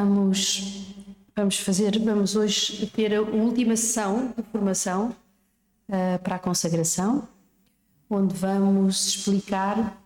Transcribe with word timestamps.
Vamos, 0.00 0.94
vamos 1.36 1.58
fazer, 1.58 1.98
vamos 1.98 2.34
hoje 2.34 2.86
ter 2.86 3.14
a 3.14 3.20
última 3.20 3.76
sessão 3.76 4.32
de 4.34 4.42
formação 4.44 5.14
uh, 5.90 6.18
para 6.22 6.36
a 6.36 6.38
consagração, 6.38 7.28
onde 8.08 8.34
vamos 8.34 9.08
explicar 9.08 10.02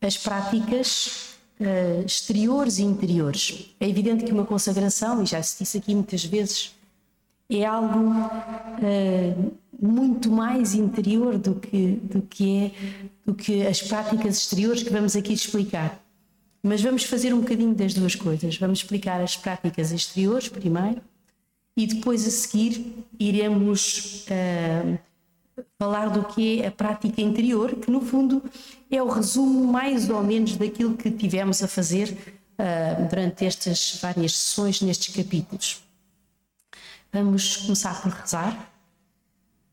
as 0.00 0.16
práticas 0.16 1.36
uh, 1.60 2.06
exteriores 2.06 2.78
e 2.78 2.84
interiores. 2.84 3.76
É 3.78 3.86
evidente 3.86 4.24
que 4.24 4.32
uma 4.32 4.46
consagração, 4.46 5.22
e 5.22 5.26
já 5.26 5.42
se 5.42 5.58
disse 5.58 5.76
aqui 5.76 5.94
muitas 5.94 6.24
vezes, 6.24 6.74
é 7.50 7.62
algo 7.66 8.08
uh, 8.08 9.54
muito 9.78 10.30
mais 10.30 10.74
interior 10.74 11.36
do 11.36 11.56
que, 11.56 11.92
do 11.92 12.22
que 12.22 12.56
é 12.56 12.72
do 13.26 13.34
que 13.34 13.66
as 13.66 13.82
práticas 13.82 14.38
exteriores 14.38 14.82
que 14.82 14.88
vamos 14.88 15.14
aqui 15.14 15.34
explicar. 15.34 16.05
Mas 16.66 16.82
vamos 16.82 17.04
fazer 17.04 17.32
um 17.32 17.40
bocadinho 17.42 17.72
das 17.76 17.94
duas 17.94 18.16
coisas. 18.16 18.56
Vamos 18.58 18.80
explicar 18.80 19.20
as 19.20 19.36
práticas 19.36 19.92
exteriores 19.92 20.48
primeiro 20.48 21.00
e 21.76 21.86
depois 21.86 22.26
a 22.26 22.30
seguir 22.30 23.04
iremos 23.20 24.26
uh, 24.26 24.98
falar 25.78 26.08
do 26.08 26.24
que 26.24 26.62
é 26.62 26.66
a 26.66 26.70
prática 26.72 27.20
interior, 27.20 27.76
que 27.76 27.88
no 27.88 28.00
fundo 28.00 28.42
é 28.90 29.00
o 29.00 29.08
resumo 29.08 29.64
mais 29.64 30.10
ou 30.10 30.20
menos 30.24 30.56
daquilo 30.56 30.96
que 30.96 31.08
tivemos 31.08 31.62
a 31.62 31.68
fazer 31.68 32.10
uh, 32.58 33.08
durante 33.08 33.46
estas 33.46 34.00
várias 34.02 34.34
sessões 34.34 34.80
nestes 34.80 35.14
capítulos. 35.14 35.84
Vamos 37.12 37.58
começar 37.58 38.02
por 38.02 38.10
rezar, 38.10 38.72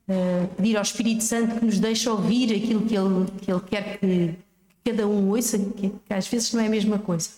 uh, 0.08 0.46
pedir 0.54 0.76
ao 0.76 0.82
Espírito 0.84 1.24
Santo 1.24 1.58
que 1.58 1.64
nos 1.64 1.80
deixe 1.80 2.08
ouvir 2.08 2.54
aquilo 2.54 2.86
que 2.86 2.94
Ele, 2.94 3.26
que 3.42 3.50
ele 3.50 3.60
quer 3.62 3.98
que 3.98 4.44
cada 4.84 5.06
um 5.06 5.30
ouça, 5.30 5.58
que, 5.58 5.92
às 6.10 6.28
vezes 6.28 6.52
não 6.52 6.60
é 6.60 6.66
a 6.66 6.70
mesma 6.70 6.98
coisa. 6.98 7.30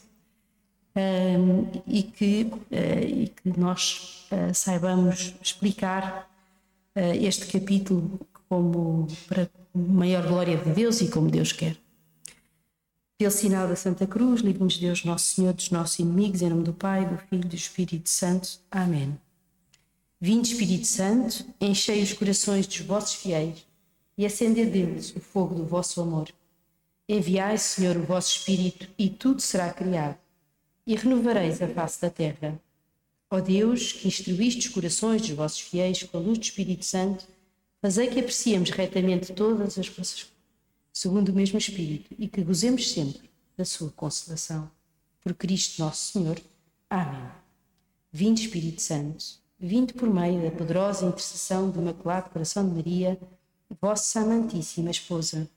Um, 0.96 1.66
e, 1.86 2.02
que, 2.02 2.44
uh, 2.44 3.06
e 3.06 3.28
que 3.28 3.58
nós 3.58 4.26
uh, 4.32 4.54
saibamos 4.54 5.34
explicar 5.42 6.30
uh, 6.96 7.00
este 7.22 7.46
capítulo 7.46 8.18
como 8.48 9.06
para 9.28 9.48
maior 9.74 10.26
glória 10.26 10.56
de 10.56 10.70
Deus 10.70 11.00
e 11.02 11.08
como 11.08 11.30
Deus 11.30 11.52
quer. 11.52 11.76
Pelo 13.18 13.30
sinal 13.30 13.68
da 13.68 13.76
Santa 13.76 14.06
Cruz, 14.06 14.40
livre-nos 14.40 14.78
Deus, 14.78 15.04
Nosso 15.04 15.34
Senhor, 15.34 15.52
dos 15.52 15.70
nossos 15.70 15.98
inimigos, 15.98 16.42
em 16.42 16.50
nome 16.50 16.64
do 16.64 16.72
Pai, 16.72 17.06
do 17.06 17.16
Filho 17.16 17.44
e 17.44 17.48
do 17.48 17.56
Espírito 17.56 18.08
Santo. 18.08 18.58
Amém. 18.70 19.18
Vinde, 20.20 20.52
Espírito 20.52 20.86
Santo, 20.86 21.44
enchei 21.60 22.02
os 22.02 22.12
corações 22.12 22.66
dos 22.66 22.80
vossos 22.80 23.14
fiéis 23.14 23.66
e 24.16 24.24
acendei 24.24 24.66
deles 24.66 25.14
o 25.14 25.20
fogo 25.20 25.54
do 25.54 25.64
vosso 25.64 26.00
amor. 26.00 26.28
Enviai, 27.08 27.56
Senhor, 27.56 27.96
o 27.96 28.02
vosso 28.02 28.36
Espírito, 28.36 28.88
e 28.98 29.08
tudo 29.08 29.40
será 29.40 29.72
criado, 29.72 30.18
e 30.84 30.96
renovareis 30.96 31.62
a 31.62 31.68
face 31.68 32.00
da 32.00 32.10
terra. 32.10 32.60
Ó 33.30 33.38
Deus, 33.38 33.92
que 33.92 34.08
instruíste 34.08 34.66
os 34.66 34.74
corações 34.74 35.22
dos 35.22 35.30
vossos 35.30 35.60
fiéis 35.60 36.02
com 36.02 36.18
a 36.18 36.20
luz 36.20 36.36
do 36.36 36.42
Espírito 36.42 36.84
Santo, 36.84 37.24
fazei 37.80 38.08
que 38.08 38.18
apreciemos 38.18 38.70
retamente 38.70 39.32
todas 39.32 39.78
as 39.78 39.86
vossas 39.86 40.24
coisas, 40.24 40.32
segundo 40.92 41.28
o 41.28 41.32
mesmo 41.32 41.58
Espírito, 41.58 42.12
e 42.18 42.26
que 42.26 42.42
gozemos 42.42 42.90
sempre 42.90 43.30
da 43.56 43.64
sua 43.64 43.90
consolação. 43.92 44.68
Por 45.22 45.32
Cristo 45.34 45.80
nosso 45.80 46.12
Senhor. 46.12 46.40
Amém. 46.90 47.30
Vinde, 48.10 48.42
Espírito 48.42 48.82
Santo, 48.82 49.24
vinde 49.60 49.92
por 49.92 50.12
meio 50.12 50.42
da 50.42 50.50
poderosa 50.50 51.06
intercessão 51.06 51.70
do 51.70 51.80
Imaculado 51.80 52.30
Coração 52.30 52.68
de 52.68 52.74
Maria, 52.74 53.16
vossa 53.80 54.22
amantíssima 54.22 54.90
esposa 54.90 55.48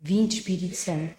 Vinde, 0.00 0.36
Espírito 0.36 0.76
Santo, 0.76 1.16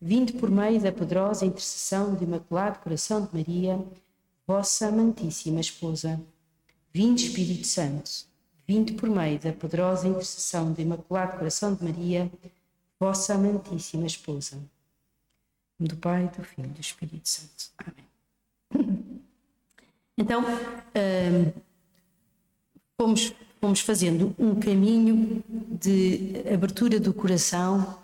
vinde 0.00 0.32
por 0.34 0.50
meio 0.50 0.80
da 0.80 0.92
poderosa 0.92 1.44
intercessão 1.44 2.14
do 2.14 2.22
Imaculado 2.22 2.78
Coração 2.78 3.26
de 3.26 3.34
Maria, 3.34 3.84
vossa 4.46 4.86
amantíssima 4.86 5.60
esposa. 5.60 6.20
Vinde, 6.92 7.26
Espírito 7.26 7.66
Santo, 7.66 8.10
vinde 8.66 8.92
por 8.92 9.10
meio 9.10 9.38
da 9.40 9.52
poderosa 9.52 10.06
intercessão 10.06 10.72
do 10.72 10.80
Imaculado 10.80 11.38
Coração 11.38 11.74
de 11.74 11.82
Maria, 11.82 12.30
vossa 13.00 13.34
amantíssima 13.34 14.06
esposa. 14.06 14.58
Do 15.78 15.96
Pai, 15.96 16.30
do 16.36 16.44
Filho 16.44 16.68
e 16.68 16.72
do 16.72 16.80
Espírito 16.80 17.28
Santo. 17.28 17.70
Amém. 17.78 19.20
Então, 20.18 20.44
hum, 20.44 21.52
fomos, 22.98 23.32
fomos 23.58 23.80
fazendo 23.80 24.34
um 24.38 24.60
caminho 24.60 25.42
de 25.48 26.42
abertura 26.52 27.00
do 27.00 27.14
coração 27.14 27.98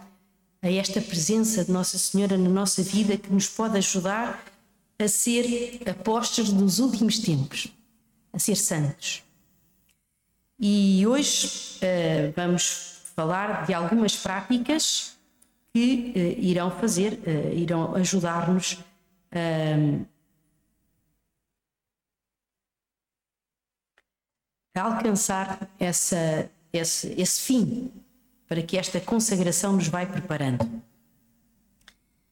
a 0.62 0.70
esta 0.70 1.00
presença 1.00 1.64
de 1.64 1.70
Nossa 1.70 1.98
Senhora 1.98 2.36
na 2.36 2.48
nossa 2.48 2.82
vida 2.82 3.16
que 3.16 3.32
nos 3.32 3.48
pode 3.48 3.76
ajudar 3.78 4.44
a 4.98 5.08
ser 5.08 5.82
apóstolos 5.88 6.52
dos 6.52 6.78
últimos 6.78 7.18
tempos, 7.18 7.68
a 8.32 8.38
ser 8.38 8.56
santos. 8.56 9.22
E 10.58 11.06
hoje 11.06 11.78
uh, 11.82 12.32
vamos 12.34 13.02
falar 13.14 13.66
de 13.66 13.74
algumas 13.74 14.16
práticas 14.16 15.16
que 15.72 16.12
uh, 16.16 16.42
irão 16.42 16.70
fazer, 16.70 17.12
uh, 17.12 17.54
irão 17.54 17.94
ajudar-nos 17.94 18.78
a 24.74 24.80
alcançar 24.80 25.68
essa, 25.78 26.50
esse, 26.72 27.14
esse 27.20 27.40
fim 27.42 27.92
para 28.48 28.62
que 28.62 28.76
esta 28.76 29.00
consagração 29.00 29.72
nos 29.72 29.88
vai 29.88 30.06
preparando. 30.06 30.82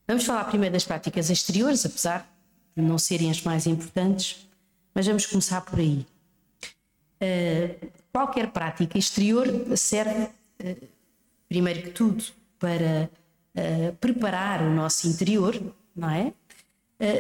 Vamos 0.07 0.25
falar 0.25 0.45
primeiro 0.45 0.73
das 0.73 0.85
práticas 0.85 1.31
exteriores, 1.31 1.85
apesar 1.87 2.31
de 2.77 2.83
não 2.83 2.99
serem 2.99 3.31
as 3.31 3.43
mais 3.43 3.67
importantes, 3.67 4.47
mas 4.95 5.07
vamos 5.07 5.27
começar 5.27 5.61
por 5.63 5.79
aí. 5.79 6.07
Uh, 7.21 7.89
qualquer 8.13 8.51
prática 8.51 8.99
exterior 8.99 9.47
serve, 9.77 10.25
uh, 10.25 10.89
primeiro 11.49 11.83
que 11.83 11.91
tudo, 11.91 12.23
para 12.59 13.09
uh, 13.57 13.95
preparar 13.97 14.63
o 14.63 14.71
nosso 14.71 15.09
interior, 15.09 15.61
não 15.95 16.11
é? 16.11 16.33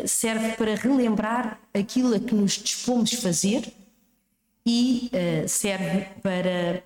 serve 0.06 0.52
para 0.52 0.76
relembrar 0.76 1.60
aquilo 1.74 2.14
a 2.14 2.20
que 2.20 2.34
nos 2.34 2.52
dispomos 2.52 3.12
fazer 3.14 3.70
e 4.64 5.10
serve 5.46 6.06
para 6.22 6.82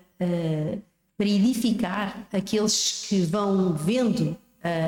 para 1.19 1.27
edificar 1.27 2.25
aqueles 2.31 3.05
que 3.09 3.23
vão 3.23 3.73
vendo 3.73 4.21
uh, 4.29 4.37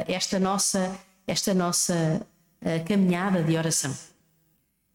esta 0.07 0.39
nossa, 0.39 0.97
esta 1.27 1.53
nossa 1.53 2.25
uh, 2.61 2.85
caminhada 2.87 3.43
de 3.43 3.57
oração. 3.57 3.93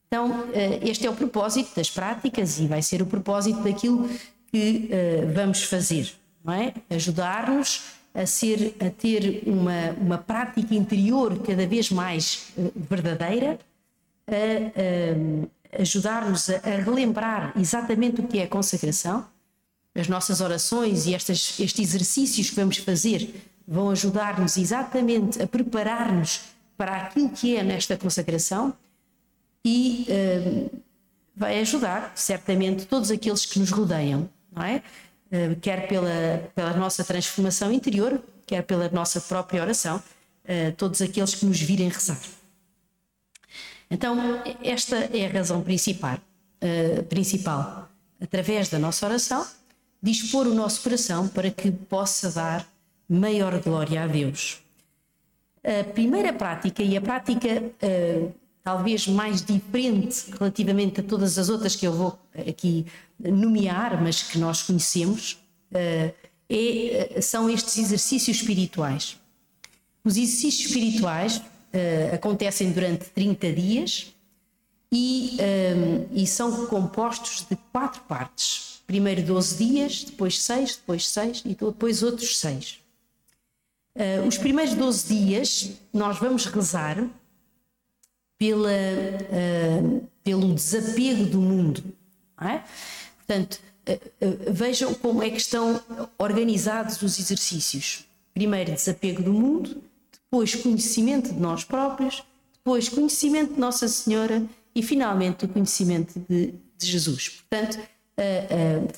Então, 0.09 0.31
uh, 0.31 0.53
este 0.81 1.07
é 1.07 1.11
o 1.11 1.15
propósito 1.15 1.77
das 1.77 1.91
práticas 1.91 2.59
e 2.59 2.67
vai 2.67 2.81
ser 2.81 3.03
o 3.03 3.07
propósito 3.07 3.63
daquilo 3.63 4.09
que 4.51 4.89
vamos 5.35 5.65
fazer, 5.65 6.15
não 6.43 6.55
é? 6.55 6.73
Ajudar-nos 6.89 7.83
a 8.15 8.25
ser, 8.25 8.75
a 8.81 8.89
ter 8.89 9.43
uma, 9.45 9.91
uma 10.01 10.17
prática 10.17 10.75
interior 10.75 11.39
cada 11.41 11.67
vez 11.67 11.91
mais 11.91 12.47
verdadeira, 12.75 13.59
a, 14.27 15.83
ajudar-nos 15.83 16.49
a, 16.49 16.57
a 16.59 16.77
relembrar 16.83 17.53
exatamente 17.61 18.23
o 18.23 18.27
que 18.27 18.39
é 18.39 18.45
a 18.45 18.49
consagração 18.49 19.27
as 19.99 20.09
nossas 20.09 20.41
orações 20.41 21.07
e 21.07 21.15
estas, 21.15 21.59
estes 21.59 21.89
exercícios 21.89 22.51
que 22.51 22.57
vamos 22.57 22.77
fazer 22.77 23.35
vão 23.67 23.91
ajudar-nos 23.91 24.57
exatamente 24.57 25.43
a 25.43 25.47
preparar-nos 25.47 26.43
para 26.77 26.97
aquilo 26.97 27.31
que 27.31 27.57
é 27.57 27.63
nesta 27.63 27.97
consagração 27.97 28.75
e 29.65 30.07
uh, 30.09 30.81
vai 31.35 31.59
ajudar, 31.61 32.13
certamente, 32.15 32.87
todos 32.87 33.11
aqueles 33.11 33.45
que 33.45 33.59
nos 33.59 33.71
rodeiam, 33.71 34.29
não 34.53 34.63
é? 34.63 34.83
Uh, 35.33 35.57
quer 35.61 35.89
pela, 35.89 36.51
pela 36.55 36.75
nossa 36.75 37.03
transformação 37.03 37.73
interior, 37.73 38.23
quer 38.47 38.63
pela 38.63 38.89
nossa 38.91 39.21
própria 39.21 39.63
oração, 39.63 39.97
uh, 39.97 40.73
todos 40.77 41.03
aqueles 41.03 41.35
que 41.35 41.45
nos 41.45 41.61
virem 41.61 41.89
rezar. 41.89 42.21
Então, 43.91 44.17
esta 44.63 44.97
é 44.97 45.27
a 45.27 45.31
razão 45.31 45.63
principal, 45.63 46.19
principal. 47.09 47.89
Através 48.21 48.69
da 48.69 48.81
nossa 48.81 49.07
oração, 49.07 49.47
dispor 50.07 50.47
o 50.47 50.55
nosso 50.55 50.83
coração 50.83 51.27
para 51.27 51.51
que 51.51 51.71
possa 51.71 52.31
dar 52.31 52.67
maior 53.09 53.61
glória 53.61 54.05
a 54.05 54.07
Deus. 54.07 54.61
A 55.65 55.83
primeira 55.83 56.33
prática, 56.33 56.83
e 56.83 56.97
a 56.97 57.01
prática 57.01 57.49
uh, 57.49 58.33
talvez 58.63 59.09
mais 59.09 59.43
diferente 59.43 60.27
relativamente 60.39 61.01
a 61.01 61.03
todas 61.03 61.39
as 61.39 61.49
outras 61.49 61.75
que 61.75 61.87
eu 61.87 61.93
vou 61.93 62.19
aqui 62.49 62.87
nomear, 63.19 64.01
mas 64.01 64.23
que 64.23 64.39
nós 64.39 64.63
conhecemos, 64.63 65.33
uh, 65.73 66.15
é, 66.49 67.21
são 67.21 67.51
estes 67.51 67.77
exercícios 67.79 68.37
espirituais. 68.37 69.19
Os 70.05 70.17
exercícios 70.17 70.67
espirituais 70.67 71.39
uh, 71.39 72.15
acontecem 72.15 72.71
durante 72.71 73.07
30 73.07 73.53
dias 73.53 74.15
e, 74.93 75.37
e 76.13 76.27
são 76.29 76.67
compostos 76.67 77.45
de 77.51 77.59
quatro 77.73 78.01
partes 78.03 78.76
primeiro 78.87 79.23
12 79.23 79.57
dias, 79.65 80.05
depois 80.05 80.41
6, 80.43 80.77
depois 80.77 81.09
6 81.09 81.43
e 81.45 81.49
depois 81.55 82.03
outros 82.03 82.39
6. 82.39 82.79
Uh, 83.95 84.29
os 84.29 84.37
primeiros 84.37 84.75
12 84.75 85.15
dias 85.15 85.71
nós 85.93 86.19
vamos 86.19 86.45
rezar 86.45 87.09
pela, 88.39 88.69
uh, 88.69 90.07
pelo 90.23 90.55
desapego 90.55 91.25
do 91.25 91.41
mundo. 91.41 91.83
É? 92.41 92.63
Portanto, 93.17 93.59
uh, 93.89 94.53
vejam 94.53 94.93
como 94.95 95.23
é 95.23 95.31
que 95.31 95.39
estão 95.39 95.83
organizados 96.19 97.01
os 97.01 97.19
exercícios. 97.19 98.05
Primeiro, 98.35 98.73
desapego 98.73 99.23
do 99.23 99.33
mundo, 99.33 99.83
depois, 100.13 100.55
conhecimento 100.55 101.33
de 101.33 101.41
nós 101.41 101.65
próprios, 101.65 102.23
depois, 102.53 102.91
conhecimento 102.91 103.55
de 103.55 103.61
Nossa 103.61 103.89
Senhora 103.89 104.45
e, 104.75 104.83
finalmente, 104.83 105.47
o 105.47 105.49
conhecimento 105.49 106.21
de, 106.29 106.53
de 106.77 106.87
Jesus. 106.87 107.43
Portanto, 107.49 107.79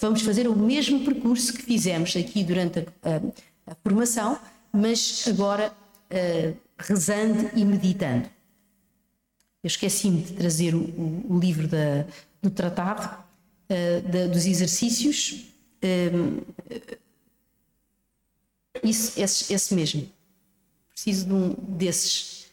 vamos 0.01 0.23
fazer 0.23 0.47
o 0.47 0.57
mesmo 0.57 1.05
percurso 1.05 1.53
que 1.53 1.63
fizemos 1.63 2.15
aqui 2.17 2.45
durante 2.45 2.81
a, 3.03 3.73
a 3.73 3.75
formação, 3.83 4.39
mas 4.73 5.25
agora 5.27 5.73
rezando 6.79 7.51
e 7.55 7.65
meditando. 7.65 8.29
Eu 9.63 9.67
esqueci-me 9.69 10.23
de 10.23 10.33
trazer 10.35 10.75
o, 10.75 10.81
o, 11.29 11.39
livro 11.39 11.67
da, 11.67 12.07
do 12.41 12.51
tratado, 12.51 13.25
uh, 13.69 14.09
da, 14.09 14.27
dos 14.29 14.47
exercícios. 14.47 15.47
Eh, 15.83 16.11
isso, 18.85 19.21
esse, 19.21 19.53
esse, 19.53 19.75
mesmo. 19.75 20.09
Preciso 20.91 21.27
de 21.27 21.33
um 21.33 21.55
desses, 21.77 22.47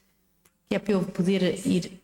que 0.67 0.75
é 0.75 0.79
para 0.79 0.93
eu 0.93 1.03
poder 1.03 1.65
ir. 1.65 2.01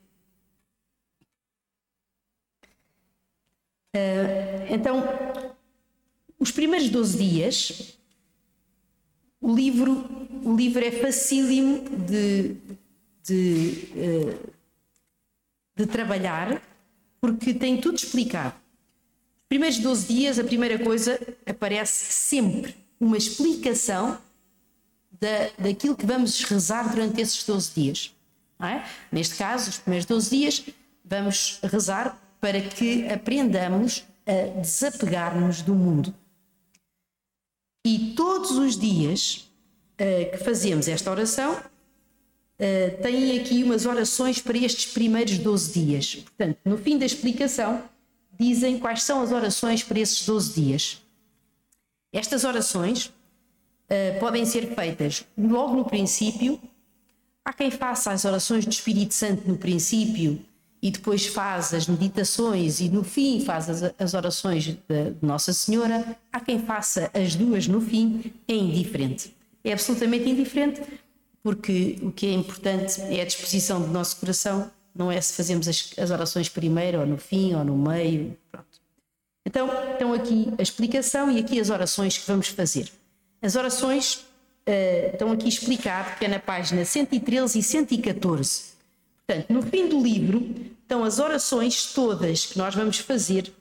Uh, 3.96 4.74
então, 4.74 5.04
os 6.40 6.52
primeiros 6.52 6.90
12 6.90 7.18
dias, 7.18 7.98
o 9.40 9.54
livro, 9.54 10.06
o 10.44 10.56
livro 10.56 10.84
é 10.84 10.92
facílimo 10.92 11.84
de, 12.08 12.56
de 13.24 13.90
uh, 13.96 14.52
de 15.76 15.86
trabalhar, 15.86 16.62
porque 17.20 17.54
tem 17.54 17.80
tudo 17.80 17.96
explicado. 17.96 18.56
Os 18.56 19.48
primeiros 19.50 19.80
12 19.80 20.08
dias, 20.08 20.40
a 20.40 20.44
primeira 20.44 20.80
coisa, 20.80 21.20
aparece 21.46 22.14
sempre 22.14 22.76
uma 23.00 23.18
explicação 23.18 24.18
da, 25.20 25.50
daquilo 25.58 25.96
que 25.96 26.06
vamos 26.06 26.44
rezar 26.44 26.90
durante 26.90 27.20
esses 27.20 27.44
12 27.44 27.72
dias. 27.76 28.16
É? 28.60 28.86
Neste 29.12 29.36
caso, 29.36 29.72
os 29.72 29.80
primeiros 29.80 30.06
12 30.06 30.30
dias, 30.30 30.66
vamos 31.04 31.60
rezar 31.64 32.18
para 32.42 32.60
que 32.60 33.08
aprendamos 33.08 34.04
a 34.26 34.60
desapegar-nos 34.60 35.62
do 35.62 35.76
mundo. 35.76 36.14
E 37.86 38.14
todos 38.16 38.52
os 38.52 38.78
dias 38.78 39.48
uh, 39.94 40.32
que 40.32 40.38
fazemos 40.44 40.88
esta 40.88 41.10
oração, 41.12 41.54
uh, 41.54 43.02
têm 43.02 43.40
aqui 43.40 43.64
umas 43.64 43.86
orações 43.86 44.42
para 44.42 44.58
estes 44.58 44.92
primeiros 44.92 45.38
12 45.38 45.80
dias. 45.80 46.16
Portanto, 46.16 46.58
no 46.66 46.78
fim 46.78 46.98
da 46.98 47.06
explicação, 47.06 47.84
dizem 48.40 48.80
quais 48.80 49.04
são 49.04 49.22
as 49.22 49.32
orações 49.32 49.84
para 49.84 50.00
esses 50.00 50.26
12 50.26 50.62
dias. 50.62 51.02
Estas 52.12 52.44
orações 52.44 53.06
uh, 53.06 54.20
podem 54.20 54.46
ser 54.46 54.76
feitas 54.76 55.26
logo 55.38 55.76
no 55.76 55.86
princípio. 55.86 56.60
Há 57.46 57.54
quem 57.54 57.70
faça 57.70 58.12
as 58.12 58.26
orações 58.26 58.66
do 58.66 58.72
Espírito 58.72 59.14
Santo 59.14 59.48
no 59.48 59.58
princípio 59.58 60.44
e 60.82 60.90
depois 60.90 61.28
faz 61.28 61.74
as 61.74 61.88
meditações 61.88 62.80
e 62.80 62.90
no 62.90 63.04
fim 63.04 63.44
faz 63.46 63.70
as, 63.70 63.94
as 64.00 64.14
orações 64.14 64.66
de, 64.66 64.78
Nossa 65.22 65.54
Senhora. 65.54 66.18
Há 66.34 66.40
quem 66.40 66.60
faça 66.60 67.12
as 67.14 67.36
duas 67.36 67.68
no 67.68 67.80
fim, 67.80 68.34
é 68.48 68.56
indiferente. 68.56 69.36
É 69.64 69.74
absolutamente 69.74 70.28
indiferente, 70.28 70.82
porque 71.44 72.00
o 72.02 72.12
que 72.12 72.26
é 72.26 72.34
importante 72.34 73.00
é 73.02 73.22
a 73.22 73.26
disposição 73.26 73.80
do 73.80 73.88
nosso 73.88 74.18
coração, 74.18 74.72
não 74.94 75.12
é 75.12 75.22
se 75.22 75.34
fazemos 75.34 75.68
as, 75.68 75.94
as 75.98 76.10
orações 76.10 76.50
primeiro, 76.50 77.00
ou 77.00 77.06
no 77.06 77.18
fim, 77.18 77.54
ou 77.54 77.64
no 77.64 77.78
meio. 77.78 78.36
Pronto. 78.52 78.68
Então, 79.46 79.70
estão 79.92 80.14
aqui 80.14 80.52
a 80.58 80.62
explicação 80.62 81.32
e 81.32 81.40
aqui 81.40 81.60
as 81.60 81.70
orações 81.70 82.18
que 82.18 82.28
vamos 82.28 82.48
fazer. 82.48 82.92
As 83.42 83.56
orações 83.56 84.16
uh, 84.16 85.14
estão 85.14 85.32
aqui 85.32 85.48
explicadas, 85.48 86.18
que 86.18 86.26
é 86.26 86.28
na 86.28 86.40
página 86.40 86.84
113 86.84 87.60
e 87.60 87.64
114. 87.64 88.72
Portanto, 89.32 89.54
no 89.54 89.62
fim 89.62 89.88
do 89.88 90.02
livro 90.04 90.54
estão 90.82 91.06
as 91.06 91.18
orações 91.18 91.86
todas 91.94 92.46
que 92.46 92.58
nós 92.58 92.76
vamos 92.76 92.98
fazer. 92.98 93.54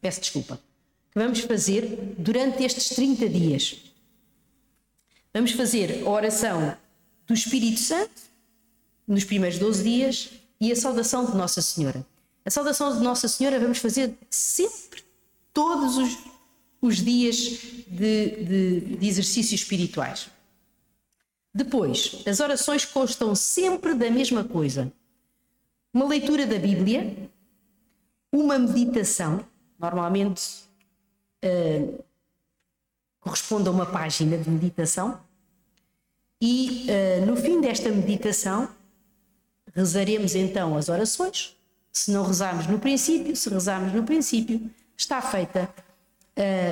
Peço 0.00 0.20
desculpa. 0.20 0.60
Que 1.12 1.18
vamos 1.20 1.40
fazer 1.40 2.14
durante 2.18 2.64
estes 2.64 2.88
30 2.88 3.28
dias. 3.28 3.76
Vamos 5.32 5.52
fazer 5.52 6.02
a 6.04 6.10
oração 6.10 6.76
do 7.24 7.34
Espírito 7.34 7.78
Santo 7.78 8.20
nos 9.06 9.22
primeiros 9.22 9.60
12 9.60 9.82
dias 9.84 10.30
e 10.60 10.72
a 10.72 10.76
saudação 10.76 11.24
de 11.24 11.36
Nossa 11.36 11.62
Senhora. 11.62 12.04
A 12.44 12.50
saudação 12.50 12.96
de 12.98 13.04
Nossa 13.04 13.28
Senhora 13.28 13.60
vamos 13.60 13.78
fazer 13.78 14.12
sempre, 14.28 15.04
todos 15.54 15.96
os, 15.98 16.18
os 16.80 16.96
dias 16.96 17.36
de, 17.86 18.44
de, 18.44 18.80
de 18.96 19.06
exercícios 19.06 19.60
espirituais. 19.60 20.28
Depois, 21.54 22.22
as 22.26 22.40
orações 22.40 22.84
constam 22.84 23.34
sempre 23.34 23.94
da 23.94 24.10
mesma 24.10 24.42
coisa: 24.42 24.90
uma 25.92 26.06
leitura 26.06 26.46
da 26.46 26.58
Bíblia, 26.58 27.28
uma 28.32 28.58
meditação, 28.58 29.44
normalmente 29.78 30.64
uh, 31.44 32.04
corresponde 33.20 33.68
a 33.68 33.70
uma 33.70 33.84
página 33.84 34.38
de 34.38 34.48
meditação. 34.48 35.20
E 36.40 36.86
uh, 36.88 37.26
no 37.26 37.36
fim 37.36 37.60
desta 37.60 37.90
meditação, 37.90 38.68
rezaremos 39.74 40.34
então 40.34 40.76
as 40.76 40.88
orações. 40.88 41.54
Se 41.92 42.10
não 42.10 42.24
rezarmos 42.24 42.66
no 42.66 42.78
princípio, 42.78 43.36
se 43.36 43.50
rezarmos 43.50 43.92
no 43.92 44.02
princípio, 44.04 44.70
está 44.96 45.20
feita 45.20 45.68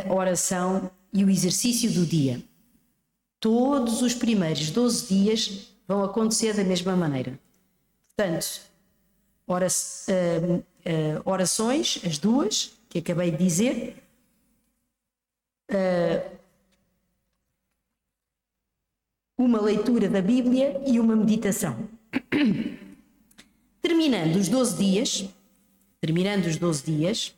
a 0.09 0.15
oração 0.15 0.91
e 1.13 1.23
o 1.23 1.29
exercício 1.29 1.93
do 1.93 2.07
dia. 2.07 2.43
Todos 3.41 4.03
os 4.03 4.15
primeiros 4.15 4.71
12 4.71 5.15
dias 5.15 5.73
vão 5.89 6.05
acontecer 6.05 6.55
da 6.55 6.63
mesma 6.63 6.95
maneira. 6.95 7.39
Portanto, 8.15 8.61
eh, 10.85 11.21
orações, 11.25 12.01
as 12.05 12.19
duas 12.19 12.73
que 12.89 12.99
acabei 12.99 13.31
de 13.31 13.37
dizer, 13.37 14.03
uh, 15.71 16.37
uma 19.39 19.61
leitura 19.61 20.09
da 20.09 20.21
Bíblia 20.21 20.83
e 20.87 20.99
uma 20.99 21.15
meditação. 21.15 21.89
Terminando 23.81 24.37
os 24.37 24.49
12 24.49 24.77
dias, 24.77 25.29
terminando 26.01 26.47
os 26.47 26.57
12 26.57 26.85
dias, 26.85 27.35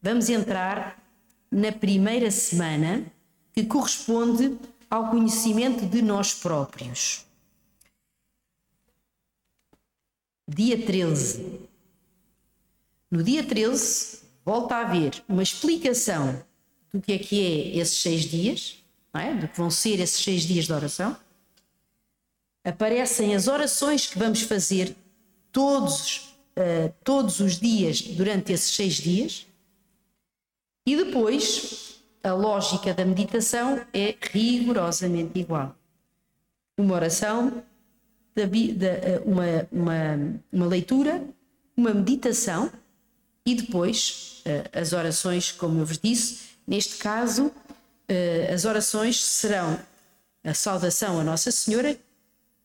vamos 0.00 0.28
entrar 0.28 1.02
na 1.50 1.70
primeira 1.70 2.30
semana 2.30 3.04
que 3.52 3.64
corresponde 3.64 4.56
ao 4.88 5.10
conhecimento 5.10 5.86
de 5.86 6.02
nós 6.02 6.34
próprios. 6.34 7.24
Dia 10.48 10.84
13. 10.84 11.60
No 13.10 13.22
dia 13.22 13.44
13, 13.44 14.22
volta 14.44 14.76
a 14.76 14.80
haver 14.80 15.22
uma 15.28 15.42
explicação 15.42 16.44
do 16.92 17.00
que 17.00 17.12
é 17.12 17.18
que 17.18 17.40
é 17.40 17.78
esses 17.78 17.98
seis 17.98 18.22
dias, 18.22 18.78
é? 19.14 19.34
do 19.34 19.48
que 19.48 19.56
vão 19.56 19.70
ser 19.70 20.00
esses 20.00 20.22
seis 20.22 20.42
dias 20.42 20.66
de 20.66 20.72
oração. 20.72 21.16
Aparecem 22.64 23.34
as 23.34 23.48
orações 23.48 24.06
que 24.06 24.18
vamos 24.18 24.42
fazer 24.42 24.96
todos, 25.52 26.34
uh, 26.56 26.92
todos 27.02 27.40
os 27.40 27.58
dias 27.58 28.00
durante 28.02 28.52
esses 28.52 28.74
seis 28.74 28.94
dias. 28.94 29.46
E 30.86 30.96
depois, 30.96 31.83
a 32.24 32.32
lógica 32.32 32.92
da 32.92 33.04
meditação 33.04 33.80
é 33.92 34.16
rigorosamente 34.32 35.38
igual. 35.38 35.76
Uma 36.76 36.94
oração, 36.94 37.62
eh, 38.34 39.22
uma, 39.24 39.68
uma, 39.70 40.40
uma 40.52 40.66
leitura, 40.66 41.24
uma 41.76 41.94
meditação 41.94 42.72
e 43.46 43.54
depois 43.54 44.42
uh, 44.46 44.78
as 44.80 44.92
orações, 44.92 45.52
como 45.52 45.78
eu 45.78 45.86
vos 45.86 45.98
disse, 45.98 46.54
Neste 46.66 46.96
caso, 46.96 47.52
eh, 48.08 48.50
as 48.52 48.64
orações 48.64 49.22
serão 49.22 49.78
a 50.42 50.54
saudação 50.54 51.20
a 51.20 51.24
Nossa 51.24 51.50
Senhora, 51.50 51.98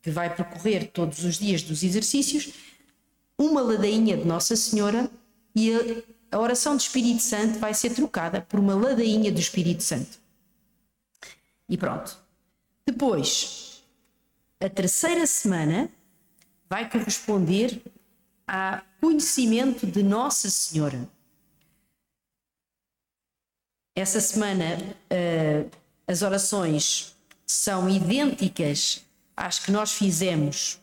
que 0.01 0.09
vai 0.09 0.33
percorrer 0.33 0.91
todos 0.91 1.23
os 1.25 1.37
dias 1.37 1.61
dos 1.61 1.83
exercícios, 1.83 2.53
uma 3.37 3.61
ladainha 3.61 4.15
de 4.15 4.25
Nossa 4.25 4.55
Senhora 4.55 5.09
e 5.53 5.73
a 5.73 5.79
oração 6.38 6.75
do 6.75 6.79
Espírito 6.79 7.21
Santo 7.21 7.57
vai 7.59 7.74
ser 7.74 7.93
trocada 7.93 8.41
por 8.41 8.59
uma 8.59 8.75
ladainha 8.75 9.31
do 9.31 9.39
Espírito 9.39 9.81
Santo. 9.81 10.19
E 11.67 11.77
pronto. 11.77 12.17
Depois, 12.86 13.83
a 14.59 14.69
terceira 14.69 15.25
semana 15.25 15.89
vai 16.69 16.89
corresponder 16.89 17.81
a 18.48 18.83
conhecimento 19.00 19.88
de 19.88 20.03
Nossa 20.03 20.50
Senhora. 20.50 21.07
Essa 23.95 24.21
semana 24.21 24.77
uh, 24.77 25.71
as 26.07 26.21
orações 26.21 27.15
são 27.45 27.89
idênticas 27.89 29.03
às 29.36 29.57
que 29.59 29.71
nós 29.71 29.93
fizemos 29.93 30.79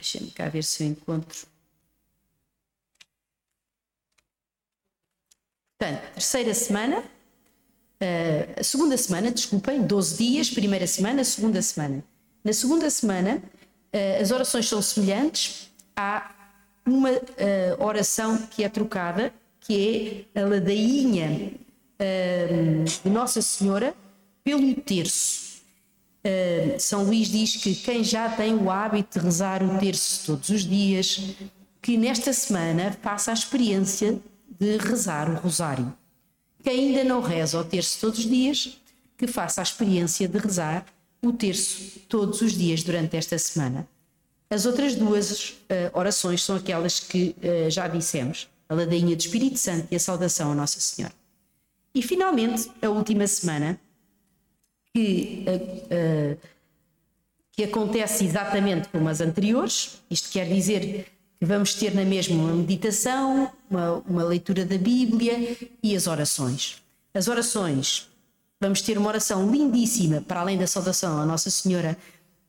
Deixa-me 0.00 0.30
cá 0.30 0.48
ver 0.48 0.64
se 0.64 0.82
eu 0.82 0.88
encontro. 0.88 1.46
Portanto, 5.80 6.02
terceira 6.12 6.52
semana, 6.52 6.98
uh, 6.98 8.62
segunda 8.62 8.98
semana, 8.98 9.30
desculpem, 9.30 9.80
12 9.80 10.18
dias, 10.18 10.50
primeira 10.50 10.86
semana, 10.86 11.24
segunda 11.24 11.62
semana. 11.62 12.04
Na 12.44 12.52
segunda 12.52 12.90
semana, 12.90 13.42
uh, 13.94 14.20
as 14.20 14.30
orações 14.30 14.68
são 14.68 14.82
semelhantes. 14.82 15.70
Há 15.96 16.34
uma 16.84 17.12
uh, 17.12 17.22
oração 17.78 18.36
que 18.50 18.62
é 18.62 18.68
trocada, 18.68 19.32
que 19.58 20.26
é 20.34 20.40
a 20.42 20.44
ladainha 20.44 21.52
de 23.02 23.10
Nossa 23.10 23.40
Senhora 23.42 23.94
pelo 24.42 24.74
terço. 24.74 25.60
São 26.78 27.04
Luís 27.04 27.28
diz 27.28 27.56
que 27.56 27.74
quem 27.74 28.02
já 28.02 28.28
tem 28.30 28.54
o 28.54 28.70
hábito 28.70 29.18
de 29.18 29.24
rezar 29.26 29.62
o 29.62 29.78
terço 29.78 30.24
todos 30.24 30.48
os 30.48 30.62
dias, 30.62 31.34
que 31.82 31.98
nesta 31.98 32.32
semana 32.32 32.96
faça 33.02 33.30
a 33.30 33.34
experiência 33.34 34.18
de 34.60 34.76
rezar 34.76 35.30
o 35.30 35.36
rosário. 35.36 35.92
Quem 36.62 36.88
ainda 36.88 37.04
não 37.04 37.22
reza 37.22 37.58
o 37.58 37.64
terço 37.64 37.98
todos 37.98 38.18
os 38.18 38.26
dias, 38.26 38.78
que 39.16 39.26
faça 39.26 39.60
a 39.60 39.64
experiência 39.64 40.28
de 40.28 40.38
rezar 40.38 40.84
o 41.22 41.32
terço 41.32 42.00
todos 42.08 42.42
os 42.42 42.52
dias 42.52 42.82
durante 42.82 43.16
esta 43.16 43.38
semana. 43.38 43.88
As 44.50 44.66
outras 44.66 44.94
duas 44.94 45.50
uh, 45.50 45.54
orações 45.94 46.42
são 46.42 46.56
aquelas 46.56 47.00
que 47.00 47.34
uh, 47.38 47.70
já 47.70 47.88
dissemos, 47.88 48.48
a 48.68 48.74
ladainha 48.74 49.16
do 49.16 49.20
Espírito 49.20 49.58
Santo 49.58 49.88
e 49.90 49.96
a 49.96 50.00
saudação 50.00 50.52
a 50.52 50.54
Nossa 50.54 50.80
Senhora. 50.80 51.14
E 51.94 52.02
finalmente, 52.02 52.70
a 52.82 52.88
última 52.88 53.26
semana, 53.26 53.80
que, 54.92 55.44
uh, 55.46 56.38
que 57.52 57.64
acontece 57.64 58.24
exatamente 58.24 58.88
como 58.88 59.08
as 59.08 59.20
anteriores, 59.20 60.02
isto 60.10 60.30
quer 60.30 60.48
dizer 60.48 61.06
Vamos 61.40 61.74
ter 61.74 61.94
na 61.94 62.04
mesma 62.04 62.36
uma 62.36 62.52
meditação, 62.52 63.50
uma, 63.70 63.94
uma 64.06 64.24
leitura 64.24 64.64
da 64.64 64.76
Bíblia 64.76 65.56
e 65.82 65.96
as 65.96 66.06
orações. 66.06 66.82
As 67.14 67.28
orações, 67.28 68.08
vamos 68.60 68.82
ter 68.82 68.98
uma 68.98 69.08
oração 69.08 69.50
lindíssima, 69.50 70.20
para 70.20 70.40
além 70.40 70.58
da 70.58 70.66
saudação 70.66 71.18
à 71.18 71.24
Nossa 71.24 71.50
Senhora 71.50 71.96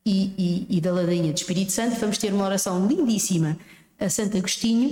e, 0.05 0.67
e, 0.69 0.77
e 0.77 0.81
da 0.81 0.91
ladainha 0.91 1.31
do 1.31 1.37
Espírito 1.37 1.71
Santo, 1.71 1.99
vamos 1.99 2.17
ter 2.17 2.33
uma 2.33 2.45
oração 2.45 2.85
lindíssima 2.85 3.57
a 4.01 4.09
Santo 4.09 4.35
Agostinho 4.35 4.89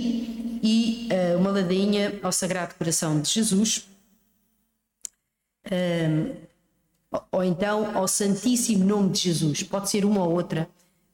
e 0.62 1.08
uh, 1.10 1.38
uma 1.38 1.50
ladainha 1.50 2.18
ao 2.22 2.30
Sagrado 2.30 2.76
Coração 2.76 3.20
de 3.20 3.28
Jesus. 3.28 3.88
Um, 5.70 6.32
ou 7.32 7.42
então 7.42 7.96
ao 7.96 8.06
Santíssimo 8.06 8.84
Nome 8.84 9.10
de 9.10 9.18
Jesus, 9.18 9.64
pode 9.64 9.90
ser 9.90 10.04
uma 10.04 10.24
ou 10.24 10.32
outra. 10.32 10.68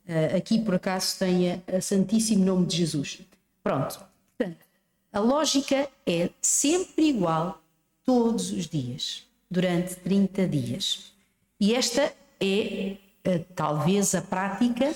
Uh, 0.09 0.37
aqui, 0.37 0.61
por 0.61 0.77
acaso, 0.77 1.19
tem 1.19 1.61
a, 1.67 1.81
Santíssimo 1.81 2.45
Nome 2.45 2.67
de 2.67 2.77
Jesus. 2.77 3.19
Pronto. 3.63 3.99
Portanto, 4.39 4.65
a 5.13 5.19
lógica 5.19 5.89
é 6.07 6.31
sempre 6.41 7.09
igual 7.09 7.61
todos 8.05 8.53
os 8.53 8.69
dias, 8.69 9.25
durante 9.51 9.97
30 9.97 10.47
dias. 10.47 11.13
E 11.59 11.75
esta 11.75 12.15
é 12.41 12.97
uh, 13.27 13.45
talvez 13.57 14.15
a 14.15 14.23
prática 14.23 14.95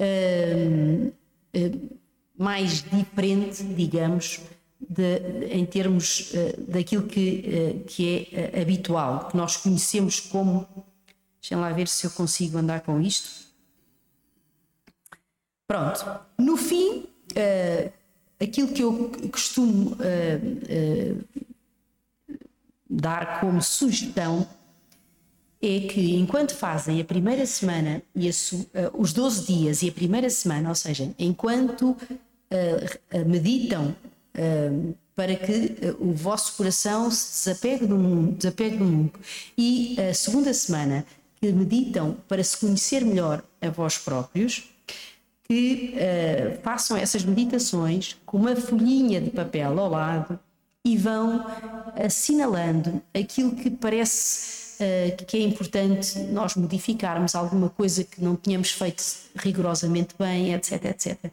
uh, 0.00 1.12
mais 2.38 2.82
diferente, 2.82 3.62
digamos, 3.62 4.40
de, 4.80 5.46
em 5.50 5.66
termos 5.66 6.32
daquilo 6.68 7.06
que, 7.06 7.82
que 7.86 8.28
é 8.30 8.60
habitual, 8.60 9.28
que 9.28 9.36
nós 9.36 9.56
conhecemos 9.56 10.20
como. 10.20 10.66
Deixem 11.40 11.56
lá 11.56 11.72
ver 11.72 11.88
se 11.88 12.06
eu 12.06 12.10
consigo 12.10 12.58
andar 12.58 12.82
com 12.82 13.00
isto 13.00 13.45
Pronto. 15.66 16.20
No 16.38 16.56
fim, 16.56 17.00
uh, 17.00 17.92
aquilo 18.40 18.68
que 18.68 18.82
eu 18.82 19.10
costumo 19.32 19.92
uh, 19.92 21.16
uh, 21.18 21.24
dar 22.88 23.40
como 23.40 23.60
sugestão 23.60 24.46
é 25.60 25.80
que 25.80 26.14
enquanto 26.16 26.54
fazem 26.54 27.00
a 27.00 27.04
primeira 27.04 27.44
semana 27.46 28.00
e 28.14 28.28
a, 28.28 28.32
os 28.92 29.12
12 29.12 29.46
dias 29.46 29.82
e 29.82 29.88
a 29.88 29.92
primeira 29.92 30.30
semana, 30.30 30.68
ou 30.68 30.74
seja, 30.74 31.12
enquanto 31.18 31.96
meditam 33.26 33.96
para 35.16 35.34
que 35.34 35.74
o 35.98 36.12
vosso 36.12 36.56
coração 36.56 37.10
se 37.10 37.50
desapegue 37.50 37.86
do 37.86 37.96
mundo, 37.96 38.36
desapegue 38.36 38.76
do 38.76 38.84
mundo 38.84 39.12
e 39.56 39.96
a 39.98 40.14
segunda 40.14 40.52
semana 40.54 41.04
que 41.40 41.50
meditam 41.50 42.16
para 42.28 42.44
se 42.44 42.58
conhecer 42.58 43.04
melhor 43.04 43.42
a 43.60 43.70
vós 43.70 43.98
próprios, 43.98 44.75
que 45.48 45.94
uh, 45.94 46.60
façam 46.62 46.96
essas 46.96 47.24
meditações 47.24 48.16
com 48.26 48.38
uma 48.38 48.56
folhinha 48.56 49.20
de 49.20 49.30
papel 49.30 49.78
ao 49.78 49.88
lado 49.88 50.38
e 50.84 50.96
vão 50.96 51.44
assinalando 51.96 53.00
aquilo 53.14 53.54
que 53.54 53.70
parece 53.70 54.82
uh, 54.82 55.24
que 55.24 55.36
é 55.36 55.40
importante 55.40 56.18
nós 56.18 56.56
modificarmos, 56.56 57.34
alguma 57.34 57.70
coisa 57.70 58.02
que 58.02 58.22
não 58.22 58.34
tínhamos 58.36 58.70
feito 58.70 59.02
rigorosamente 59.36 60.14
bem, 60.18 60.52
etc, 60.52 60.84
etc. 60.86 61.30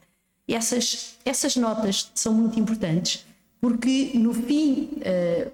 Essas, 0.48 1.16
essas 1.26 1.56
notas 1.56 2.12
são 2.14 2.34
muito 2.34 2.60
importantes 2.60 3.26
porque 3.60 4.12
no 4.14 4.34
fim 4.34 4.90
uh, 4.98 5.52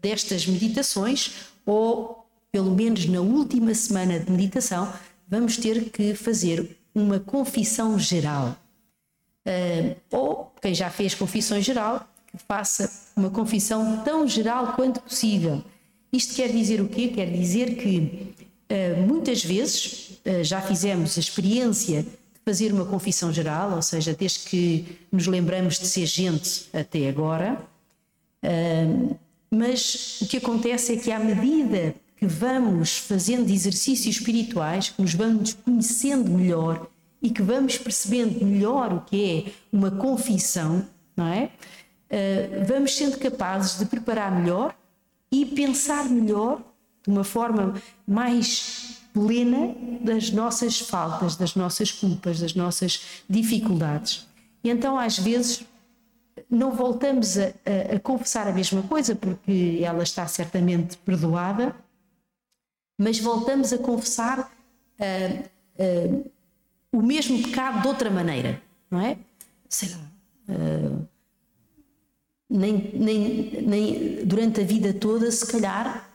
destas 0.00 0.46
meditações, 0.46 1.32
ou 1.64 2.26
pelo 2.52 2.70
menos 2.70 3.06
na 3.06 3.20
última 3.20 3.74
semana 3.74 4.20
de 4.20 4.30
meditação, 4.30 4.92
vamos 5.26 5.56
ter 5.56 5.90
que 5.90 6.14
fazer 6.14 6.76
uma 6.94 7.18
confissão 7.18 7.98
geral. 7.98 8.56
Uh, 9.46 9.96
ou 10.10 10.52
quem 10.60 10.74
já 10.74 10.88
fez 10.90 11.14
confissão 11.14 11.60
geral, 11.60 12.06
que 12.30 12.38
faça 12.46 12.90
uma 13.16 13.30
confissão 13.30 14.02
tão 14.04 14.26
geral 14.26 14.74
quanto 14.74 15.00
possível. 15.00 15.62
Isto 16.12 16.34
quer 16.34 16.50
dizer 16.50 16.80
o 16.80 16.88
quê? 16.88 17.08
Quer 17.08 17.30
dizer 17.30 17.76
que 17.76 18.34
uh, 18.70 19.06
muitas 19.06 19.44
vezes 19.44 20.20
uh, 20.24 20.44
já 20.44 20.60
fizemos 20.60 21.16
a 21.16 21.20
experiência 21.20 22.02
de 22.02 22.10
fazer 22.44 22.72
uma 22.72 22.84
confissão 22.84 23.32
geral, 23.32 23.72
ou 23.74 23.82
seja, 23.82 24.14
desde 24.14 24.40
que 24.40 24.98
nos 25.10 25.26
lembramos 25.26 25.78
de 25.78 25.86
ser 25.86 26.06
gente 26.06 26.68
até 26.72 27.08
agora, 27.08 27.56
mas 29.48 30.20
o 30.22 30.26
que 30.26 30.38
acontece 30.38 30.94
é 30.94 30.96
que 30.96 31.12
à 31.12 31.20
medida 31.20 31.94
que 32.22 32.26
vamos 32.28 32.98
fazendo 32.98 33.50
exercícios 33.50 34.14
espirituais, 34.14 34.90
que 34.90 35.02
nos 35.02 35.12
vamos 35.12 35.54
conhecendo 35.54 36.30
melhor 36.30 36.86
e 37.20 37.28
que 37.28 37.42
vamos 37.42 37.76
percebendo 37.76 38.46
melhor 38.46 38.92
o 38.92 39.00
que 39.00 39.48
é 39.48 39.52
uma 39.76 39.90
confissão, 39.90 40.86
não 41.16 41.26
é? 41.26 41.50
Uh, 42.08 42.64
vamos 42.64 42.96
sendo 42.96 43.18
capazes 43.18 43.76
de 43.76 43.86
preparar 43.86 44.30
melhor 44.30 44.72
e 45.32 45.44
pensar 45.44 46.08
melhor, 46.08 46.60
de 47.02 47.10
uma 47.10 47.24
forma 47.24 47.74
mais 48.06 49.00
plena, 49.12 49.74
das 50.00 50.30
nossas 50.30 50.78
faltas, 50.78 51.34
das 51.34 51.56
nossas 51.56 51.90
culpas, 51.90 52.38
das 52.38 52.54
nossas 52.54 53.00
dificuldades. 53.28 54.28
E 54.62 54.70
então, 54.70 54.96
às 54.96 55.18
vezes, 55.18 55.64
não 56.48 56.70
voltamos 56.70 57.36
a, 57.36 57.46
a, 57.46 57.96
a 57.96 57.98
confessar 57.98 58.46
a 58.46 58.52
mesma 58.52 58.82
coisa, 58.82 59.16
porque 59.16 59.80
ela 59.82 60.04
está 60.04 60.24
certamente 60.28 60.96
perdoada, 60.98 61.74
mas 62.98 63.18
voltamos 63.18 63.72
a 63.72 63.78
confessar 63.78 64.52
uh, 64.98 65.42
uh, 65.78 66.30
o 66.92 67.02
mesmo 67.02 67.42
pecado 67.42 67.82
de 67.82 67.88
outra 67.88 68.10
maneira, 68.10 68.62
não 68.90 69.00
é? 69.00 69.18
Sei 69.68 69.88
lá. 69.90 70.12
Uh, 70.48 71.06
nem, 72.48 72.90
nem, 72.94 73.62
nem 73.62 74.26
durante 74.26 74.60
a 74.60 74.64
vida 74.64 74.92
toda, 74.92 75.30
se 75.30 75.46
calhar, 75.46 76.08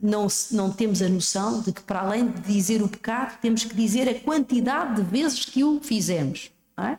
não, 0.00 0.26
não 0.50 0.72
temos 0.72 1.00
a 1.00 1.08
noção 1.08 1.62
de 1.62 1.72
que, 1.72 1.80
para 1.80 2.00
além 2.00 2.26
de 2.28 2.40
dizer 2.40 2.82
o 2.82 2.88
pecado, 2.88 3.38
temos 3.40 3.64
que 3.64 3.74
dizer 3.74 4.08
a 4.08 4.20
quantidade 4.20 4.96
de 4.96 5.02
vezes 5.02 5.44
que 5.44 5.62
o 5.62 5.80
fizemos. 5.80 6.50
É? 6.78 6.98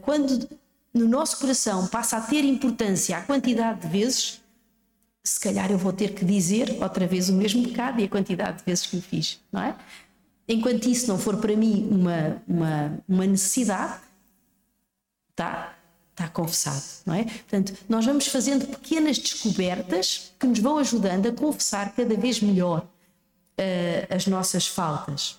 quando 0.00 0.48
no 0.94 1.06
nosso 1.06 1.38
coração 1.38 1.86
passa 1.88 2.16
a 2.16 2.20
ter 2.20 2.44
importância 2.44 3.18
a 3.18 3.22
quantidade 3.22 3.80
de 3.80 3.88
vezes, 3.88 4.40
se 5.26 5.40
calhar 5.40 5.72
eu 5.72 5.76
vou 5.76 5.92
ter 5.92 6.14
que 6.14 6.24
dizer 6.24 6.78
outra 6.80 7.04
vez 7.06 7.28
o 7.28 7.32
mesmo 7.32 7.66
pecado 7.66 8.00
e 8.00 8.04
a 8.04 8.08
quantidade 8.08 8.58
de 8.58 8.64
vezes 8.64 8.86
que 8.86 8.96
o 8.96 9.02
fiz, 9.02 9.40
não 9.52 9.60
é? 9.60 9.76
Enquanto 10.48 10.86
isso 10.88 11.08
não 11.08 11.18
for 11.18 11.38
para 11.38 11.56
mim 11.56 11.88
uma, 11.90 12.40
uma, 12.46 12.98
uma 13.08 13.26
necessidade, 13.26 14.00
está 15.30 15.74
tá 16.14 16.28
confessado, 16.28 16.82
não 17.04 17.14
é? 17.14 17.24
Portanto, 17.24 17.74
nós 17.88 18.06
vamos 18.06 18.28
fazendo 18.28 18.68
pequenas 18.68 19.18
descobertas 19.18 20.32
que 20.38 20.46
nos 20.46 20.60
vão 20.60 20.78
ajudando 20.78 21.26
a 21.26 21.32
confessar 21.32 21.92
cada 21.92 22.16
vez 22.16 22.40
melhor 22.40 22.86
uh, 23.58 24.14
as 24.14 24.28
nossas 24.28 24.68
faltas. 24.68 25.38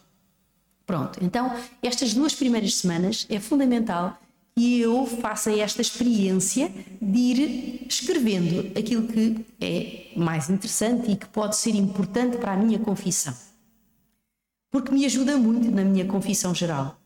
Pronto, 0.85 1.17
então 1.23 1.57
estas 1.81 2.13
duas 2.13 2.35
primeiras 2.35 2.75
semanas 2.75 3.25
é 3.29 3.39
fundamental 3.39 4.19
e 4.57 4.81
eu 4.81 5.05
faço 5.05 5.51
esta 5.51 5.81
experiência 5.81 6.73
de 6.99 7.19
ir 7.19 7.85
escrevendo 7.87 8.71
aquilo 8.75 9.07
que 9.07 9.45
é 9.61 10.17
mais 10.17 10.49
interessante 10.49 11.11
e 11.11 11.15
que 11.15 11.27
pode 11.27 11.55
ser 11.55 11.75
importante 11.75 12.37
para 12.37 12.53
a 12.53 12.57
minha 12.57 12.79
confissão. 12.79 13.35
Porque 14.71 14.91
me 14.91 15.05
ajuda 15.05 15.37
muito 15.37 15.69
na 15.69 15.83
minha 15.83 16.05
confissão 16.05 16.55
geral. 16.55 16.99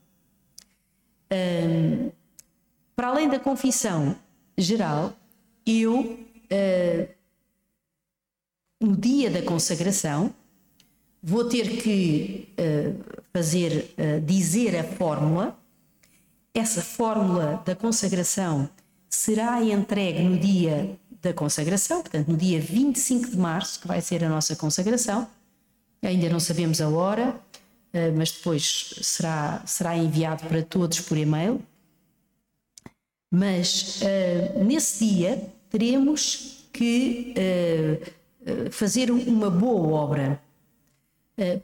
Um, 1.30 2.10
para 2.96 3.08
além 3.08 3.28
da 3.28 3.38
confissão 3.38 4.16
geral, 4.56 5.14
eu, 5.66 6.00
uh, 6.00 7.08
no 8.80 8.96
dia 8.96 9.30
da 9.30 9.42
consagração, 9.42 10.34
vou 11.22 11.44
ter 11.50 11.82
que 11.82 12.48
uh, 12.58 13.22
fazer, 13.30 13.94
uh, 13.98 14.20
dizer 14.24 14.74
a 14.74 14.84
fórmula. 14.84 15.61
Essa 16.54 16.82
fórmula 16.82 17.62
da 17.64 17.74
consagração 17.74 18.68
será 19.08 19.62
entregue 19.62 20.22
no 20.22 20.38
dia 20.38 20.96
da 21.22 21.32
consagração, 21.32 22.02
portanto, 22.02 22.28
no 22.28 22.36
dia 22.36 22.60
25 22.60 23.30
de 23.30 23.36
março, 23.36 23.80
que 23.80 23.88
vai 23.88 24.00
ser 24.00 24.24
a 24.24 24.28
nossa 24.28 24.56
consagração. 24.56 25.26
Ainda 26.02 26.28
não 26.28 26.40
sabemos 26.40 26.80
a 26.80 26.88
hora, 26.88 27.30
uh, 27.30 28.16
mas 28.16 28.32
depois 28.32 28.94
será, 29.00 29.62
será 29.64 29.96
enviado 29.96 30.46
para 30.46 30.62
todos 30.62 31.00
por 31.00 31.16
e-mail. 31.16 31.62
Mas 33.30 34.00
nesse 34.62 35.06
dia 35.06 35.42
teremos 35.70 36.68
que 36.70 37.32
fazer 38.70 39.10
uma 39.10 39.48
boa 39.48 39.88
obra 39.88 40.32
eh, 40.32 40.51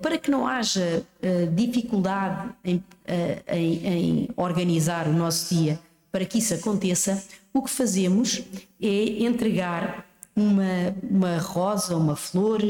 para 0.01 0.19
que 0.19 0.31
não 0.31 0.47
haja 0.47 1.05
eh, 1.23 1.47
dificuldade 1.47 2.55
em, 2.65 2.83
eh, 3.07 3.43
em, 3.49 3.87
em, 3.87 4.29
organizar 4.37 5.07
o 5.07 5.13
nosso 5.13 5.55
dia, 5.55 5.79
para 6.11 6.25
que 6.25 6.39
isso 6.39 6.55
aconteça, 6.55 7.23
o 7.53 7.63
que 7.63 7.71
fazemos 7.71 8.43
é 8.81 9.23
entregar 9.25 10.07
uma, 10.35 10.95
uma 11.03 11.39
rosa, 11.39 11.97
uma 11.97 12.17
flor 12.17 12.61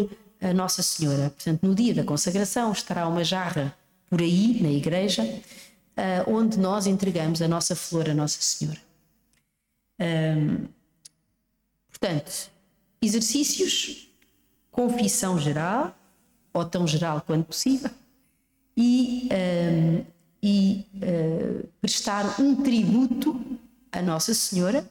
a 0.40 0.52
Nossa 0.52 0.82
Senhora. 0.82 1.30
Portanto, 1.30 1.66
no 1.66 1.74
dia 1.74 1.94
da 1.94 2.04
consagração 2.04 2.72
estará 2.72 3.06
uma 3.08 3.24
jarra 3.24 3.74
por 4.08 4.20
aí, 4.20 4.62
na 4.62 4.70
igreja, 4.70 5.22
onde 6.26 6.58
nós 6.58 6.86
entregamos 6.86 7.42
a 7.42 7.48
nossa 7.48 7.74
flor 7.74 8.08
a 8.08 8.14
Nossa 8.14 8.40
Senhora. 8.40 8.78
portanto, 11.90 12.50
exercícios, 13.02 14.08
confissão 14.70 15.38
geral, 15.38 15.97
ou 16.58 16.64
tão 16.64 16.86
geral 16.86 17.22
quanto 17.26 17.46
possível, 17.46 17.90
e, 18.76 19.28
um, 19.32 20.04
e 20.42 20.86
uh, 20.94 21.68
prestar 21.80 22.40
um 22.40 22.62
tributo 22.62 23.40
à 23.90 24.00
Nossa 24.00 24.32
Senhora 24.34 24.88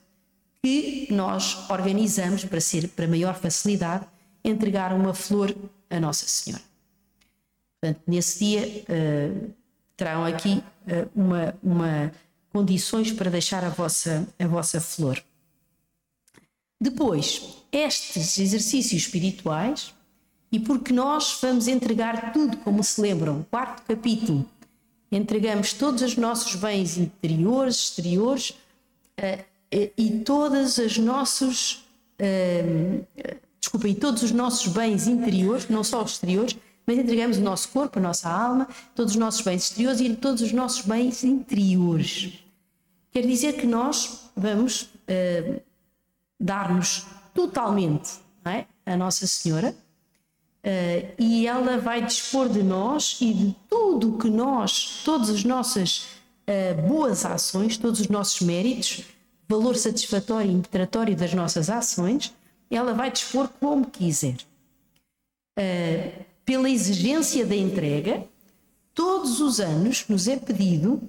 que 0.62 1.08
nós 1.12 1.70
organizamos 1.70 2.44
para 2.44 2.60
ser 2.60 2.90
para 2.90 3.08
maior 3.08 3.36
facilidade 3.36 4.06
entregar 4.44 4.94
uma 4.94 5.14
flor 5.14 5.56
à 5.90 6.00
Nossa 6.00 6.28
Senhora. 6.28 6.64
Portanto, 7.80 8.02
nesse 8.08 8.40
dia 8.40 8.84
uh, 8.90 9.54
terão 9.96 10.26
aqui 10.26 10.62
uh, 10.88 11.10
uma, 11.16 11.56
uma 11.64 12.12
condições 12.52 13.12
para 13.12 13.30
deixar 13.30 13.64
a 13.64 13.70
vossa, 13.70 14.28
a 14.40 14.48
vossa 14.48 14.82
flor. 14.82 15.24
Depois, 16.80 17.64
estes 17.72 18.38
exercícios 18.38 19.04
espirituais 19.04 19.94
e 20.52 20.60
porque 20.60 20.94
nós 20.94 21.38
vamos 21.42 21.68
entregar 21.68 22.32
tudo, 22.32 22.58
como 22.58 22.84
se 22.84 23.02
lembram, 23.02 23.46
quarto 23.50 23.84
capítulo, 23.84 24.46
entregamos 25.12 25.74
todos 25.74 26.02
os 26.02 26.16
nossos 26.16 26.56
bens 26.56 26.98
interiores, 26.98 27.76
exteriores 27.76 28.52
uh, 28.52 29.44
e 29.98 30.22
todas 30.26 30.80
as 30.80 30.98
nossos 30.98 31.86
uh, 32.22 33.06
desculpa, 33.60 33.88
e 33.90 33.96
todos 33.96 34.24
os 34.24 34.32
nossos 34.32 34.72
bens 34.72 35.08
interiores, 35.08 35.68
não 35.68 35.84
só 35.84 36.04
os 36.04 36.14
exteriores, 36.14 36.56
mas 36.86 36.98
entregamos 36.98 37.38
o 37.38 37.42
nosso 37.42 37.70
corpo, 37.70 38.00
a 38.00 38.02
nossa 38.02 38.30
alma, 38.30 38.68
todos 38.96 39.14
os 39.14 39.20
nossos 39.20 39.42
bens 39.42 39.64
exteriores 39.64 40.00
e 40.00 40.16
todos 40.16 40.42
os 40.42 40.54
nossos 40.54 40.86
bens 40.86 41.24
interiores. 41.24 42.40
Quer 43.12 43.26
dizer 43.26 43.54
que 43.54 43.68
nós 43.68 44.30
vamos 44.36 44.84
uh, 44.84 45.62
dar-nos 46.40 47.06
totalmente 47.34 48.20
é? 48.46 48.66
a 48.86 48.96
Nossa 48.96 49.28
Senhora 49.28 49.76
Uh, 50.68 51.14
e 51.18 51.48
ela 51.48 51.78
vai 51.78 52.06
dispor 52.06 52.50
de 52.50 52.62
nós 52.62 53.20
e 53.22 53.34
de 53.34 53.56
tudo 53.70 54.14
o 54.14 54.18
que 54.18 54.30
nós, 54.30 55.02
todas 55.06 55.30
as 55.30 55.46
nossas 55.46 56.08
uh, 56.46 56.82
boas 56.86 57.24
ações, 57.24 57.78
todos 57.78 58.02
os 58.02 58.10
nossos 58.10 58.42
méritos, 58.42 59.04
valor 59.48 59.78
satisfatório 59.78 60.52
e 60.52 60.54
impetratório 60.54 61.16
das 61.16 61.34
nossas 61.34 61.70
ações, 61.70 62.34
ela 62.70 62.94
vai 62.94 63.10
dispor 63.10 63.48
como 63.62 63.86
quiser. 63.86 64.36
Uh, 65.58 66.26
pela 66.44 66.70
exigência 66.70 67.46
da 67.46 67.56
entrega, 67.56 68.26
todos 68.94 69.40
os 69.40 69.62
anos 69.62 70.04
nos 70.10 70.28
é 70.28 70.36
pedido 70.36 71.02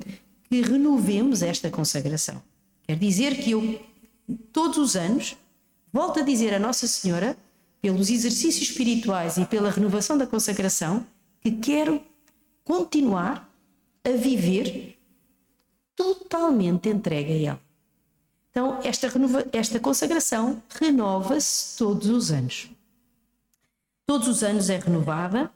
que 0.49 0.63
renovemos 0.63 1.43
esta 1.43 1.69
consagração. 1.69 2.41
Quer 2.85 2.97
dizer 2.97 3.43
que 3.43 3.51
eu, 3.51 3.81
todos 4.53 4.79
os 4.79 4.95
anos, 4.95 5.37
volto 5.93 6.21
a 6.21 6.23
dizer 6.23 6.55
a 6.55 6.61
Nossa 6.61 6.87
Senhora 6.87 7.37
pelos 7.81 8.11
exercícios 8.11 8.71
espirituais 8.71 9.37
e 9.37 9.45
pela 9.45 9.71
renovação 9.71 10.19
da 10.19 10.27
consagração, 10.27 11.07
que 11.41 11.53
quero 11.53 12.03
continuar 12.65 13.49
a 14.05 14.11
viver 14.11 14.99
totalmente 15.95 16.89
entregue 16.89 17.33
a 17.33 17.35
Ele. 17.35 17.59
Então, 18.51 18.81
esta, 18.83 19.09
renova, 19.09 19.47
esta 19.53 19.79
consagração 19.79 20.63
renova-se 20.69 21.77
todos 21.77 22.09
os 22.09 22.31
anos. 22.31 22.69
Todos 24.07 24.27
os 24.27 24.43
anos 24.43 24.71
é 24.71 24.79
renovada 24.79 25.51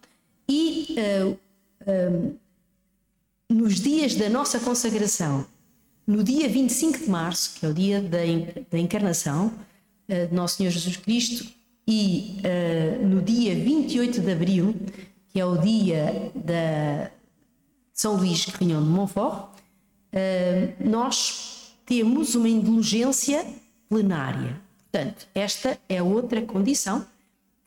e 0.49 0.95
uh, 1.87 2.39
nos 3.49 3.81
dias 3.81 4.15
da 4.15 4.29
nossa 4.29 4.61
consagração, 4.61 5.47
no 6.07 6.23
dia 6.23 6.49
25 6.49 6.99
de 6.99 7.11
março, 7.11 7.59
que 7.59 7.67
é 7.67 7.69
o 7.69 7.75
dia 7.75 8.01
da, 8.01 8.19
da 8.71 8.79
encarnação 8.79 9.47
uh, 10.09 10.27
de 10.29 10.35
Nosso 10.35 10.57
Senhor 10.57 10.71
Jesus 10.71 10.97
Cristo, 10.97 11.62
e 11.93 12.39
uh, 12.39 13.07
no 13.07 13.21
dia 13.21 13.55
28 13.55 14.21
de 14.23 14.33
abril, 14.33 14.75
que 15.29 15.39
é 15.39 15.45
o 15.45 15.59
dia 15.59 16.33
da 16.35 17.11
São 17.93 18.17
Luís 18.17 18.47
Carrinhão 18.47 18.83
de 18.83 18.89
Montfort, 18.89 19.51
uh, 19.51 20.89
nós 20.89 21.75
temos 21.85 22.35
uma 22.35 22.49
indulgência 22.49 23.45
plenária. 23.91 24.59
Portanto, 24.91 25.29
esta 25.35 25.79
é 25.87 26.03
outra 26.03 26.41
condição 26.41 27.05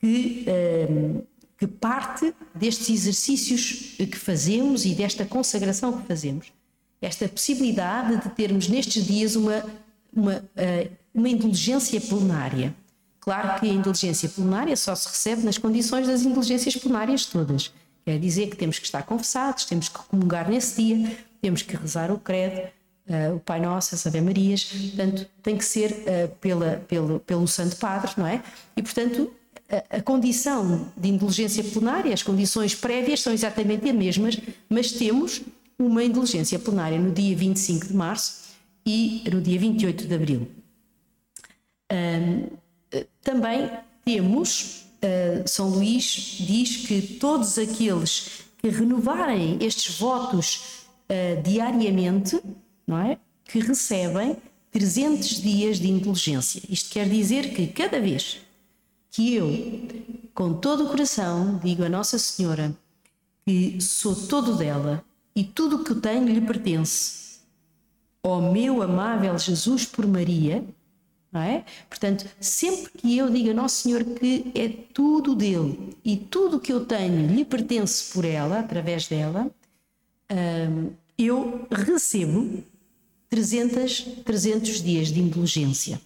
que, 0.00 0.44
uh, 0.48 1.24
que 1.56 1.68
parte 1.68 2.34
destes 2.52 2.90
exercícios 2.90 3.94
que 3.96 4.16
fazemos 4.16 4.84
e 4.84 4.92
desta 4.92 5.24
consagração 5.24 6.00
que 6.00 6.06
fazemos. 6.08 6.52
Esta 7.00 7.28
possibilidade 7.28 8.24
de 8.24 8.30
termos 8.30 8.68
nestes 8.68 9.06
dias 9.06 9.36
uma, 9.36 9.64
uma, 10.12 10.42
uma 11.14 11.28
indulgência 11.28 12.00
plenária. 12.00 12.74
Claro 13.26 13.58
que 13.58 13.68
a 13.68 13.72
indulgência 13.72 14.28
plenária 14.28 14.76
só 14.76 14.94
se 14.94 15.08
recebe 15.08 15.42
nas 15.42 15.58
condições 15.58 16.06
das 16.06 16.22
indulgências 16.22 16.76
plenárias 16.76 17.26
todas. 17.26 17.72
Quer 18.04 18.20
dizer 18.20 18.48
que 18.48 18.56
temos 18.56 18.78
que 18.78 18.84
estar 18.84 19.02
confessados, 19.02 19.64
temos 19.64 19.88
que 19.88 19.98
comungar 19.98 20.48
nesse 20.48 20.80
dia, 20.80 21.18
temos 21.42 21.60
que 21.60 21.76
rezar 21.76 22.12
o 22.12 22.20
credo, 22.20 22.68
uh, 23.08 23.34
o 23.34 23.40
Pai 23.40 23.60
Nosso, 23.60 23.96
as 23.96 24.06
Ave 24.06 24.20
Marias, 24.20 24.62
portanto, 24.62 25.26
tem 25.42 25.58
que 25.58 25.64
ser 25.64 25.90
uh, 25.90 26.28
pela, 26.40 26.84
pelo, 26.86 27.18
pelo 27.18 27.48
Santo 27.48 27.74
Padre, 27.78 28.12
não 28.16 28.28
é? 28.28 28.40
E, 28.76 28.82
portanto, 28.82 29.34
a, 29.68 29.96
a, 29.96 30.00
condição 30.00 30.86
de 30.96 31.08
indulgência 31.08 31.64
plenária, 31.64 32.14
as 32.14 32.22
condições 32.22 32.76
prévias 32.76 33.22
são 33.22 33.32
exatamente 33.32 33.88
as 33.88 33.96
mesmas, 33.96 34.38
mas 34.68 34.92
temos 34.92 35.42
uma 35.76 36.04
indulgência 36.04 36.60
plenária 36.60 36.96
no 36.96 37.10
dia 37.10 37.34
25 37.36 37.88
de 37.88 37.92
março 37.94 38.54
e 38.86 39.24
no 39.32 39.40
dia 39.40 39.58
28 39.58 40.06
de 40.06 40.14
abril. 40.14 40.48
Um, 41.92 42.65
também 43.22 43.70
temos, 44.04 44.86
uh, 45.02 45.48
São 45.48 45.68
Luís 45.68 46.36
diz 46.38 46.86
que 46.86 47.02
todos 47.18 47.58
aqueles 47.58 48.44
que 48.58 48.68
renovarem 48.68 49.58
estes 49.60 49.98
votos 49.98 50.86
uh, 51.10 51.42
diariamente, 51.42 52.40
não 52.86 52.98
é? 52.98 53.18
Que 53.44 53.60
recebem 53.60 54.36
300 54.70 55.40
dias 55.42 55.78
de 55.78 55.88
indulgência. 55.88 56.62
Isto 56.68 56.90
quer 56.90 57.08
dizer 57.08 57.54
que 57.54 57.66
cada 57.66 58.00
vez 58.00 58.38
que 59.10 59.34
eu, 59.34 59.50
com 60.34 60.54
todo 60.54 60.84
o 60.84 60.88
coração, 60.88 61.58
digo 61.64 61.82
a 61.82 61.88
Nossa 61.88 62.18
Senhora 62.18 62.76
que 63.46 63.80
sou 63.80 64.14
todo 64.14 64.56
dela 64.56 65.04
e 65.34 65.44
tudo 65.44 65.76
o 65.76 65.84
que 65.84 65.94
tenho 65.94 66.26
lhe 66.26 66.40
pertence, 66.40 67.40
ó 68.22 68.52
meu 68.52 68.82
amável 68.82 69.38
Jesus 69.38 69.84
por 69.86 70.06
Maria, 70.06 70.64
não 71.36 71.42
é? 71.42 71.64
Portanto, 71.86 72.26
sempre 72.40 72.90
que 72.96 73.18
eu 73.18 73.28
diga 73.28 73.52
Nosso 73.52 73.82
Senhor 73.82 74.02
que 74.02 74.50
é 74.54 74.68
tudo 74.94 75.34
dele 75.34 75.94
e 76.02 76.16
tudo 76.16 76.58
que 76.58 76.72
eu 76.72 76.86
tenho 76.86 77.26
lhe 77.26 77.44
pertence 77.44 78.10
por 78.14 78.24
ela, 78.24 78.60
através 78.60 79.06
dela, 79.06 79.50
hum, 80.30 80.92
eu 81.18 81.66
recebo 81.70 82.64
300, 83.28 84.22
300 84.24 84.82
dias 84.82 85.08
de 85.08 85.20
indulgência. 85.20 86.00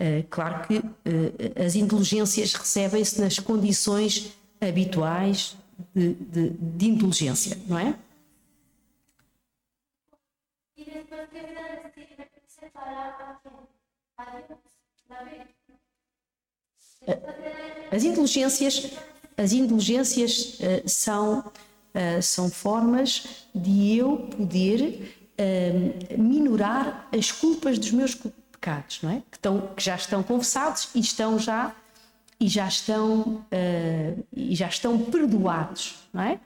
Uh, 0.00 0.24
claro 0.30 0.66
que 0.66 0.78
uh, 0.78 1.64
as 1.64 1.74
indulgências 1.74 2.54
recebem-se 2.54 3.20
nas 3.20 3.38
condições 3.38 4.32
habituais 4.60 5.56
de, 5.94 6.14
de, 6.14 6.50
de 6.50 6.86
indulgência, 6.88 7.58
não 7.66 7.78
é? 7.78 7.96
As 17.92 18.04
indulgências, 18.04 18.92
as 19.36 19.52
uh, 20.60 20.88
são, 20.88 21.40
uh, 21.40 22.22
são 22.22 22.50
formas 22.50 23.46
de 23.54 23.96
eu 23.96 24.16
poder 24.36 25.28
uh, 25.38 26.18
minorar 26.18 27.08
as 27.12 27.32
culpas 27.32 27.78
dos 27.78 27.90
meus 27.90 28.14
pecados, 28.14 29.02
não 29.02 29.10
é? 29.10 29.22
Que, 29.30 29.36
estão, 29.36 29.74
que 29.74 29.82
já 29.82 29.96
estão 29.96 30.22
confessados 30.22 30.90
e 30.94 31.00
estão 31.00 31.38
já 31.38 31.74
e 32.38 32.48
já 32.48 32.66
estão 32.66 33.44
e 34.32 34.56
já 34.56 34.66
estão 34.66 34.98
perdoados, 34.98 35.94
não 36.12 36.22
é? 36.22 36.40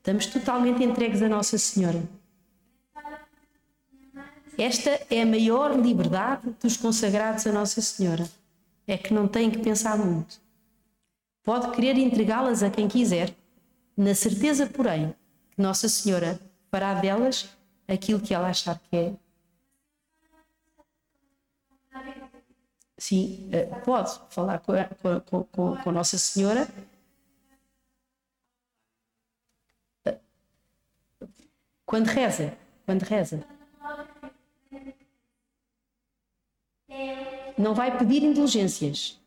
Estamos 0.00 0.26
totalmente 0.26 0.82
entregues 0.82 1.22
a 1.22 1.28
Nossa 1.28 1.58
Senhora. 1.58 2.02
Esta 4.58 5.00
é 5.10 5.22
a 5.22 5.26
maior 5.26 5.78
liberdade 5.78 6.54
dos 6.62 6.76
consagrados 6.76 7.46
a 7.46 7.52
Nossa 7.52 7.80
Senhora. 7.80 8.28
É 8.86 8.96
que 8.96 9.14
não 9.14 9.28
têm 9.28 9.50
que 9.50 9.58
pensar 9.58 9.96
muito. 9.96 10.40
Pode 11.42 11.70
querer 11.72 11.96
entregá-las 11.96 12.62
a 12.62 12.70
quem 12.70 12.88
quiser, 12.88 13.34
na 13.96 14.14
certeza, 14.14 14.66
porém, 14.66 15.14
que 15.50 15.62
Nossa 15.62 15.88
Senhora 15.88 16.40
fará 16.70 16.94
delas 16.94 17.48
aquilo 17.88 18.20
que 18.20 18.34
ela 18.34 18.48
achar 18.48 18.78
que 18.78 18.96
é. 18.96 19.12
Sim, 22.98 23.48
eh, 23.52 23.64
pode 23.84 24.18
falar 24.28 24.60
com, 24.60 24.72
com, 25.26 25.44
com, 25.44 25.76
com 25.76 25.92
Nossa 25.92 26.18
Senhora 26.18 26.68
Quando 31.90 32.06
reza, 32.06 32.56
quando 32.86 33.02
reza. 33.02 33.44
Não 37.58 37.74
vai 37.74 37.98
pedir 37.98 38.22
indulgências. 38.22 39.20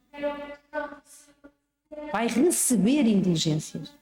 Vai 2.10 2.28
receber 2.28 3.06
indulgências. 3.06 3.94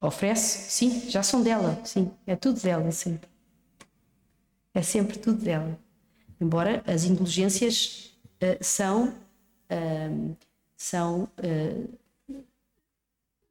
Oferece? 0.00 0.72
Sim, 0.72 1.08
já 1.08 1.22
são 1.22 1.44
dela, 1.44 1.80
sim. 1.84 2.10
É 2.26 2.34
tudo 2.34 2.60
dela 2.60 2.90
sempre. 2.90 3.30
É 4.74 4.82
sempre 4.82 5.16
tudo 5.16 5.40
dela. 5.40 5.78
Embora 6.40 6.82
as 6.88 7.04
indulgências 7.04 8.18
uh, 8.42 8.64
são, 8.64 9.10
uh, 9.70 10.36
são 10.76 11.30
uh, 11.38 12.01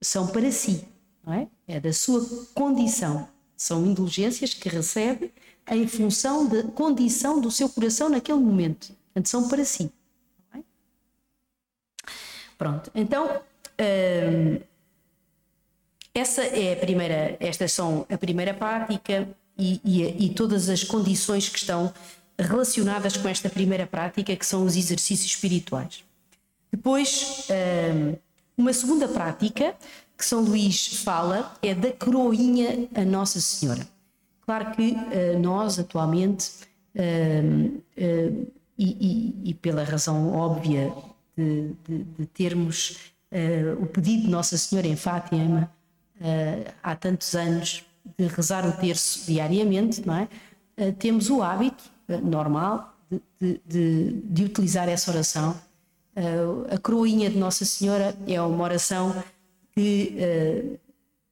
são 0.02 0.28
para 0.28 0.52
si, 0.52 0.86
não 1.26 1.34
é? 1.34 1.48
É 1.68 1.80
da 1.80 1.94
sua 1.94 2.26
condição. 2.54 3.28
São 3.56 3.86
indulgências 3.86 4.54
que 4.54 4.68
recebe 4.68 5.32
em 5.70 5.88
função 5.88 6.48
da 6.48 6.64
condição 6.64 7.40
do 7.40 7.52
seu 7.52 7.70
coração 7.70 8.10
naquele 8.10 8.40
momento. 8.40 8.94
Portanto, 9.06 9.30
são 9.30 9.48
para 9.48 9.64
si. 9.64 9.92
É? 10.56 10.60
Pronto, 12.58 12.92
então 12.96 13.42
hum, 13.80 14.60
essa 16.14 16.44
é 16.44 16.74
a 16.74 16.78
primeira, 16.78 17.38
estas 17.40 17.72
são 17.72 18.06
a 18.10 18.18
primeira 18.18 18.54
prática 18.54 19.30
e, 19.58 19.80
e, 19.84 20.26
e 20.26 20.30
todas 20.34 20.68
as 20.68 20.84
condições 20.84 21.48
que 21.48 21.60
estão 21.60 21.94
relacionadas 22.38 23.16
com 23.16 23.28
esta 23.28 23.50
primeira 23.50 23.86
prática, 23.86 24.36
que 24.36 24.46
são 24.46 24.66
os 24.66 24.76
exercícios 24.76 25.32
espirituais. 25.32 26.04
Depois, 26.72 27.48
hum, 27.50 28.16
uma 28.58 28.74
segunda 28.74 29.08
prática 29.08 29.76
que 30.18 30.26
São 30.26 30.42
Luís 30.42 31.04
fala 31.04 31.54
é 31.62 31.74
da 31.74 31.92
coroinha 31.92 32.88
a 32.94 33.04
Nossa 33.04 33.42
Senhora. 33.42 33.88
Claro 34.46 34.72
que 34.72 34.92
uh, 34.92 35.40
nós, 35.40 35.80
atualmente, 35.80 36.52
uh, 36.96 37.68
uh, 37.68 38.52
e, 38.78 39.36
e, 39.48 39.50
e, 39.50 39.54
pela 39.54 39.84
razão 39.84 40.34
óbvia 40.34 40.92
de, 41.38 41.72
de, 41.88 42.04
de 42.04 42.26
termos 42.28 42.98
o 43.80 43.86
pedido 43.86 44.24
de 44.24 44.30
Nossa 44.30 44.58
Senhora 44.58 44.88
em 44.88 44.96
Fátima 44.98 45.72
há 46.84 46.96
tantos 46.96 47.34
anos 47.34 47.86
de 48.18 48.28
rezar 48.28 48.68
o 48.68 48.74
terço 48.74 49.26
diariamente, 49.26 50.06
não 50.06 50.16
é? 50.16 50.28
temos 51.00 51.30
o 51.30 51.42
hábito 51.42 51.84
normal 52.24 52.94
de, 53.40 54.22
de, 54.26 54.44
utilizar 54.44 54.90
essa 54.90 55.12
oração 55.12 55.56
a 56.70 56.78
coroinha 56.78 57.30
de 57.30 57.38
Nossa 57.38 57.64
Senhora 57.64 58.16
é 58.28 58.42
uma 58.42 58.64
oração 58.64 59.24
que, 59.74 60.16
uh, 60.18 60.80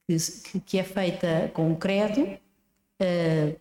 que, 0.08 0.60
que, 0.62 0.78
é 0.80 0.84
feita 0.84 1.52
com 1.54 1.72
o 1.72 1.76
credo, 1.76 2.22
uh, 2.22 3.60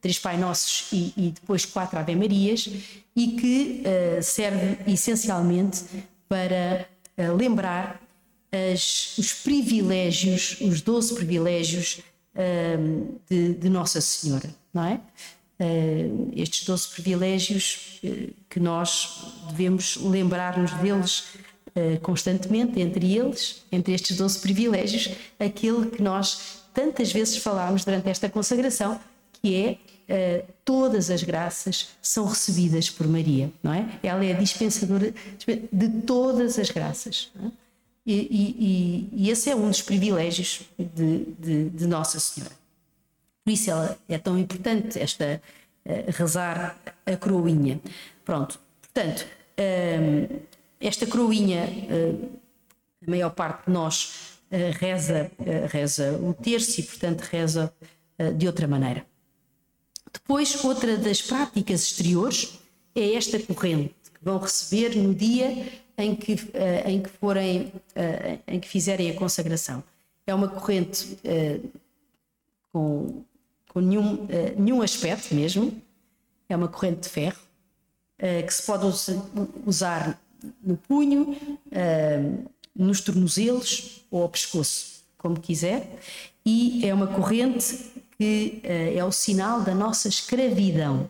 três 0.00 0.18
Pai 0.18 0.36
Nossos 0.36 0.92
e, 0.92 1.12
e, 1.16 1.30
depois 1.30 1.64
quatro 1.64 1.98
Ave 1.98 2.14
Marias, 2.14 2.68
e 3.16 3.32
que 3.32 3.82
serve 4.22 4.78
essencialmente 4.86 5.84
para 6.28 6.86
lembrar 7.36 8.00
as, 8.52 9.18
os 9.18 9.32
privilégios, 9.32 10.56
os 10.60 10.80
doze 10.80 11.12
privilégios 11.16 12.00
de, 13.28 13.54
de 13.54 13.68
Nossa 13.68 14.00
Senhora, 14.00 14.48
não 14.72 14.84
é? 14.84 15.00
Uh, 15.60 16.32
estes 16.34 16.64
doze 16.64 16.88
privilégios 16.88 18.00
uh, 18.02 18.32
que 18.48 18.58
nós 18.58 19.24
devemos 19.48 19.96
lembrar-nos 19.96 20.72
deles 20.72 21.24
uh, 21.68 22.00
constantemente, 22.00 22.80
entre 22.80 23.14
eles, 23.14 23.62
entre 23.70 23.92
estes 23.92 24.16
doze 24.16 24.38
privilégios, 24.40 25.10
aquele 25.38 25.90
que 25.90 26.02
nós 26.02 26.60
tantas 26.72 27.12
vezes 27.12 27.36
falámos 27.36 27.84
durante 27.84 28.08
esta 28.08 28.28
consagração, 28.28 28.98
que 29.42 29.54
é 29.54 29.78
todas 30.64 31.08
as 31.08 31.22
graças 31.22 31.90
são 32.02 32.26
recebidas 32.26 32.90
por 32.90 33.06
Maria, 33.06 33.48
não 33.62 33.72
é? 33.72 33.88
Ela 34.02 34.24
é 34.24 34.32
a 34.32 34.36
dispensadora 34.36 35.14
de 35.72 35.88
todas 36.04 36.58
as 36.58 36.68
graças. 36.68 37.30
É? 37.40 37.46
E, 38.04 38.12
e, 38.12 39.08
e, 39.12 39.30
esse 39.30 39.48
é 39.50 39.54
um 39.54 39.68
dos 39.68 39.82
privilégios 39.82 40.62
de, 40.76 41.26
de, 41.38 41.70
de 41.70 41.86
Nossa 41.86 42.18
Senhora. 42.18 42.52
Por 43.50 43.54
isso 43.54 43.68
ela 43.68 43.98
é 44.08 44.16
tão 44.16 44.38
importante, 44.38 44.96
esta 44.96 45.42
uh, 45.84 45.90
rezar 46.12 46.78
a 47.04 47.16
coroinha. 47.16 47.80
Pronto, 48.24 48.60
portanto, 48.80 49.26
uh, 49.58 50.40
esta 50.80 51.04
coroinha, 51.04 51.64
uh, 51.66 52.30
a 53.04 53.10
maior 53.10 53.30
parte 53.30 53.66
de 53.66 53.72
nós 53.72 54.38
reza, 54.78 55.32
reza 55.68 56.12
o 56.22 56.32
terço 56.32 56.78
e, 56.78 56.84
portanto, 56.84 57.22
reza 57.22 57.74
de 58.36 58.46
outra 58.46 58.68
maneira. 58.68 59.04
Depois, 60.12 60.64
outra 60.64 60.96
das 60.96 61.20
práticas 61.20 61.82
exteriores 61.82 62.60
é 62.94 63.14
esta 63.14 63.38
corrente 63.40 63.94
que 64.12 64.20
vão 64.22 64.38
receber 64.38 64.96
no 64.96 65.12
dia 65.12 65.66
em 65.96 66.14
que, 66.14 66.36
em 66.84 67.00
que 67.00 67.08
forem, 67.08 67.72
em 68.46 68.60
que 68.60 68.68
fizerem 68.68 69.10
a 69.10 69.14
consagração. 69.14 69.82
É 70.26 70.34
uma 70.34 70.48
corrente 70.48 71.16
com 72.72 73.24
com 73.72 73.80
nenhum, 73.80 74.14
uh, 74.14 74.28
nenhum 74.58 74.82
aspecto 74.82 75.34
mesmo. 75.34 75.80
É 76.48 76.56
uma 76.56 76.68
corrente 76.68 77.02
de 77.02 77.08
ferro 77.08 77.38
uh, 78.18 78.46
que 78.46 78.52
se 78.52 78.62
pode 78.62 78.84
us 78.84 79.08
usar 79.64 80.20
no 80.62 80.76
punho, 80.76 81.30
uh, 81.30 82.50
nos 82.74 83.00
tornozelos 83.00 84.04
ou 84.10 84.22
ao 84.22 84.28
pescoço, 84.28 85.04
como 85.16 85.38
quiser. 85.38 85.98
E 86.44 86.84
é 86.84 86.92
uma 86.92 87.06
corrente 87.06 87.92
que 88.18 88.60
é 88.64 89.02
o 89.02 89.10
sinal 89.10 89.62
da 89.62 89.74
nossa 89.74 90.08
escravidão. 90.08 91.08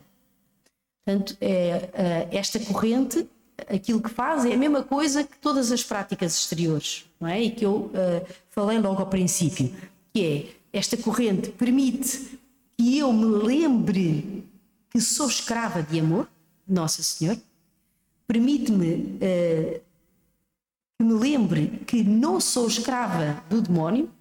Portanto, 1.03 1.35
é, 1.41 2.27
esta 2.31 2.57
corrente, 2.59 3.27
aquilo 3.67 4.01
que 4.01 4.09
faz 4.09 4.45
é 4.45 4.53
a 4.53 4.57
mesma 4.57 4.81
coisa 4.81 5.23
que 5.23 5.37
todas 5.37 5.73
as 5.73 5.83
práticas 5.83 6.37
exteriores, 6.37 7.05
não 7.19 7.27
é? 7.27 7.41
E 7.41 7.51
que 7.51 7.65
eu 7.65 7.91
falei 8.49 8.79
logo 8.79 8.99
ao 9.01 9.07
princípio, 9.07 9.73
que 10.13 10.25
é 10.73 10.77
esta 10.77 10.95
corrente 10.95 11.49
permite 11.49 12.39
que 12.81 12.97
eu 12.97 13.13
me 13.13 13.25
lembre 13.25 14.43
que 14.89 14.99
sou 14.99 15.27
escrava 15.27 15.83
de 15.83 15.99
amor, 15.99 16.27
Nossa 16.67 17.03
Senhora, 17.03 17.39
permite-me 18.25 18.95
uh, 18.95 19.81
que 20.97 21.03
me 21.03 21.13
lembre 21.13 21.83
que 21.85 22.03
não 22.03 22.39
sou 22.39 22.65
escrava 22.65 23.43
do 23.47 23.61
demónio 23.61 24.11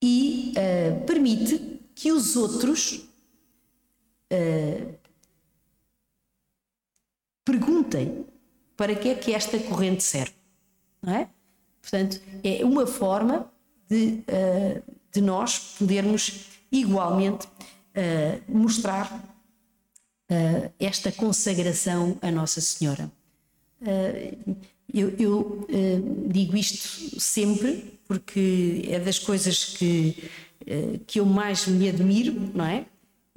e 0.00 0.54
uh, 0.56 1.04
permite 1.04 1.80
que 1.96 2.12
os 2.12 2.36
outros 2.36 3.08
uh, 4.32 4.94
perguntem 7.44 8.24
para 8.76 8.94
que 8.94 9.08
é 9.08 9.16
que 9.16 9.34
esta 9.34 9.58
corrente 9.58 10.04
serve, 10.04 10.34
não 11.02 11.12
é? 11.12 11.28
Portanto, 11.82 12.20
é 12.44 12.64
uma 12.64 12.86
forma 12.86 13.52
de, 13.88 14.22
de 15.12 15.20
nós 15.20 15.76
podermos 15.76 16.49
igualmente 16.70 17.46
uh, 17.46 18.40
mostrar 18.48 19.12
uh, 20.30 20.72
esta 20.78 21.10
consagração 21.12 22.16
a 22.22 22.30
Nossa 22.30 22.60
Senhora. 22.60 23.10
Uh, 23.80 24.56
eu, 24.92 25.14
eu 25.18 25.66
digo 26.26 26.56
isto 26.56 27.20
sempre 27.20 27.98
porque 28.08 28.82
é 28.88 28.98
das 28.98 29.20
coisas 29.20 29.64
que, 29.64 30.28
que 31.06 31.20
eu 31.20 31.24
mais 31.24 31.68
me 31.68 31.88
admiro, 31.88 32.34
não 32.52 32.64
é? 32.64 32.86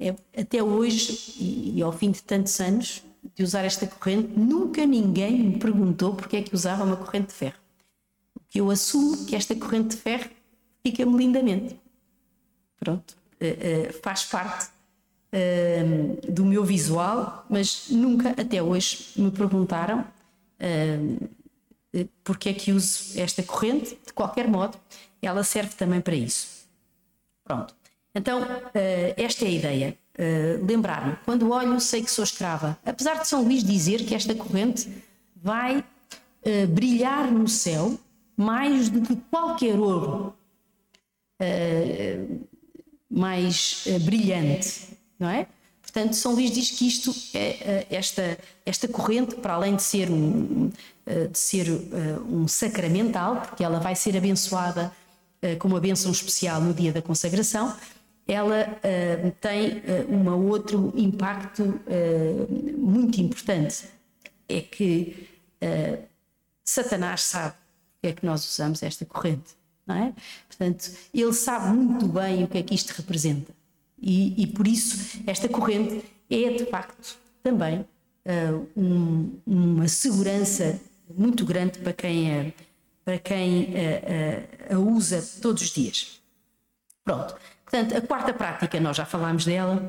é 0.00 0.16
até 0.36 0.60
hoje, 0.60 1.36
e, 1.38 1.78
e, 1.78 1.82
ao 1.82 1.92
fim 1.92 2.10
de 2.10 2.20
tantos 2.24 2.58
anos 2.60 3.04
de 3.36 3.44
usar 3.44 3.64
esta 3.64 3.86
corrente, 3.86 4.36
nunca 4.36 4.84
ninguém 4.84 5.44
me 5.44 5.58
perguntou 5.60 6.16
porque 6.16 6.38
é 6.38 6.42
que 6.42 6.52
usava 6.52 6.82
uma 6.82 6.96
corrente 6.96 7.28
de 7.28 7.34
ferro. 7.34 7.60
Eu 8.52 8.68
assumo 8.68 9.24
que 9.24 9.36
esta 9.36 9.54
corrente 9.54 9.94
de 9.94 10.02
ferro 10.02 10.28
fica-me 10.82 11.16
lindamente. 11.16 11.76
Pronto, 12.78 13.16
faz 14.02 14.24
parte 14.24 14.68
uh, 15.34 16.32
do 16.32 16.44
meu 16.44 16.64
visual, 16.64 17.44
mas 17.50 17.88
nunca 17.90 18.30
até 18.30 18.62
hoje 18.62 19.06
me 19.16 19.30
perguntaram 19.30 20.00
uh, 20.00 21.28
porque 22.22 22.48
é 22.48 22.54
que 22.54 22.72
uso 22.72 23.18
esta 23.20 23.42
corrente. 23.42 23.98
De 24.06 24.12
qualquer 24.12 24.48
modo, 24.48 24.78
ela 25.20 25.42
serve 25.42 25.74
também 25.74 26.00
para 26.00 26.14
isso. 26.14 26.66
Pronto. 27.42 27.74
Então, 28.14 28.46
esta 29.16 29.44
é 29.44 29.48
a 29.48 29.50
ideia. 29.50 29.98
Lembrar-me, 30.66 31.16
quando 31.24 31.50
olho, 31.50 31.80
sei 31.80 32.02
que 32.02 32.10
sou 32.10 32.24
escrava. 32.24 32.78
Apesar 32.84 33.20
de 33.20 33.28
São 33.28 33.42
Luís 33.42 33.62
dizer 33.62 34.04
que 34.04 34.14
esta 34.14 34.34
corrente 34.34 34.88
vai 35.36 35.84
brilhar 36.70 37.30
no 37.30 37.46
céu 37.46 37.98
mais 38.36 38.88
do 38.88 39.02
que 39.02 39.14
qualquer 39.30 39.78
ouro 39.78 40.34
mais 43.14 43.84
brilhante 44.02 44.94
não 45.18 45.28
é? 45.28 45.46
Portanto, 45.80 46.14
São 46.14 46.32
Luís 46.32 46.50
diz 46.50 46.70
que 46.70 46.86
isto, 46.86 47.14
é, 47.34 47.38
é, 47.38 47.86
esta, 47.90 48.38
esta 48.64 48.88
corrente, 48.88 49.36
para 49.36 49.54
além 49.54 49.76
de 49.76 49.82
ser 49.82 50.10
um, 50.10 50.70
eh, 51.06 51.28
de 51.28 51.38
ser 51.38 51.68
eh, 51.68 52.18
um 52.28 52.48
sacramental, 52.48 53.40
porque 53.42 53.62
ela 53.62 53.78
vai 53.78 53.94
ser 53.94 54.16
abençoada 54.16 54.92
eh, 55.40 55.54
com 55.56 55.68
uma 55.68 55.80
bênção 55.80 56.10
especial 56.10 56.60
no 56.60 56.74
dia 56.74 56.92
da 56.92 57.00
consagração, 57.02 57.76
ela 58.26 58.80
tem 59.38 59.82
um 60.08 60.48
outro 60.48 60.94
impacto 60.96 61.78
muito 62.78 63.20
importante. 63.20 63.84
É 64.48 64.62
que 64.62 65.28
Satanás 66.64 67.20
sabe 67.20 67.54
que 68.00 68.08
é 68.08 68.12
que 68.14 68.24
nós 68.24 68.50
usamos 68.50 68.82
esta 68.82 69.04
corrente, 69.04 69.52
não 69.86 69.94
é? 69.96 70.12
Portanto, 70.48 70.90
ele 71.12 71.32
sabe 71.32 71.76
muito 71.76 72.06
bem 72.06 72.44
o 72.44 72.48
que 72.48 72.58
é 72.58 72.62
que 72.62 72.74
isto 72.74 72.90
representa. 72.90 73.52
E, 74.00 74.42
e 74.42 74.46
por 74.46 74.66
isso 74.66 75.20
esta 75.26 75.48
corrente 75.48 76.04
é 76.30 76.50
de 76.50 76.66
facto 76.66 77.16
também 77.42 77.80
uh, 77.80 78.68
um, 78.76 79.32
uma 79.46 79.88
segurança 79.88 80.80
muito 81.16 81.44
grande 81.44 81.78
para 81.78 81.92
quem, 81.92 82.32
a, 82.32 82.52
para 83.04 83.18
quem 83.18 83.68
a, 84.70 84.74
a, 84.74 84.78
usa 84.78 85.24
todos 85.40 85.62
os 85.62 85.70
dias. 85.70 86.20
Pronto. 87.04 87.36
Portanto, 87.64 87.96
a 87.96 88.00
quarta 88.00 88.32
prática, 88.32 88.80
nós 88.80 88.96
já 88.96 89.04
falámos 89.04 89.44
dela, 89.44 89.88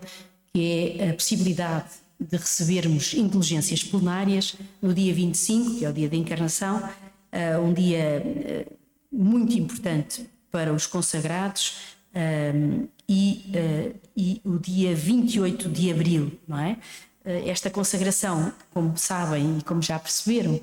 que 0.54 0.98
é 1.00 1.10
a 1.10 1.14
possibilidade 1.14 1.90
de 2.20 2.38
recebermos 2.38 3.14
indulgências 3.14 3.84
plenárias 3.84 4.56
no 4.82 4.94
dia 4.94 5.14
25, 5.14 5.80
que 5.80 5.86
é 5.86 5.90
o 5.90 5.94
dia 5.94 6.10
da 6.10 6.16
encarnação, 6.16 6.78
uh, 6.78 7.62
um 7.62 7.74
dia 7.74 8.24
uh, 8.70 8.85
muito 9.16 9.58
importante 9.58 10.30
para 10.52 10.74
os 10.74 10.86
consagrados, 10.86 11.96
um, 12.16 12.88
e, 13.08 13.46
uh, 13.50 14.00
e, 14.16 14.42
o 14.44 14.58
dia 14.58 14.96
28 14.96 15.70
de 15.70 15.92
abril, 15.92 16.32
não 16.48 16.58
é? 16.58 16.78
Uh, 17.26 17.50
esta 17.50 17.70
consagração, 17.70 18.54
como 18.74 18.98
sabem 18.98 19.60
e 19.60 19.64
como 19.64 19.82
já 19.82 20.00
perceberam, 20.00 20.56
uh, 20.56 20.62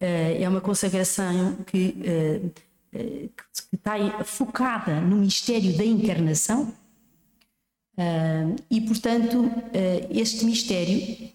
é 0.00 0.48
uma 0.48 0.60
consagração 0.60 1.56
que, 1.66 1.92
que 2.90 3.76
está 3.76 4.24
focada 4.24 5.00
no 5.00 5.16
mistério 5.16 5.76
da 5.76 5.84
encarnação 5.84 6.72
e, 8.70 8.80
portanto, 8.80 9.50
este 10.08 10.44
mistério 10.46 11.30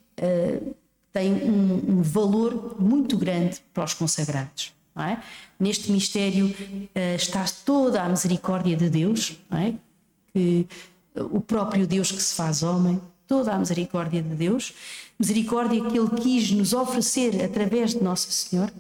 tem 1.12 1.32
um 1.32 2.02
valor 2.02 2.82
muito 2.82 3.18
grande 3.18 3.62
para 3.72 3.84
os 3.84 3.94
consagrados. 3.94 4.74
É? 4.96 5.18
Neste 5.60 5.92
mistério 5.92 6.48
uh, 6.48 7.16
está 7.16 7.44
toda 7.66 8.04
a 8.04 8.10
misericórdia 8.10 8.78
de 8.78 8.90
Deus, 8.90 9.38
é? 9.52 9.74
que 10.32 10.68
o 11.16 11.42
próprio 11.42 11.88
Deus 11.88 12.12
que 12.12 12.22
se 12.22 12.36
faz 12.36 12.62
homem, 12.62 13.02
toda 13.28 13.54
a 13.54 13.58
misericórdia 13.58 14.22
de 14.22 14.36
Deus, 14.36 14.74
misericórdia 15.18 15.84
que 15.90 15.98
Ele 15.98 16.10
quis 16.22 16.52
nos 16.52 16.74
oferecer 16.74 17.44
através 17.44 17.96
de 17.96 18.04
Nossa 18.04 18.30
Senhora, 18.30 18.74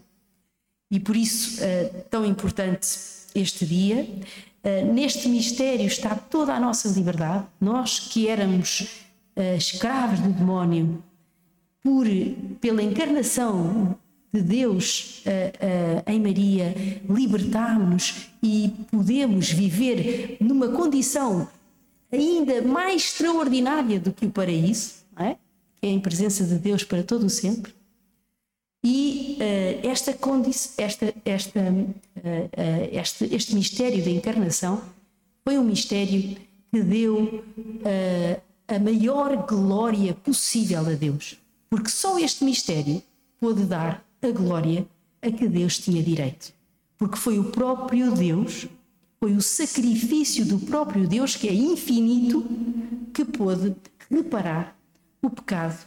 e 0.91 0.99
por 0.99 1.15
isso 1.15 1.59
uh, 1.63 2.03
tão 2.11 2.23
importante 2.23 2.87
este 3.33 3.65
dia. 3.65 4.07
Uh, 4.63 4.93
neste 4.93 5.27
mistério 5.27 5.87
está 5.87 6.13
toda 6.13 6.53
a 6.53 6.59
nossa 6.59 6.87
liberdade, 6.89 7.47
nós 7.59 7.99
que 7.99 8.27
éramos 8.27 8.87
escravos 9.57 10.19
do 10.19 10.29
demónio, 10.29 11.03
por, 11.81 12.05
pela 12.61 12.83
encarnação 12.83 13.97
de 14.33 14.41
Deus 14.41 15.21
uh, 15.25 15.29
uh, 15.29 16.11
em 16.11 16.19
Maria, 16.19 16.73
libertarmos 17.07 18.29
e 18.41 18.73
podemos 18.89 19.51
viver 19.51 20.37
numa 20.41 20.69
condição 20.69 21.47
ainda 22.11 22.63
mais 22.63 23.03
extraordinária 23.03 23.99
do 23.99 24.11
que 24.11 24.25
o 24.25 24.31
paraíso, 24.31 24.95
é? 25.17 25.35
que 25.79 25.85
é 25.85 25.89
em 25.89 25.99
presença 25.99 26.43
de 26.43 26.55
Deus 26.55 26.83
para 26.83 27.03
todo 27.03 27.27
o 27.27 27.29
sempre. 27.29 27.73
E 28.83 29.37
uh, 29.39 29.87
esta 29.87 30.17
esta, 30.77 31.13
esta, 31.23 31.59
este, 32.91 33.35
este 33.35 33.55
mistério 33.55 34.03
da 34.03 34.09
encarnação 34.09 34.81
foi 35.43 35.59
um 35.59 35.63
mistério 35.63 36.35
que 36.71 36.81
deu 36.81 37.43
a 38.67 38.79
maior 38.79 39.45
glória 39.45 40.15
possível 40.15 40.79
a 40.79 40.95
Deus, 40.95 41.37
porque 41.69 41.89
só 41.89 42.17
este 42.17 42.43
mistério 42.43 43.01
pôde 43.39 43.65
dar 43.65 44.03
a 44.25 44.31
glória 44.31 44.87
a 45.21 45.31
que 45.31 45.47
Deus 45.47 45.79
tinha 45.79 46.01
direito. 46.03 46.53
Porque 46.97 47.17
foi 47.17 47.39
o 47.39 47.45
próprio 47.45 48.11
Deus, 48.11 48.67
foi 49.19 49.33
o 49.33 49.41
sacrifício 49.41 50.45
do 50.45 50.59
próprio 50.59 51.07
Deus, 51.07 51.35
que 51.35 51.47
é 51.47 51.53
infinito, 51.53 52.45
que 53.13 53.23
pôde 53.23 53.75
reparar 54.09 54.77
o 55.21 55.29
pecado 55.29 55.77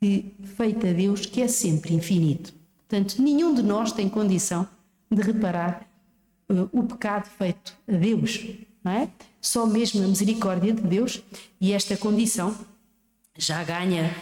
que 0.00 0.34
feito 0.56 0.84
a 0.84 0.92
Deus, 0.92 1.26
que 1.26 1.40
é 1.40 1.46
sempre 1.46 1.94
infinito. 1.94 2.52
Portanto, 2.88 3.22
nenhum 3.22 3.54
de 3.54 3.62
nós 3.62 3.92
tem 3.92 4.08
condição 4.08 4.68
de 5.08 5.22
reparar 5.22 5.88
uh, 6.50 6.68
o 6.72 6.82
pecado 6.82 7.28
feito 7.38 7.72
a 7.86 7.92
Deus, 7.92 8.44
não 8.82 8.92
é? 8.92 9.08
Só 9.40 9.64
mesmo 9.64 10.02
a 10.02 10.08
misericórdia 10.08 10.72
de 10.72 10.82
Deus 10.82 11.22
e 11.60 11.72
esta 11.72 11.96
condição 11.96 12.54
já 13.38 13.62
ganha 13.62 14.14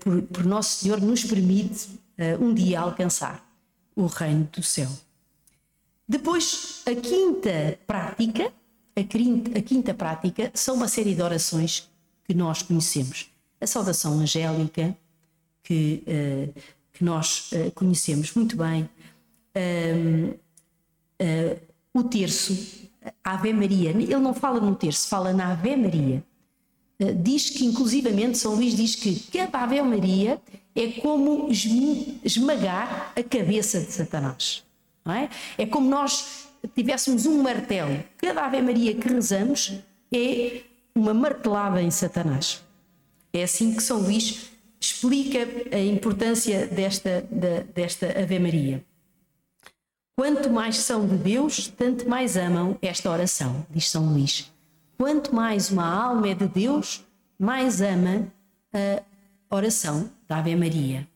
por, 0.00 0.22
por, 0.26 0.44
Nosso 0.44 0.80
Senhor 0.80 1.00
nos 1.00 1.24
permite 1.24 1.88
um 2.40 2.52
dia 2.52 2.80
alcançar 2.80 3.46
o 3.94 4.06
reino 4.06 4.48
do 4.52 4.62
céu. 4.62 4.88
Depois, 6.08 6.82
a 6.86 6.94
quinta 6.94 7.78
prática, 7.86 8.52
a 8.94 9.02
quinta, 9.02 9.58
a 9.58 9.62
quinta 9.62 9.94
prática, 9.94 10.50
são 10.54 10.74
uma 10.74 10.88
série 10.88 11.14
de 11.14 11.22
orações 11.22 11.90
que 12.24 12.34
nós 12.34 12.62
conhecemos. 12.62 13.30
A 13.60 13.66
saudação 13.66 14.18
angélica, 14.18 14.96
que, 15.62 16.02
uh, 16.06 16.60
que 16.92 17.04
nós 17.04 17.50
uh, 17.52 17.70
conhecemos 17.72 18.34
muito 18.34 18.56
bem, 18.56 18.88
uh, 19.56 20.38
o 21.94 22.02
terço, 22.04 22.88
a 23.22 23.34
Ave 23.34 23.52
Maria. 23.52 23.90
Ele 23.90 24.16
não 24.16 24.34
fala 24.34 24.60
no 24.60 24.74
terço, 24.74 25.08
fala 25.08 25.32
na 25.32 25.52
Ave 25.52 25.76
Maria. 25.76 26.24
Diz 27.12 27.50
que, 27.50 27.64
inclusivamente, 27.64 28.38
São 28.38 28.54
Luís 28.54 28.74
diz 28.74 28.94
que 28.94 29.18
cada 29.32 29.58
Ave 29.58 29.80
Maria 29.82 30.40
é 30.74 30.88
como 31.00 31.48
esmagar 32.24 33.12
a 33.16 33.22
cabeça 33.22 33.80
de 33.80 33.92
Satanás. 33.92 34.62
Não 35.04 35.12
é? 35.12 35.28
é 35.58 35.66
como 35.66 35.88
nós 35.88 36.48
tivéssemos 36.74 37.26
um 37.26 37.42
martelo. 37.42 38.02
Cada 38.18 38.44
Ave 38.44 38.62
Maria 38.62 38.94
que 38.94 39.08
rezamos 39.08 39.72
é 40.12 40.62
uma 40.94 41.12
martelada 41.14 41.82
em 41.82 41.90
Satanás. 41.90 42.62
É 43.32 43.42
assim 43.42 43.74
que 43.74 43.82
São 43.82 44.00
Luís 44.00 44.50
explica 44.78 45.48
a 45.72 45.78
importância 45.78 46.66
desta, 46.66 47.26
desta 47.74 48.06
Ave 48.20 48.38
Maria. 48.38 48.84
Quanto 50.14 50.50
mais 50.50 50.76
são 50.76 51.06
de 51.06 51.16
Deus, 51.16 51.68
tanto 51.68 52.08
mais 52.08 52.36
amam 52.36 52.76
esta 52.82 53.10
oração, 53.10 53.66
diz 53.70 53.88
São 53.88 54.12
Luís. 54.12 54.51
Quanto 55.02 55.34
mais 55.34 55.68
uma 55.68 55.84
alma 55.84 56.28
é 56.28 56.34
de 56.34 56.46
Deus, 56.46 57.04
mais 57.36 57.80
ama 57.80 58.32
a 58.72 59.56
oração 59.56 60.08
da 60.28 60.38
Ave 60.38 60.54
Maria. 60.54 61.08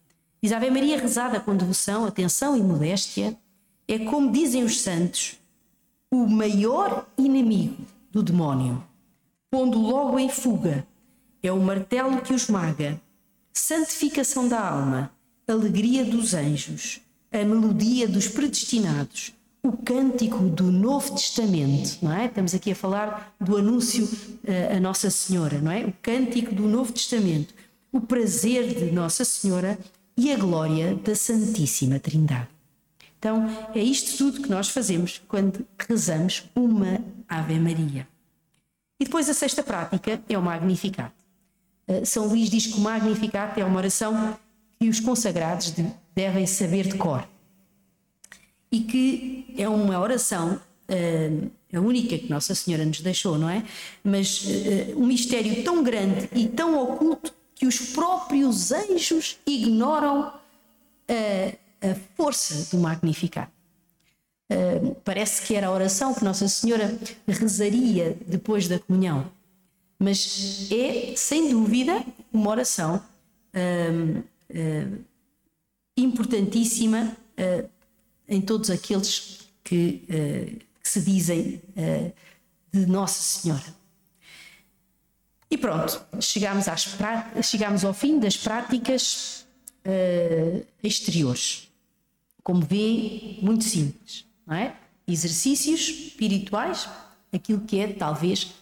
Diz 0.43 0.51
Ave 0.51 0.73
Maria 0.73 1.01
rezada 1.01 1.39
com 1.39 1.57
devoção, 1.57 2.05
atenção 2.05 2.57
e 2.57 2.61
modéstia, 2.61 3.39
é 3.87 4.01
como 4.01 4.33
dizem 4.33 4.65
os 4.65 4.81
santos, 4.81 5.39
o 6.11 6.27
maior 6.27 7.07
inimigo 7.17 7.85
do 8.11 8.25
demónio, 8.25 8.83
pondo 9.49 9.79
logo 9.79 10.19
em 10.19 10.31
fuga, 10.31 10.85
é 11.41 11.53
o 11.53 11.61
martelo 11.61 12.21
que 12.23 12.35
os 12.35 12.49
maga, 12.49 13.01
santificação 13.53 14.49
da 14.49 14.69
alma, 14.69 15.13
alegria 15.47 16.05
dos 16.05 16.35
anjos, 16.35 17.01
a 17.31 17.39
melodia 17.45 18.09
dos 18.09 18.27
predestinados, 18.27 19.33
o 19.67 19.77
cântico 19.77 20.39
do 20.49 20.71
Novo 20.71 21.15
Testamento, 21.15 21.99
não 22.01 22.13
é? 22.13 22.27
Estamos 22.27 22.55
aqui 22.55 22.71
a 22.71 22.77
falar 22.77 23.35
do 23.41 23.57
anúncio 23.57 24.05
uh, 24.05 24.77
a 24.77 24.81
Nossa 24.81 25.11
Senhora, 25.11 25.59
não 25.59 25.73
é? 25.73 25.85
O 25.85 25.93
cântico 26.01 26.55
do 26.55 26.69
Novo 26.69 26.93
Testamento, 26.93 27.53
o 27.91 28.01
prazer 28.01 28.75
de 28.75 28.93
Nossa 28.93 29.25
Senhora 29.25 29.77
e 30.17 30.33
a 30.33 30.37
glória 30.37 30.95
da 30.95 31.15
Santíssima 31.17 31.99
Trindade. 31.99 32.49
Então, 33.19 33.45
é 33.75 33.83
isto 33.83 34.17
tudo 34.17 34.43
que 34.43 34.49
nós 34.49 34.69
fazemos 34.69 35.21
quando 35.27 35.67
rezamos 35.89 36.45
uma 36.55 37.01
Ave 37.29 37.59
Maria. 37.59 38.07
E 39.01 39.05
depois 39.05 39.29
a 39.29 39.35
sexta 39.35 39.65
prática 39.65 40.21
é 40.29 40.39
o 40.39 40.43
Magnificat. 40.43 41.13
Uh, 41.89 42.07
São 42.07 42.29
Luís 42.29 42.49
diz 42.49 42.67
que 42.67 42.79
o 42.79 42.81
Magnificat 42.81 43.59
é 43.61 43.65
uma 43.65 43.79
oração 43.79 44.39
que 44.79 44.89
os 44.89 45.01
consagrados 45.01 45.75
devem 46.15 46.47
saber 46.47 46.87
de 46.87 46.97
cor 46.97 47.27
e 48.71 48.81
que 48.81 49.55
é 49.57 49.69
uma 49.69 49.99
oração, 49.99 50.61
uh, 50.91 51.51
a 51.73 51.81
única 51.81 52.19
que 52.19 52.29
Nossa 52.29 52.55
Senhora 52.55 52.85
nos 52.85 53.01
deixou, 53.01 53.39
não 53.39 53.49
é? 53.49 53.65
Mas 54.03 54.45
uh, 54.45 54.99
um 55.01 55.07
mistério 55.07 55.63
tão 55.65 55.83
grande 55.83 56.29
e 56.35 56.49
tão 56.49 56.83
oculto 56.83 57.35
que 57.55 57.67
os 57.67 57.79
próprios 57.79 58.71
anjos 58.71 59.39
ignoram 59.47 60.29
uh, 60.29 61.57
a 61.81 61.95
força 62.17 62.77
do 62.77 62.81
Magnificat. 62.81 63.51
Uh, 64.53 64.95
parece 65.05 65.45
que 65.45 65.55
era 65.55 65.67
a 65.67 65.73
oração 65.73 66.15
que 66.15 66.23
Nossa 66.23 66.47
Senhora 66.47 66.97
rezaria 67.27 68.17
depois 68.27 68.69
da 68.69 68.79
comunhão, 68.79 69.31
mas 69.99 70.69
é, 70.71 71.15
sem 71.17 71.51
dúvida, 71.51 72.05
uma 72.33 72.51
oração 72.51 73.03
uh, 73.55 74.19
uh, 74.19 75.05
importantíssima 75.97 77.17
em 78.29 78.41
todos 78.41 78.71
aqueles 78.71 79.47
que, 79.63 80.05
uh, 80.05 80.59
que 80.83 80.89
se 80.89 81.01
dizem 81.01 81.63
uh, 81.77 82.13
de 82.73 82.87
Nossa 82.87 83.21
Senhora. 83.21 83.75
E 85.51 85.57
pronto, 85.57 86.05
chegamos, 86.21 86.69
às 86.69 86.89
chegamos 87.45 87.85
ao 87.85 87.95
fim 87.95 88.19
das 88.19 88.37
práticas 88.37 89.47
uh, 89.85 90.67
exteriores. 90.83 91.69
Como 92.43 92.65
vê, 92.65 93.39
muito 93.43 93.65
simples, 93.65 94.25
não 94.47 94.57
é? 94.57 94.77
Exercícios 95.07 95.89
espirituais, 95.89 96.89
aquilo 97.33 97.61
que 97.61 97.79
é 97.79 97.93
talvez 97.93 98.53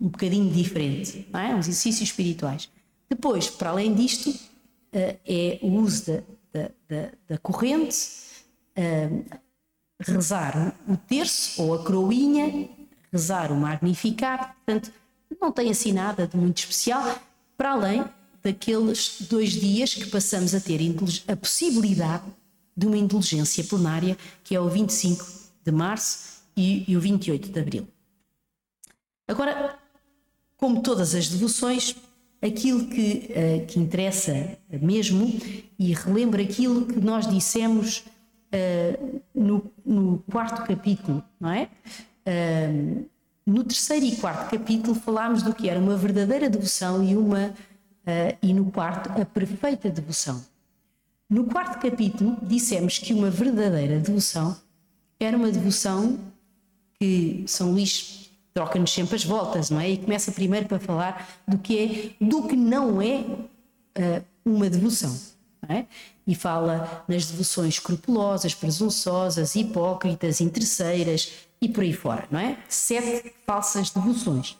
um 0.00 0.08
bocadinho 0.08 0.52
diferente, 0.52 1.26
não 1.32 1.40
é? 1.40 1.54
Os 1.54 1.66
exercícios 1.66 2.10
espirituais. 2.10 2.68
Depois, 3.08 3.48
para 3.48 3.70
além 3.70 3.94
disto, 3.94 4.34
é 4.92 5.58
o 5.62 5.68
uso 5.68 6.06
da, 6.06 6.22
da, 6.52 6.70
da, 6.88 7.12
da 7.28 7.38
corrente, 7.38 7.96
rezar 10.00 10.74
o 10.88 10.96
terço 10.96 11.62
ou 11.62 11.74
a 11.74 11.84
croinha, 11.84 12.68
rezar 13.12 13.52
o 13.52 13.56
Magnificat, 13.56 14.54
portanto, 14.54 14.92
não 15.40 15.52
tem 15.52 15.70
assim 15.70 15.92
nada 15.92 16.26
de 16.26 16.36
muito 16.36 16.58
especial, 16.58 17.18
para 17.56 17.72
além 17.72 18.04
daqueles 18.42 19.22
dois 19.28 19.50
dias 19.50 19.94
que 19.94 20.06
passamos 20.06 20.54
a 20.54 20.60
ter 20.60 20.80
a 21.26 21.36
possibilidade 21.36 22.24
de 22.76 22.86
uma 22.86 22.96
indulgência 22.96 23.64
plenária, 23.64 24.16
que 24.44 24.54
é 24.54 24.60
o 24.60 24.68
25 24.68 25.26
de 25.64 25.72
março 25.72 26.40
e, 26.56 26.84
e 26.90 26.96
o 26.96 27.00
28 27.00 27.48
de 27.50 27.60
abril. 27.60 27.88
Agora, 29.26 29.78
como 30.56 30.80
todas 30.80 31.14
as 31.14 31.28
devoções, 31.28 31.94
aquilo 32.40 32.86
que, 32.86 33.30
uh, 33.30 33.66
que 33.66 33.78
interessa 33.78 34.56
mesmo 34.70 35.26
e 35.78 35.92
relembra 35.92 36.42
aquilo 36.42 36.86
que 36.86 37.00
nós 37.00 37.28
dissemos 37.28 38.04
uh, 38.52 39.22
no, 39.34 39.70
no, 39.84 40.18
quarto 40.30 40.66
capítulo, 40.66 41.22
não 41.40 41.50
é? 41.50 41.68
Uh, 42.26 43.04
no 43.46 43.64
terceiro 43.64 44.04
e 44.04 44.16
quarto 44.16 44.50
capítulo 44.50 44.94
falámos 44.94 45.42
do 45.42 45.54
que 45.54 45.68
era 45.68 45.80
uma 45.80 45.96
verdadeira 45.96 46.50
devoção 46.50 47.02
e 47.02 47.16
uma 47.16 47.46
uh, 47.48 48.38
e 48.42 48.52
no 48.52 48.70
quarto 48.70 49.10
a 49.20 49.24
perfeita 49.24 49.88
devoção. 49.88 50.44
No 51.30 51.44
quarto 51.44 51.80
capítulo 51.80 52.36
dissemos 52.42 52.98
que 52.98 53.12
uma 53.12 53.30
verdadeira 53.30 53.98
devoção 53.98 54.56
era 55.20 55.36
uma 55.36 55.50
devoção 55.50 56.18
que 56.98 57.44
São 57.46 57.72
Luís 57.72 58.30
troca-nos 58.54 58.92
sempre 58.92 59.14
as 59.14 59.24
voltas, 59.24 59.70
não 59.70 59.78
é? 59.78 59.90
E 59.90 59.98
começa 59.98 60.32
primeiro 60.32 60.66
para 60.66 60.80
falar 60.80 61.28
do 61.46 61.58
que 61.58 62.14
é, 62.18 62.24
do 62.24 62.48
que 62.48 62.56
não 62.56 63.00
é 63.00 63.24
uma 64.44 64.68
devoção, 64.70 65.14
é? 65.68 65.86
e 66.26 66.34
fala 66.34 67.04
nas 67.08 67.26
devoções 67.26 67.74
escrupulosas, 67.74 68.54
presunçosas, 68.54 69.56
hipócritas, 69.56 70.40
interesseiras 70.40 71.32
e 71.60 71.68
por 71.68 71.82
aí 71.82 71.92
fora, 71.92 72.28
não 72.30 72.38
é? 72.38 72.58
Sete 72.68 73.32
falsas 73.46 73.90
devoções. 73.90 74.56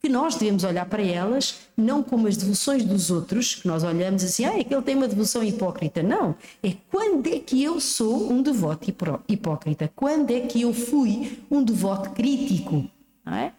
Que 0.00 0.08
nós 0.08 0.34
devemos 0.34 0.64
olhar 0.64 0.86
para 0.86 1.02
elas 1.02 1.60
não 1.76 2.02
como 2.02 2.26
as 2.26 2.36
devoções 2.36 2.84
dos 2.84 3.10
outros, 3.10 3.54
que 3.54 3.68
nós 3.68 3.84
olhamos 3.84 4.24
assim, 4.24 4.44
ah, 4.44 4.58
é 4.58 4.64
que 4.64 4.74
ele 4.74 4.82
tem 4.82 4.96
uma 4.96 5.06
devoção 5.06 5.44
hipócrita. 5.44 6.02
Não, 6.02 6.34
é 6.62 6.72
quando 6.90 7.28
é 7.28 7.38
que 7.38 7.62
eu 7.62 7.78
sou 7.78 8.32
um 8.32 8.42
devoto 8.42 8.92
hipócrita? 9.28 9.92
Quando 9.94 10.32
é 10.32 10.40
que 10.40 10.62
eu 10.62 10.74
fui 10.74 11.44
um 11.48 11.62
devoto 11.62 12.10
crítico? 12.10 12.84
Não 13.24 13.34
é? 13.34 13.52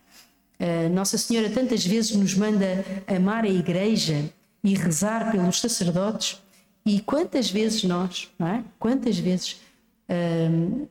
Nossa 0.89 1.17
Senhora 1.17 1.49
tantas 1.49 1.85
vezes 1.85 2.15
nos 2.15 2.35
manda 2.35 2.85
amar 3.07 3.45
a 3.45 3.49
Igreja 3.49 4.29
e 4.63 4.75
rezar 4.75 5.31
pelos 5.31 5.59
sacerdotes 5.59 6.42
e 6.85 6.99
quantas 6.99 7.49
vezes 7.49 7.83
nós, 7.83 8.29
não 8.37 8.47
é? 8.47 8.63
Quantas 8.77 9.17
vezes 9.17 9.61
uh, 10.09 10.83
uh, 10.83 10.87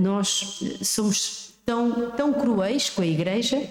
nós 0.00 0.62
somos 0.82 1.52
tão, 1.64 2.10
tão 2.12 2.32
cruéis 2.32 2.88
com 2.88 3.02
a 3.02 3.06
Igreja 3.06 3.68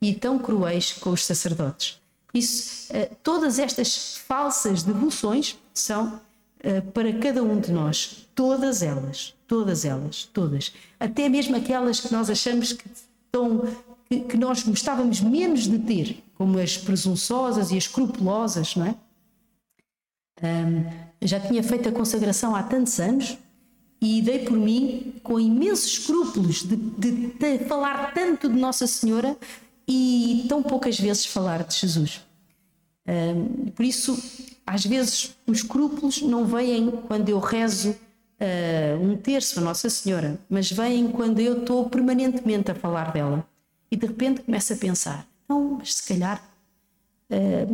e 0.00 0.14
tão 0.14 0.38
cruéis 0.38 0.92
com 0.92 1.10
os 1.10 1.24
sacerdotes. 1.24 2.00
Isso, 2.32 2.92
uh, 2.94 3.14
todas 3.22 3.58
estas 3.58 4.16
falsas 4.16 4.82
devoções 4.82 5.58
são 5.72 6.20
para 6.94 7.12
cada 7.14 7.42
um 7.42 7.58
de 7.58 7.72
nós, 7.72 8.28
todas 8.36 8.84
elas, 8.84 9.34
todas 9.48 9.84
elas, 9.84 10.30
todas, 10.32 10.72
até 11.00 11.28
mesmo 11.28 11.56
aquelas 11.56 11.98
que 11.98 12.12
nós 12.12 12.30
achamos 12.30 12.72
que, 12.72 12.88
que, 14.08 14.20
que 14.20 14.36
nós 14.36 14.62
gostávamos 14.62 15.20
menos 15.20 15.66
de 15.66 15.76
ter, 15.80 16.22
como 16.36 16.60
as 16.60 16.76
presunçosas 16.78 17.72
e 17.72 17.76
as 17.76 17.82
escrupulosas, 17.82 18.76
não 18.76 18.86
é? 18.86 18.94
Um, 20.42 21.12
já 21.22 21.38
tinha 21.38 21.62
feito 21.62 21.88
a 21.88 21.92
consagração 21.92 22.54
há 22.54 22.62
tantos 22.62 22.98
anos 22.98 23.38
e 24.00 24.20
dei 24.20 24.40
por 24.40 24.56
mim 24.56 25.14
com 25.22 25.38
imensos 25.38 25.98
escrúpulos 25.98 26.62
de, 26.64 26.74
de, 26.74 27.26
de, 27.28 27.58
falar 27.66 28.12
tanto 28.12 28.48
de 28.48 28.58
Nossa 28.58 28.86
Senhora 28.86 29.36
e 29.86 30.44
tão 30.48 30.62
poucas 30.62 30.98
vezes 30.98 31.24
falar 31.24 31.62
de 31.62 31.76
Jesus. 31.76 32.20
Um, 33.06 33.70
por 33.70 33.84
isso, 33.84 34.20
às 34.66 34.84
vezes, 34.84 35.36
os 35.46 35.58
escrúpulos 35.58 36.20
não 36.22 36.44
vêm 36.44 36.90
quando 37.06 37.28
eu 37.28 37.38
rezo 37.38 37.90
uh, 37.90 39.00
um 39.00 39.16
terço 39.16 39.60
a 39.60 39.62
Nossa 39.62 39.88
Senhora, 39.88 40.38
mas 40.50 40.70
vêm 40.70 41.08
quando 41.08 41.38
eu 41.40 41.60
estou 41.60 41.88
permanentemente 41.88 42.70
a 42.70 42.74
falar 42.74 43.12
dela. 43.12 43.46
E 43.90 43.96
de 43.96 44.06
repente 44.06 44.42
começo 44.42 44.72
a 44.72 44.76
pensar: 44.76 45.26
não, 45.48 45.76
mas 45.78 45.94
se 45.94 46.08
calhar 46.08 46.42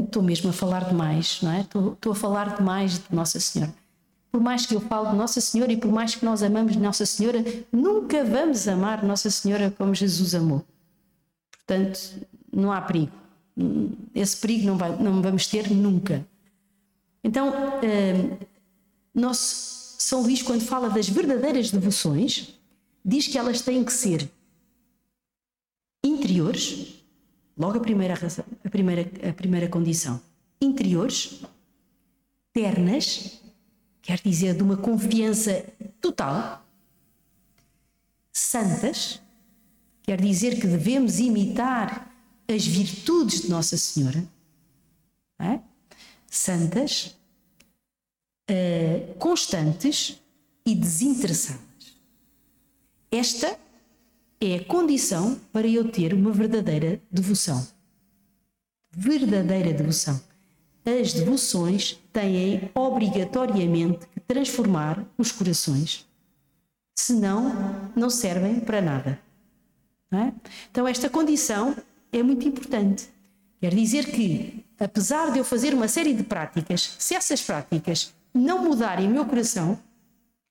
estou 0.05 0.23
mesmo 0.23 0.51
a 0.51 0.53
falar 0.53 0.85
demais, 0.85 1.41
não 1.43 1.53
é? 1.53 1.61
Estou, 1.61 2.13
a 2.13 2.15
falar 2.15 2.57
demais 2.57 2.99
de 2.99 3.15
Nossa 3.15 3.41
Senhora. 3.41 3.75
Por 4.31 4.41
mais 4.41 4.67
que 4.67 4.75
eu 4.75 4.81
falo 4.81 5.11
de 5.11 5.17
Nossa 5.17 5.41
Senhora 5.41 5.73
e 5.73 5.77
por 5.77 5.91
mais 5.91 6.15
que 6.15 6.25
nós 6.25 6.43
amamos 6.43 6.77
Nossa 6.77 7.07
Senhora, 7.07 7.45
nunca 7.73 8.25
vamos 8.25 8.69
amar 8.69 9.03
Nossa 9.03 9.31
Senhora 9.31 9.75
como 9.77 9.95
Jesus 9.95 10.35
amou. 10.35 10.65
Portanto, 11.51 12.27
não 12.53 12.71
há 12.71 12.81
perigo. 12.81 13.13
Esse 14.15 14.37
perigo 14.37 14.67
não, 14.67 14.77
vai, 14.77 14.97
não 14.97 15.21
vamos 15.21 15.47
ter 15.47 15.71
nunca. 15.71 16.25
Então, 17.25 17.53
nosso 19.15 19.97
São 19.99 20.23
Luís, 20.23 20.43
quando 20.43 20.61
fala 20.61 20.89
das 20.89 21.09
verdadeiras 21.09 21.71
devoções, 21.71 22.55
diz 23.05 23.27
que 23.27 23.37
elas 23.37 23.61
têm 23.61 23.83
que 23.83 23.93
ser 23.93 24.31
interiores, 26.05 26.98
Logo 27.59 27.79
a 27.79 27.81
primeira 27.81 28.15
razão, 28.15 28.45
a 28.65 28.71
primeira, 28.71 29.03
a 29.29 29.33
primeira 29.33 29.69
condição. 29.69 30.21
Interiores, 30.61 31.43
ternas, 32.53 33.41
quer 34.01 34.21
dizer 34.21 34.55
de 34.55 34.63
uma 34.63 34.77
confiança 34.77 35.65
total. 36.01 36.65
Santas, 38.33 39.21
quer 40.03 40.21
dizer 40.21 40.61
que 40.61 40.69
devemos 40.69 41.19
imitar 41.19 42.15
as 42.49 42.65
virtudes 42.65 43.43
de 43.43 43.51
Nossa 43.51 43.77
Senhora. 43.77 44.25
É? 45.41 45.59
Santas, 46.29 47.17
uh, 48.49 49.15
constantes 49.19 50.21
e 50.65 50.77
desinteressadas. 50.77 51.59
Esta 53.11 53.59
é 54.41 54.59
condição 54.61 55.39
para 55.53 55.67
eu 55.67 55.91
ter 55.91 56.15
uma 56.15 56.31
verdadeira 56.31 57.01
devoção. 57.11 57.67
verdadeira 58.91 59.73
devoção. 59.73 60.21
As 60.85 61.13
devoções 61.13 61.99
têm 62.13 62.71
obrigatoriamente 62.75 64.07
que 64.07 64.21
transformar 64.21 65.05
os 65.19 65.31
corações, 65.31 66.07
senão 66.95 67.91
não 67.95 68.09
servem 68.09 68.59
para 68.61 68.81
nada. 68.81 69.21
É? 70.11 70.33
Então, 70.71 70.89
esta 70.89 71.11
condição 71.11 71.77
é 72.11 72.23
muito 72.23 72.49
importante. 72.49 73.09
Quer 73.61 73.75
dizer 73.75 74.11
que, 74.11 74.65
apesar 74.79 75.31
de 75.33 75.39
eu 75.39 75.45
fazer 75.45 75.75
uma 75.75 75.89
série 75.89 76.15
de 76.15 76.23
práticas, 76.23 76.97
se 76.99 77.15
essas 77.15 77.43
práticas 77.43 78.15
não 78.33 78.65
mudarem 78.65 79.09
o 79.09 79.11
meu 79.11 79.27
coração, 79.27 79.79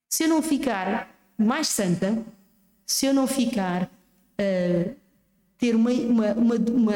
se 0.10 0.26
eu 0.26 0.30
não 0.30 0.42
ficar 0.42 1.10
mais 1.38 1.68
santa, 1.70 2.24
se 2.88 3.06
eu 3.06 3.14
não 3.14 3.28
ficar 3.28 3.84
uh, 3.84 4.96
ter 5.58 5.76
uma, 5.76 5.92
uma, 5.92 6.34
uma, 6.34 6.56
uma, 6.56 6.94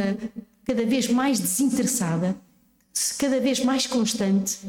cada 0.63 0.85
vez 0.85 1.09
mais 1.09 1.39
desinteressada, 1.39 2.35
se 2.93 3.17
cada 3.17 3.39
vez 3.41 3.59
mais 3.59 3.85
constante, 3.85 4.59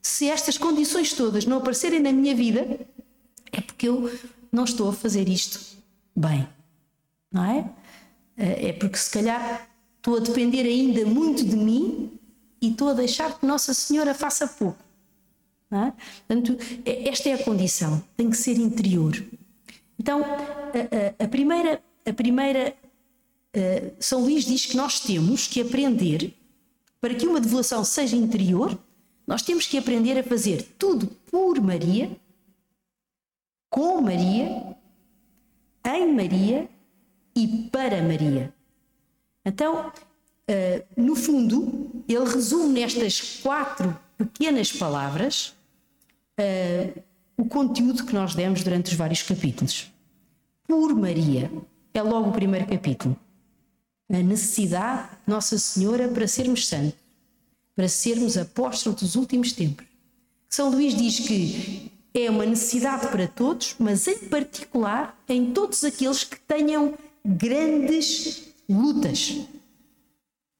se 0.00 0.28
estas 0.28 0.56
condições 0.56 1.12
todas 1.12 1.44
não 1.44 1.58
aparecerem 1.58 2.00
na 2.00 2.10
minha 2.10 2.34
vida, 2.34 2.80
é 3.52 3.60
porque 3.60 3.86
eu 3.86 4.10
não 4.50 4.64
estou 4.64 4.88
a 4.88 4.92
fazer 4.92 5.28
isto 5.28 5.60
bem, 6.16 6.48
não 7.30 7.44
é? 7.44 7.70
Eh, 8.36 8.68
é 8.68 8.72
porque 8.72 8.96
se 8.96 9.10
calhar 9.10 9.68
estou 9.98 10.16
a 10.16 10.20
depender 10.20 10.62
ainda 10.62 11.04
muito 11.06 11.44
de 11.44 11.56
mim 11.56 12.18
e 12.60 12.70
estou 12.70 12.88
a 12.88 12.94
deixar 12.94 13.38
que 13.38 13.46
Nossa 13.46 13.74
Senhora 13.74 14.14
faça 14.14 14.46
pouco. 14.46 14.82
É? 15.70 15.92
Portanto, 16.26 16.58
esta 16.84 17.30
é 17.30 17.32
a 17.32 17.42
condição, 17.42 18.02
tem 18.14 18.28
que 18.28 18.36
ser 18.36 18.58
interior. 18.58 19.24
Então, 20.02 20.20
a, 20.24 21.22
a, 21.22 21.24
a 21.26 21.28
primeira, 21.28 21.80
a 22.04 22.12
primeira 22.12 22.74
uh, 23.56 23.94
São 24.00 24.22
Luís 24.22 24.44
diz 24.44 24.66
que 24.66 24.76
nós 24.76 24.98
temos 24.98 25.46
que 25.46 25.60
aprender, 25.60 26.34
para 27.00 27.14
que 27.14 27.24
uma 27.24 27.40
devoção 27.40 27.84
seja 27.84 28.16
interior, 28.16 28.76
nós 29.24 29.42
temos 29.42 29.64
que 29.64 29.78
aprender 29.78 30.18
a 30.18 30.24
fazer 30.24 30.74
tudo 30.76 31.06
por 31.06 31.60
Maria, 31.60 32.10
com 33.70 34.00
Maria, 34.00 34.76
em 35.84 36.12
Maria 36.12 36.68
e 37.36 37.68
para 37.70 38.02
Maria. 38.02 38.52
Então, 39.44 39.86
uh, 39.86 41.00
no 41.00 41.14
fundo, 41.14 42.02
ele 42.08 42.24
resume 42.24 42.80
nestas 42.80 43.38
quatro 43.40 43.96
pequenas 44.18 44.72
palavras 44.72 45.54
uh, 46.40 47.02
o 47.36 47.44
conteúdo 47.44 48.04
que 48.04 48.12
nós 48.12 48.34
demos 48.34 48.64
durante 48.64 48.90
os 48.90 48.94
vários 48.94 49.22
capítulos. 49.22 49.91
Por 50.72 50.94
Maria, 50.94 51.52
é 51.92 52.00
logo 52.02 52.30
o 52.30 52.32
primeiro 52.32 52.66
capítulo. 52.66 53.14
A 54.10 54.16
necessidade 54.22 55.10
de 55.10 55.30
Nossa 55.30 55.58
Senhora 55.58 56.08
para 56.08 56.26
sermos 56.26 56.66
santos, 56.66 56.98
para 57.76 57.86
sermos 57.88 58.38
apóstolos 58.38 59.02
dos 59.02 59.14
últimos 59.14 59.52
tempos. 59.52 59.84
São 60.48 60.70
Luís 60.70 60.96
diz 60.96 61.20
que 61.20 61.92
é 62.14 62.30
uma 62.30 62.46
necessidade 62.46 63.08
para 63.08 63.28
todos, 63.28 63.76
mas 63.78 64.08
em 64.08 64.16
particular 64.30 65.22
em 65.28 65.52
todos 65.52 65.84
aqueles 65.84 66.24
que 66.24 66.40
tenham 66.40 66.94
grandes 67.22 68.44
lutas. 68.66 69.42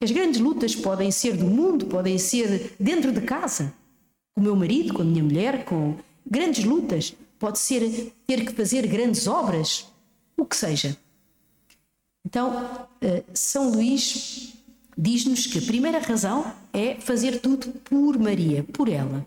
As 0.02 0.10
grandes 0.10 0.42
lutas 0.42 0.76
podem 0.76 1.10
ser 1.10 1.38
do 1.38 1.46
mundo, 1.46 1.86
podem 1.86 2.18
ser 2.18 2.74
dentro 2.78 3.12
de 3.12 3.22
casa, 3.22 3.72
com 4.34 4.42
o 4.42 4.44
meu 4.44 4.54
marido, 4.54 4.92
com 4.92 5.00
a 5.00 5.06
minha 5.06 5.24
mulher, 5.24 5.64
com 5.64 5.96
grandes 6.30 6.66
lutas, 6.66 7.14
pode 7.38 7.58
ser 7.58 8.12
ter 8.26 8.44
que 8.44 8.52
fazer 8.52 8.86
grandes 8.86 9.26
obras, 9.26 9.90
o 10.36 10.44
que 10.44 10.56
seja. 10.56 10.96
Então, 12.24 12.88
eh, 13.00 13.24
São 13.34 13.70
Luís 13.70 14.54
diz-nos 14.96 15.46
que 15.46 15.58
a 15.58 15.62
primeira 15.62 15.98
razão 15.98 16.54
é 16.72 16.94
fazer 16.96 17.40
tudo 17.40 17.68
por 17.80 18.18
Maria, 18.18 18.62
por 18.64 18.88
ela. 18.88 19.26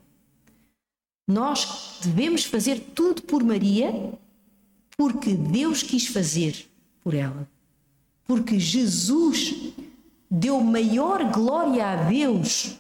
Nós 1.28 2.00
devemos 2.04 2.46
fazer 2.46 2.80
tudo 2.94 3.24
por 3.24 3.44
Maria 3.44 4.14
porque 4.98 5.34
Deus 5.34 5.84
quis 5.84 6.08
fazer 6.08 6.70
por 7.04 7.14
ela. 7.14 7.50
Porque 8.26 8.60
Jesus 8.60 9.74
deu 10.30 10.60
maior 10.62 11.32
glória 11.32 11.86
a 11.86 11.96
Deus 12.08 12.78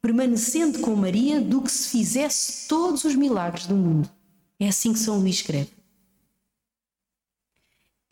permanecendo 0.00 0.80
com 0.80 0.96
Maria 0.96 1.40
do 1.40 1.60
que 1.62 1.70
se 1.70 1.90
fizesse 1.90 2.66
todos 2.66 3.04
os 3.04 3.14
milagres 3.14 3.66
do 3.66 3.74
mundo. 3.74 4.10
É 4.58 4.68
assim 4.68 4.92
que 4.92 4.98
São 4.98 5.18
Luís 5.18 5.36
escreve. 5.36 5.79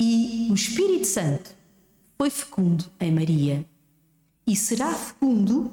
E 0.00 0.48
o 0.50 0.54
Espírito 0.54 1.06
Santo 1.06 1.54
foi 2.16 2.30
fecundo 2.30 2.84
em 3.00 3.10
Maria 3.10 3.66
e 4.46 4.54
será 4.54 4.92
fecundo 4.94 5.72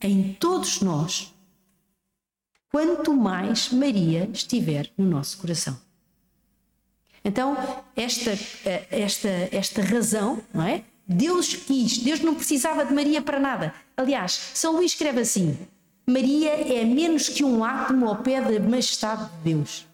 em 0.00 0.34
todos 0.34 0.80
nós, 0.80 1.34
quanto 2.70 3.14
mais 3.14 3.70
Maria 3.70 4.28
estiver 4.32 4.90
no 4.98 5.06
nosso 5.06 5.38
coração. 5.38 5.78
Então, 7.24 7.56
esta, 7.96 8.32
esta, 8.90 9.28
esta 9.50 9.82
razão, 9.82 10.42
não 10.52 10.62
é? 10.62 10.84
Deus 11.06 11.54
quis, 11.54 11.98
Deus 11.98 12.20
não 12.20 12.34
precisava 12.34 12.84
de 12.84 12.92
Maria 12.92 13.22
para 13.22 13.40
nada. 13.40 13.74
Aliás, 13.96 14.32
São 14.54 14.76
Luís 14.76 14.92
escreve 14.92 15.20
assim: 15.20 15.56
Maria 16.06 16.50
é 16.50 16.84
menos 16.84 17.28
que 17.28 17.42
um 17.42 17.64
átomo 17.64 18.08
ao 18.08 18.22
pé 18.22 18.42
da 18.42 18.60
majestade 18.60 19.30
de 19.36 19.54
Deus. 19.54 19.86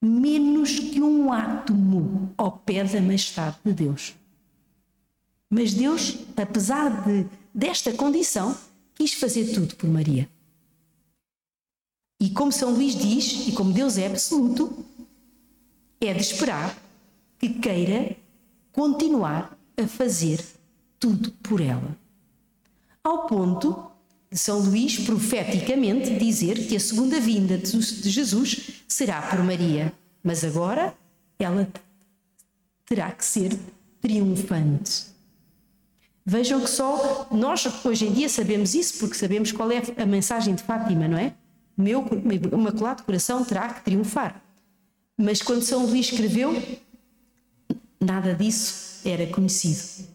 Menos 0.00 0.78
que 0.78 1.00
um 1.00 1.32
átomo 1.32 2.32
ao 2.36 2.52
pé 2.52 2.84
da 2.84 3.00
majestade 3.00 3.56
de 3.64 3.72
Deus. 3.72 4.14
Mas 5.50 5.74
Deus, 5.74 6.18
apesar 6.36 7.04
de, 7.04 7.26
desta 7.52 7.92
condição, 7.92 8.56
quis 8.94 9.14
fazer 9.14 9.52
tudo 9.54 9.74
por 9.76 9.88
Maria. 9.88 10.28
E 12.20 12.30
como 12.30 12.52
São 12.52 12.72
Luís 12.72 12.94
diz, 12.94 13.48
e 13.48 13.52
como 13.52 13.72
Deus 13.72 13.96
é 13.96 14.06
absoluto, 14.06 14.84
é 16.00 16.12
de 16.12 16.20
esperar 16.20 16.76
que 17.38 17.48
queira 17.48 18.16
continuar 18.72 19.56
a 19.76 19.86
fazer 19.86 20.44
tudo 20.98 21.30
por 21.42 21.60
ela. 21.60 21.96
Ao 23.02 23.26
ponto 23.26 23.90
de 24.30 24.38
São 24.38 24.58
Luís 24.58 24.98
profeticamente 24.98 26.14
dizer 26.18 26.66
que 26.66 26.76
a 26.76 26.80
segunda 26.80 27.18
vinda 27.18 27.56
de 27.56 28.10
Jesus 28.10 28.82
será 28.86 29.22
por 29.22 29.42
Maria, 29.42 29.92
mas 30.22 30.44
agora 30.44 30.94
ela 31.38 31.68
terá 32.84 33.10
que 33.10 33.24
ser 33.24 33.58
triunfante. 34.00 35.06
Vejam 36.24 36.60
que 36.60 36.68
só 36.68 37.26
nós 37.30 37.66
hoje 37.84 38.06
em 38.06 38.12
dia 38.12 38.28
sabemos 38.28 38.74
isso 38.74 38.98
porque 38.98 39.14
sabemos 39.14 39.50
qual 39.50 39.70
é 39.72 39.82
a 39.96 40.04
mensagem 40.04 40.54
de 40.54 40.62
Fátima, 40.62 41.08
não 41.08 41.16
é? 41.16 41.32
Meu 41.76 42.04
imaculado 42.52 43.02
coração 43.04 43.44
terá 43.44 43.72
que 43.72 43.84
triunfar. 43.84 44.42
Mas 45.16 45.40
quando 45.40 45.62
São 45.62 45.86
Luís 45.86 46.10
escreveu, 46.12 46.62
nada 47.98 48.34
disso 48.34 49.00
era 49.08 49.26
conhecido. 49.26 50.06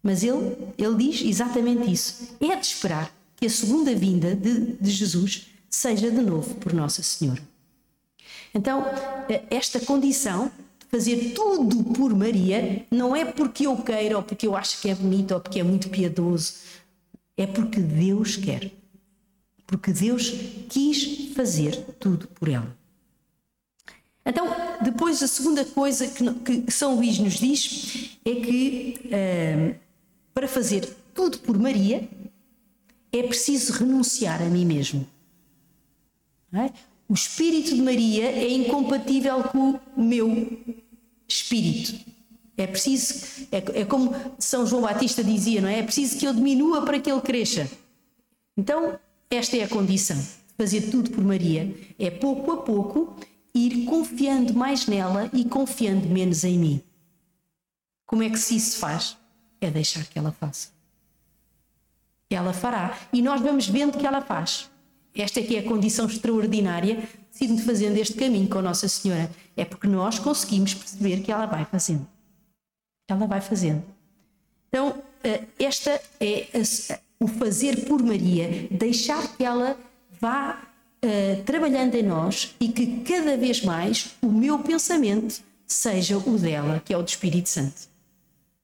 Mas 0.00 0.22
ele, 0.22 0.56
ele 0.78 0.96
diz 0.96 1.22
exatamente 1.22 1.90
isso. 1.90 2.36
É 2.40 2.54
de 2.54 2.66
esperar 2.66 3.12
que 3.38 3.46
a 3.46 3.50
segunda 3.50 3.94
vinda 3.94 4.34
de, 4.34 4.72
de 4.74 4.90
Jesus 4.90 5.46
seja 5.70 6.10
de 6.10 6.20
novo 6.20 6.56
por 6.56 6.72
Nossa 6.72 7.02
Senhora. 7.02 7.40
Então, 8.52 8.84
eh, 9.28 9.44
esta 9.48 9.78
condição 9.78 10.50
de 10.80 10.86
fazer 10.90 11.34
tudo 11.34 11.84
por 11.94 12.14
Maria 12.14 12.84
não 12.90 13.14
é 13.14 13.24
porque 13.24 13.66
eu 13.66 13.76
queira 13.76 14.16
ou 14.16 14.22
porque 14.22 14.46
eu 14.46 14.56
acho 14.56 14.80
que 14.80 14.88
é 14.88 14.94
bonito 14.94 15.32
ou 15.32 15.40
porque 15.40 15.60
é 15.60 15.62
muito 15.62 15.88
piedoso. 15.88 16.54
É 17.36 17.46
porque 17.46 17.80
Deus 17.80 18.36
quer. 18.36 18.72
Porque 19.66 19.92
Deus 19.92 20.30
quis 20.68 21.32
fazer 21.34 21.76
tudo 22.00 22.26
por 22.26 22.48
ela. 22.48 22.76
Então, 24.26 24.46
depois, 24.82 25.22
a 25.22 25.28
segunda 25.28 25.64
coisa 25.64 26.08
que, 26.08 26.70
São 26.70 26.96
Luís 26.96 27.18
nos 27.18 27.34
diz 27.34 28.18
é 28.24 28.34
que 28.34 29.00
uh, 29.06 29.74
para 30.34 30.48
fazer 30.48 30.88
tudo 31.14 31.38
por 31.38 31.56
Maria 31.58 32.08
é 33.12 33.22
preciso 33.22 33.72
renunciar 33.72 34.42
a 34.42 34.46
mim 34.46 34.64
mesmo. 34.64 35.06
É? 36.52 36.70
O 37.08 37.14
espírito 37.14 37.74
de 37.74 37.80
Maria 37.80 38.26
é 38.26 38.50
incompatível 38.50 39.42
com 39.44 39.80
o 39.96 40.02
meu 40.02 40.58
espírito. 41.26 41.98
É 42.56 42.66
preciso, 42.66 43.46
é, 43.52 43.80
é, 43.80 43.84
como 43.84 44.14
São 44.38 44.66
João 44.66 44.82
Batista 44.82 45.22
dizia, 45.22 45.60
não 45.60 45.68
é? 45.68 45.78
É 45.78 45.82
preciso 45.82 46.18
que 46.18 46.26
eu 46.26 46.34
diminua 46.34 46.84
para 46.84 46.98
que 46.98 47.10
ele 47.10 47.20
cresça. 47.20 47.70
Então, 48.56 48.98
esta 49.30 49.56
é 49.56 49.62
a 49.62 49.68
condição. 49.68 50.18
Fazer 50.56 50.90
tudo 50.90 51.10
por 51.10 51.22
Maria 51.22 51.72
é 51.98 52.10
pouco 52.10 52.50
a 52.50 52.56
pouco 52.56 53.16
ir 53.54 53.84
confiando 53.84 54.54
mais 54.54 54.86
nela 54.86 55.30
e 55.32 55.44
confiando 55.44 56.08
menos 56.08 56.42
em 56.42 56.58
mim. 56.58 56.82
Como 58.04 58.22
é 58.22 58.30
que 58.30 58.38
se 58.38 58.56
isso 58.56 58.78
faz? 58.78 59.16
É 59.60 59.70
deixar 59.70 60.04
que 60.06 60.18
ela 60.18 60.32
faça. 60.32 60.77
Ela 62.30 62.52
fará. 62.52 62.98
E 63.12 63.22
nós 63.22 63.40
vamos 63.40 63.68
vendo 63.68 63.96
que 63.96 64.06
ela 64.06 64.20
faz. 64.20 64.70
Esta 65.14 65.40
é 65.40 65.42
que 65.42 65.56
é 65.56 65.60
a 65.60 65.64
condição 65.64 66.06
extraordinária 66.06 67.08
de 67.40 67.62
fazendo 67.62 67.96
este 67.96 68.14
caminho 68.14 68.48
com 68.48 68.60
Nossa 68.60 68.88
Senhora. 68.88 69.30
É 69.56 69.64
porque 69.64 69.86
nós 69.86 70.18
conseguimos 70.18 70.74
perceber 70.74 71.20
que 71.20 71.32
ela 71.32 71.46
vai 71.46 71.64
fazendo. 71.64 72.06
Ela 73.08 73.26
vai 73.26 73.40
fazendo. 73.40 73.82
Então, 74.68 75.02
eh, 75.24 75.44
esta 75.58 76.00
é 76.20 76.46
o 77.20 77.26
fazer 77.26 77.84
por 77.86 78.02
Maria, 78.02 78.68
deixar 78.70 79.36
que 79.36 79.44
ela 79.44 79.76
vá 80.20 80.60
uh, 81.04 81.42
trabalhando 81.44 81.94
em 81.94 82.02
nós 82.02 82.54
e 82.60 82.68
que 82.68 83.00
cada 83.00 83.36
vez 83.36 83.62
mais 83.62 84.14
o 84.22 84.28
meu 84.28 84.58
pensamento 84.60 85.40
seja 85.66 86.16
o 86.16 86.38
dela, 86.38 86.80
que 86.84 86.92
é 86.92 86.96
o 86.96 87.02
do 87.02 87.08
Espírito 87.08 87.48
Santo. 87.48 87.88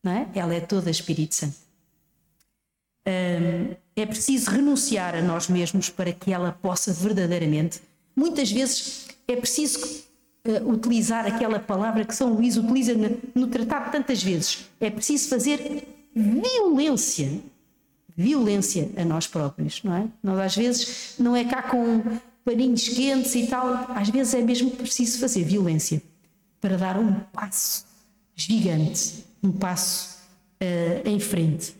Não 0.03 0.13
é? 0.13 0.29
Ela 0.35 0.55
é 0.55 0.61
toda 0.61 0.91
Espírito 0.91 1.35
Santo. 1.35 1.57
É 3.07 4.07
preciso 4.07 4.51
renunciar 4.51 5.15
a 5.15 5.23
nós 5.23 5.49
mesmos 5.49 5.91
para 5.91 6.13
que 6.13 6.33
ela 6.33 6.53
possa 6.53 6.93
verdadeiramente. 6.93 7.81
Muitas 8.17 8.51
vezes 8.51 9.09
é 9.29 9.37
preciso 9.37 9.79
uh, 10.47 10.69
utilizar 10.71 11.27
aquela 11.27 11.59
palavra 11.59 12.05
que 12.05 12.15
São 12.15 12.33
Luís 12.33 12.57
utiliza 12.57 12.95
no, 12.95 13.19
no 13.35 13.47
tratado 13.47 13.91
tantas 13.93 14.23
vezes. 14.23 14.67
É 14.81 14.91
preciso 14.91 15.29
fazer 15.29 15.87
violência 16.15 17.41
violência 18.17 18.91
a 18.97 19.05
nós 19.05 19.27
próprios, 19.27 19.83
não 19.83 19.95
é? 19.95 20.07
Nós 20.23 20.39
às 20.39 20.57
vezes 20.57 21.15
não 21.19 21.35
é 21.35 21.45
cá 21.45 21.63
com 21.63 22.03
paninhos 22.45 22.89
quentes 22.89 23.35
e 23.35 23.47
tal, 23.47 23.87
às 23.91 24.09
vezes 24.09 24.35
é 24.35 24.43
mesmo 24.43 24.71
preciso 24.71 25.19
fazer 25.19 25.45
violência 25.45 26.03
para 26.61 26.77
dar 26.77 26.99
um 26.99 27.13
passo 27.33 27.85
gigante, 28.35 29.25
um 29.43 29.51
passo 29.51 30.19
uh, 30.63 31.09
em 31.09 31.19
frente. 31.19 31.75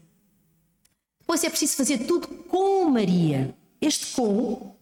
Depois 1.25 1.43
é 1.43 1.49
preciso 1.49 1.77
fazer 1.77 2.07
tudo 2.07 2.29
com 2.29 2.85
Maria. 2.91 3.57
Este 3.81 4.15
com 4.15 4.77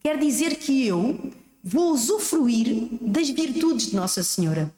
quer 0.00 0.18
dizer 0.18 0.56
que 0.56 0.84
eu 0.84 1.32
vou 1.62 1.92
usufruir 1.92 2.88
das 3.00 3.30
virtudes 3.30 3.90
de 3.90 3.96
Nossa 3.96 4.24
Senhora. 4.24 4.74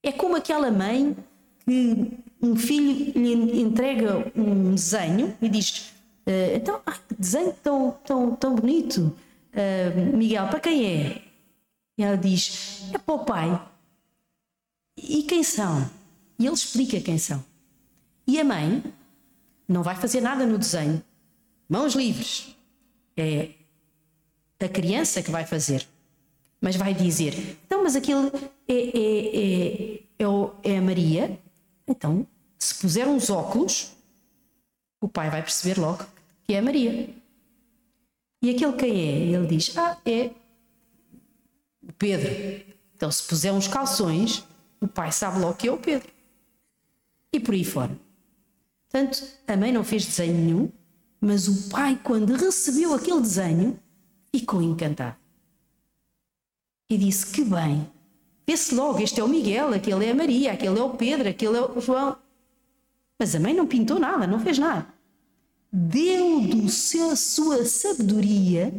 É 0.00 0.12
como 0.12 0.36
aquela 0.36 0.70
mãe 0.70 1.16
que 1.64 2.12
um 2.40 2.54
filho 2.54 3.12
lhe 3.20 3.60
entrega 3.60 4.30
um 4.36 4.76
desenho 4.76 5.36
e 5.42 5.48
diz: 5.48 5.92
uh, 6.24 6.54
Então, 6.54 6.80
ah, 6.86 6.92
que 6.92 7.14
desenho 7.18 7.52
tão, 7.60 7.90
tão, 8.06 8.36
tão 8.36 8.54
bonito, 8.54 9.00
uh, 9.00 10.16
Miguel, 10.16 10.46
para 10.46 10.60
quem 10.60 10.86
é? 10.86 11.22
E 11.98 12.04
ela 12.04 12.16
diz: 12.16 12.84
É 12.92 12.98
para 12.98 13.14
o 13.14 13.24
pai. 13.24 13.68
E 14.96 15.24
quem 15.24 15.42
são? 15.42 15.90
E 16.38 16.46
ele 16.46 16.54
explica 16.54 17.00
quem 17.00 17.18
são. 17.18 17.44
E 18.24 18.38
a 18.38 18.44
mãe 18.44 18.84
não 19.68 19.82
vai 19.82 19.96
fazer 19.96 20.20
nada 20.20 20.46
no 20.46 20.58
desenho, 20.58 21.02
mãos 21.68 21.94
livres. 21.94 22.56
É 23.16 23.50
a 24.60 24.68
criança 24.68 25.22
que 25.22 25.30
vai 25.30 25.44
fazer. 25.44 25.86
Mas 26.60 26.76
vai 26.76 26.94
dizer: 26.94 27.58
Então, 27.66 27.82
mas 27.82 27.94
aquilo 27.94 28.32
é, 28.66 28.74
é, 28.74 29.36
é, 29.36 30.02
é, 30.18 30.72
é 30.72 30.78
a 30.78 30.82
Maria? 30.82 31.38
Então 31.86 32.26
se 32.64 32.74
puser 32.76 33.06
uns 33.06 33.28
óculos, 33.28 33.92
o 35.00 35.06
pai 35.06 35.28
vai 35.28 35.42
perceber 35.42 35.78
logo 35.78 36.06
que 36.44 36.54
é 36.54 36.60
Maria. 36.62 37.10
E 38.40 38.50
aquele 38.50 38.72
quem 38.72 38.90
é? 38.90 39.36
Ele 39.36 39.46
diz: 39.46 39.76
Ah, 39.76 39.98
é 40.04 40.30
o 41.82 41.92
Pedro. 41.92 42.74
Então, 42.94 43.10
se 43.10 43.22
puser 43.24 43.52
uns 43.52 43.68
calções, 43.68 44.46
o 44.80 44.88
pai 44.88 45.12
sabe 45.12 45.40
logo 45.40 45.54
que 45.54 45.68
é 45.68 45.72
o 45.72 45.76
Pedro. 45.76 46.10
E 47.32 47.38
por 47.40 47.52
aí 47.52 47.64
fora. 47.64 47.98
Portanto, 48.94 49.26
a 49.48 49.56
mãe 49.56 49.72
não 49.72 49.82
fez 49.82 50.06
desenho 50.06 50.34
nenhum, 50.34 50.72
mas 51.20 51.48
o 51.48 51.68
pai, 51.68 51.98
quando 52.00 52.36
recebeu 52.36 52.94
aquele 52.94 53.20
desenho, 53.20 53.76
ficou 54.32 54.62
encantado. 54.62 55.16
E 56.88 56.96
disse: 56.96 57.26
Que 57.26 57.44
bem! 57.44 57.90
Vê-se 58.46 58.72
logo, 58.72 59.00
este 59.00 59.18
é 59.18 59.24
o 59.24 59.28
Miguel, 59.28 59.74
aquele 59.74 60.04
é 60.04 60.12
a 60.12 60.14
Maria, 60.14 60.52
aquele 60.52 60.78
é 60.78 60.82
o 60.82 60.90
Pedro, 60.90 61.28
aquele 61.28 61.56
é 61.56 61.62
o 61.62 61.80
João. 61.80 62.16
Mas 63.18 63.34
a 63.34 63.40
mãe 63.40 63.52
não 63.52 63.66
pintou 63.66 63.98
nada, 63.98 64.28
não 64.28 64.38
fez 64.38 64.58
nada. 64.58 64.86
Deu 65.72 66.42
do 66.42 66.68
seu, 66.68 67.10
a 67.10 67.16
sua 67.16 67.64
sabedoria 67.64 68.72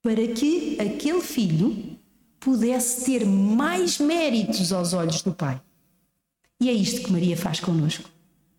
para 0.00 0.26
que 0.28 0.80
aquele 0.80 1.20
filho 1.20 1.98
pudesse 2.40 3.04
ter 3.04 3.26
mais 3.26 3.98
méritos 3.98 4.72
aos 4.72 4.94
olhos 4.94 5.20
do 5.20 5.34
Pai. 5.34 5.60
E 6.58 6.70
é 6.70 6.72
isto 6.72 7.02
que 7.02 7.12
Maria 7.12 7.36
faz 7.36 7.60
connosco, 7.60 8.08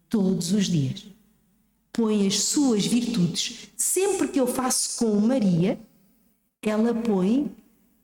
todos 0.09 0.51
os 0.51 0.65
dias. 0.65 1.05
Põe 1.93 2.27
as 2.27 2.43
suas 2.43 2.85
virtudes. 2.85 3.69
Sempre 3.77 4.27
que 4.27 4.39
eu 4.39 4.47
faço 4.47 4.97
com 4.97 5.19
Maria, 5.19 5.79
ela 6.61 6.93
põe 6.93 7.51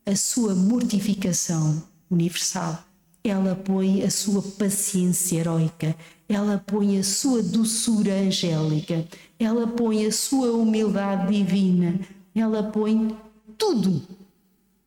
a 0.06 0.16
sua 0.16 0.54
mortificação 0.54 1.84
universal. 2.10 2.84
Ela 3.24 3.56
põe 3.56 4.04
a 4.04 4.12
sua 4.12 4.42
paciência 4.42 5.40
heroica, 5.40 5.96
ela 6.30 6.64
põe 6.66 7.00
a 7.00 7.04
sua 7.04 7.42
doçura 7.42 8.14
angélica, 8.14 9.08
ela 9.40 9.66
põe 9.66 10.06
a 10.06 10.12
sua 10.12 10.52
humildade 10.52 11.36
divina, 11.36 12.00
ela 12.36 12.62
põe 12.62 13.18
tudo 13.58 14.04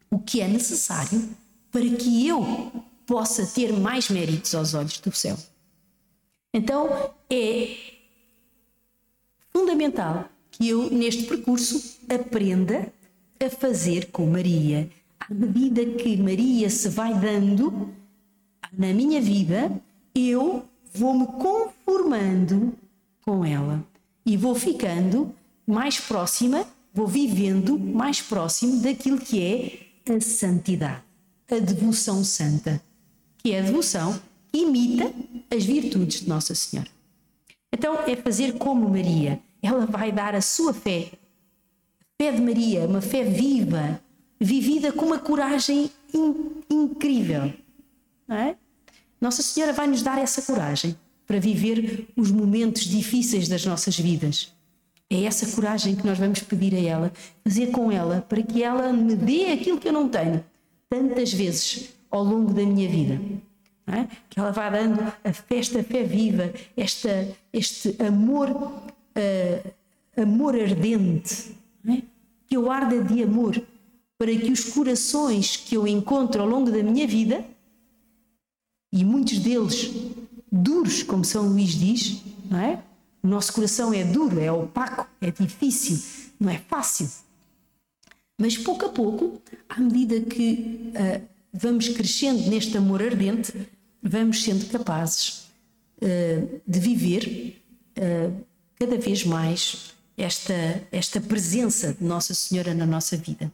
o 0.08 0.20
que 0.20 0.40
é 0.40 0.46
necessário 0.46 1.28
para 1.72 1.88
que 1.90 2.28
eu 2.28 2.72
possa 3.06 3.44
ter 3.44 3.72
mais 3.72 4.08
méritos 4.08 4.54
aos 4.54 4.74
olhos 4.74 4.98
do 5.00 5.12
céu. 5.12 5.36
Então 6.52 7.10
é 7.30 7.76
fundamental 9.52 10.28
que 10.50 10.68
eu, 10.68 10.90
neste 10.90 11.24
percurso, 11.24 11.98
aprenda 12.08 12.92
a 13.38 13.50
fazer 13.50 14.10
com 14.10 14.26
Maria. 14.26 14.88
À 15.20 15.32
medida 15.32 15.84
que 15.84 16.16
Maria 16.16 16.70
se 16.70 16.88
vai 16.88 17.12
dando 17.14 17.92
na 18.72 18.92
minha 18.92 19.20
vida, 19.20 19.70
eu 20.14 20.64
vou-me 20.92 21.26
conformando 21.26 22.72
com 23.24 23.44
ela 23.44 23.84
e 24.24 24.36
vou 24.36 24.54
ficando 24.54 25.34
mais 25.66 26.00
próxima, 26.00 26.66
vou 26.94 27.06
vivendo 27.06 27.78
mais 27.78 28.22
próximo 28.22 28.80
daquilo 28.80 29.18
que 29.18 29.42
é 29.42 30.12
a 30.14 30.20
santidade, 30.20 31.02
a 31.50 31.58
devoção 31.58 32.24
santa, 32.24 32.80
que 33.38 33.52
é 33.52 33.60
a 33.60 33.62
devoção 33.62 34.18
imita 34.52 35.12
as 35.50 35.64
virtudes 35.64 36.20
de 36.20 36.28
Nossa 36.28 36.54
Senhora. 36.54 36.88
Então 37.72 37.94
é 38.06 38.16
fazer 38.16 38.54
como 38.54 38.88
Maria, 38.88 39.40
ela 39.62 39.86
vai 39.86 40.10
dar 40.10 40.34
a 40.34 40.40
sua 40.40 40.72
fé, 40.72 41.10
a 42.00 42.22
fé 42.22 42.32
de 42.32 42.40
Maria, 42.40 42.86
uma 42.86 43.00
fé 43.00 43.24
viva, 43.24 44.00
vivida 44.40 44.92
com 44.92 45.06
uma 45.06 45.18
coragem 45.18 45.90
in 46.14 46.34
incrível, 46.70 47.52
é? 48.28 48.56
Nossa 49.20 49.42
Senhora 49.42 49.72
vai 49.72 49.86
nos 49.86 50.02
dar 50.02 50.18
essa 50.18 50.42
coragem 50.42 50.96
para 51.26 51.40
viver 51.40 52.06
os 52.16 52.30
momentos 52.30 52.84
difíceis 52.84 53.48
das 53.48 53.64
nossas 53.64 53.98
vidas. 53.98 54.52
É 55.10 55.24
essa 55.24 55.54
coragem 55.54 55.96
que 55.96 56.06
nós 56.06 56.18
vamos 56.18 56.40
pedir 56.40 56.74
a 56.74 56.80
ela, 56.80 57.12
fazer 57.42 57.68
com 57.68 57.90
ela, 57.90 58.24
para 58.28 58.42
que 58.42 58.62
ela 58.62 58.92
me 58.92 59.16
dê 59.16 59.52
aquilo 59.52 59.78
que 59.78 59.88
eu 59.88 59.92
não 59.92 60.08
tenho, 60.08 60.44
tantas 60.88 61.32
vezes 61.32 61.88
ao 62.10 62.22
longo 62.22 62.52
da 62.52 62.62
minha 62.62 62.88
vida. 62.88 63.20
É? 63.90 64.06
Que 64.28 64.38
ela 64.38 64.52
vá 64.52 64.68
dando 64.68 65.00
a 65.24 65.32
festa, 65.32 65.80
a 65.80 65.82
fé 65.82 66.02
viva, 66.02 66.52
esta, 66.76 67.28
este 67.52 67.96
amor, 68.02 68.50
uh, 68.50 69.70
amor 70.20 70.54
ardente, 70.54 71.56
é? 71.88 72.02
que 72.46 72.56
eu 72.56 72.70
arda 72.70 73.02
de 73.02 73.22
amor, 73.22 73.62
para 74.18 74.34
que 74.34 74.50
os 74.50 74.64
corações 74.64 75.56
que 75.56 75.74
eu 75.74 75.86
encontro 75.86 76.42
ao 76.42 76.48
longo 76.48 76.70
da 76.70 76.82
minha 76.82 77.06
vida 77.06 77.44
e 78.92 79.04
muitos 79.04 79.38
deles 79.38 79.90
duros, 80.50 81.02
como 81.02 81.24
São 81.24 81.48
Luís 81.48 81.70
diz, 81.70 82.22
não 82.50 82.58
é? 82.58 82.82
O 83.22 83.28
nosso 83.28 83.52
coração 83.52 83.92
é 83.92 84.04
duro, 84.04 84.40
é 84.40 84.50
opaco, 84.50 85.06
é 85.20 85.30
difícil, 85.30 85.98
não 86.38 86.50
é 86.50 86.58
fácil. 86.58 87.08
Mas 88.40 88.56
pouco 88.56 88.86
a 88.86 88.88
pouco, 88.88 89.40
à 89.68 89.80
medida 89.80 90.20
que 90.20 90.92
uh, 90.94 91.22
vamos 91.52 91.88
crescendo 91.88 92.48
neste 92.48 92.76
amor 92.78 93.02
ardente, 93.02 93.52
vamos 94.02 94.42
sendo 94.42 94.66
capazes 94.66 95.48
uh, 96.02 96.60
de 96.66 96.80
viver 96.80 97.60
uh, 97.98 98.44
cada 98.78 98.96
vez 98.98 99.24
mais 99.24 99.94
esta, 100.16 100.82
esta 100.90 101.20
presença 101.20 101.94
de 101.94 102.04
Nossa 102.04 102.34
Senhora 102.34 102.74
na 102.74 102.86
nossa 102.86 103.16
vida. 103.16 103.52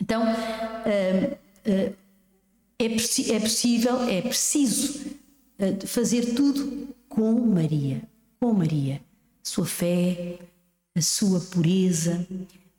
Então, 0.00 0.22
é, 0.86 1.36
é 2.78 3.40
possível, 3.40 4.02
é 4.04 4.22
preciso 4.22 5.16
fazer 5.86 6.34
tudo 6.34 6.94
com 7.08 7.32
Maria, 7.32 8.00
com 8.38 8.52
Maria. 8.52 9.00
Sua 9.42 9.66
fé, 9.66 10.38
a 10.94 11.02
sua 11.02 11.40
pureza, 11.40 12.24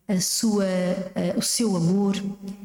a 0.07 0.21
sua, 0.21 0.65
o 1.35 1.41
seu 1.41 1.75
amor, 1.75 2.15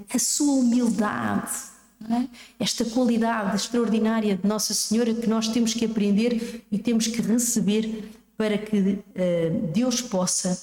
a 0.09 0.18
sua 0.20 0.55
humildade. 0.55 1.74
É? 2.11 2.29
Esta 2.59 2.85
qualidade 2.85 3.57
extraordinária 3.57 4.37
de 4.37 4.47
Nossa 4.47 4.75
Senhora 4.75 5.15
que 5.15 5.27
nós 5.27 5.49
temos 5.49 5.73
que 5.73 5.87
aprender 5.87 6.63
e 6.71 6.79
temos 6.79 7.07
que 7.07 7.23
receber 7.23 8.11
para 8.37 8.59
que 8.59 8.77
uh, 8.79 9.73
Deus 9.73 10.03
possa 10.03 10.59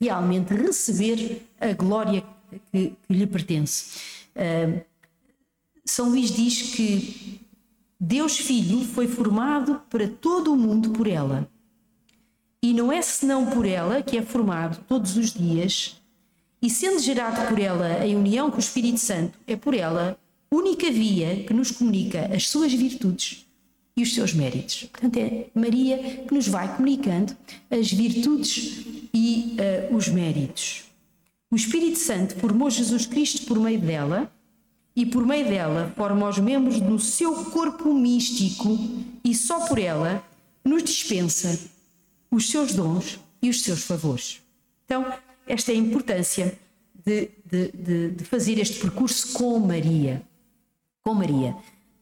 realmente 0.00 0.54
receber 0.54 1.46
a 1.60 1.72
glória 1.72 2.24
que, 2.72 2.96
que 3.06 3.12
lhe 3.12 3.26
pertence. 3.26 3.98
Uh, 4.34 4.80
são 5.84 6.08
Luís 6.08 6.30
diz 6.30 6.74
que 6.74 7.40
Deus 7.98 8.38
Filho 8.38 8.84
foi 8.84 9.06
formado 9.06 9.82
para 9.90 10.08
todo 10.08 10.52
o 10.52 10.56
mundo 10.56 10.90
por 10.90 11.06
ela. 11.06 11.48
E 12.62 12.72
não 12.72 12.90
é 12.92 13.00
senão 13.02 13.46
por 13.46 13.66
ela 13.66 14.02
que 14.02 14.16
é 14.16 14.22
formado 14.22 14.82
todos 14.88 15.16
os 15.16 15.32
dias, 15.32 16.00
e 16.62 16.68
sendo 16.68 16.98
gerado 16.98 17.48
por 17.48 17.58
ela 17.58 18.04
em 18.04 18.14
união 18.16 18.50
com 18.50 18.56
o 18.56 18.60
Espírito 18.60 18.98
Santo, 18.98 19.38
é 19.46 19.56
por 19.56 19.74
ela 19.74 20.18
única 20.50 20.90
via 20.90 21.44
que 21.44 21.54
nos 21.54 21.70
comunica 21.70 22.30
as 22.34 22.48
suas 22.48 22.72
virtudes 22.72 23.46
e 23.96 24.02
os 24.02 24.14
seus 24.14 24.32
méritos. 24.32 24.84
Portanto, 24.84 25.16
é 25.18 25.46
Maria 25.54 26.24
que 26.26 26.34
nos 26.34 26.48
vai 26.48 26.74
comunicando 26.76 27.36
as 27.70 27.92
virtudes 27.92 28.84
e 29.12 29.56
uh, 29.90 29.94
os 29.94 30.08
méritos. 30.08 30.84
O 31.50 31.56
Espírito 31.56 31.98
Santo 31.98 32.36
formou 32.36 32.70
Jesus 32.70 33.06
Cristo 33.06 33.46
por 33.46 33.58
meio 33.58 33.80
dela 33.80 34.30
e 34.94 35.04
por 35.06 35.26
meio 35.26 35.48
dela 35.48 35.92
forma 35.96 36.28
os 36.28 36.38
membros 36.38 36.80
do 36.80 36.98
seu 36.98 37.44
corpo 37.46 37.92
místico 37.92 38.78
e 39.24 39.34
só 39.34 39.66
por 39.66 39.78
ela 39.78 40.24
nos 40.64 40.82
dispensa 40.82 41.58
os 42.30 42.50
seus 42.50 42.74
dons 42.74 43.18
e 43.42 43.48
os 43.48 43.62
seus 43.62 43.82
favores. 43.82 44.40
Então, 44.84 45.12
esta 45.46 45.72
é 45.72 45.74
a 45.74 45.78
importância 45.78 46.58
de, 47.04 47.30
de, 47.44 47.72
de, 47.72 48.10
de 48.10 48.24
fazer 48.24 48.58
este 48.58 48.78
percurso 48.78 49.32
com 49.32 49.58
Maria. 49.58 50.22
Com 51.04 51.14
Maria. 51.14 51.56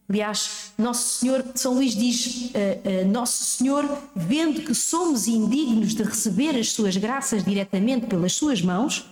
Aliás, 0.09 0.72
Nosso 0.78 1.20
Senhor, 1.20 1.44
São 1.55 1.74
Luís 1.74 1.94
diz: 1.94 2.26
uh, 2.26 3.05
uh, 3.05 3.09
Nosso 3.09 3.44
Senhor, 3.44 3.84
vendo 4.16 4.62
que 4.62 4.74
somos 4.74 5.28
indignos 5.28 5.94
de 5.94 6.03
receber 6.03 6.59
as 6.59 6.72
suas 6.72 6.96
graças 6.96 7.44
diretamente 7.44 8.07
pelas 8.07 8.32
suas 8.32 8.62
mãos, 8.62 9.07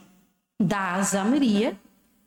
dá-as 0.59 1.14
a 1.14 1.22
Maria 1.22 1.78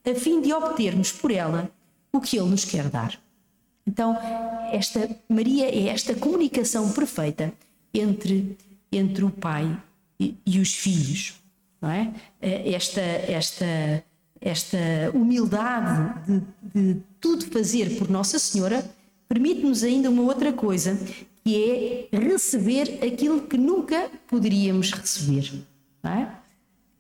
a 0.05 0.15
fim 0.15 0.41
de 0.41 0.53
obtermos 0.53 1.11
por 1.11 1.31
ela 1.31 1.69
o 2.11 2.19
que 2.19 2.37
Ele 2.37 2.49
nos 2.49 2.65
quer 2.65 2.89
dar. 2.89 3.19
Então, 3.85 4.15
esta 4.71 5.09
Maria 5.27 5.65
é 5.65 5.87
esta 5.87 6.13
comunicação 6.13 6.91
perfeita 6.91 7.51
entre, 7.93 8.57
entre 8.91 9.23
o 9.23 9.31
Pai 9.31 9.75
e, 10.19 10.35
e 10.45 10.59
os 10.59 10.75
filhos, 10.75 11.33
não 11.81 11.89
é? 11.89 12.13
Eh, 12.41 12.73
esta, 12.73 13.01
esta, 13.01 13.65
esta 14.41 14.77
humildade 15.13 16.21
de, 16.27 16.93
de 16.93 17.01
tudo 17.19 17.45
fazer 17.45 17.97
por 17.97 18.09
Nossa 18.09 18.39
Senhora 18.39 18.83
permite-nos 19.27 19.83
ainda 19.83 20.09
uma 20.09 20.23
outra 20.23 20.51
coisa, 20.51 20.97
que 21.43 22.09
é 22.11 22.17
receber 22.17 22.99
aquilo 23.05 23.41
que 23.41 23.57
nunca 23.57 24.09
poderíamos 24.27 24.91
receber, 24.91 25.51
é? 26.03 26.27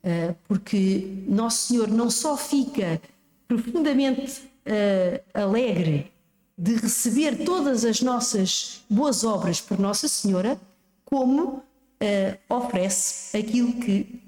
Eh, 0.03 0.35
porque 0.47 1.23
Nosso 1.27 1.67
Senhor 1.67 1.89
não 1.89 2.09
só 2.09 2.37
fica 2.37 3.01
profundamente 3.47 4.41
uh, 4.41 5.21
alegre 5.33 6.11
de 6.57 6.75
receber 6.75 7.43
todas 7.43 7.83
as 7.83 8.01
nossas 8.01 8.83
boas 8.89 9.23
obras 9.23 9.59
por 9.59 9.79
Nossa 9.79 10.07
Senhora, 10.07 10.59
como 11.03 11.63
uh, 12.01 12.55
oferece 12.55 13.37
aquilo 13.37 13.73
que 13.79 14.19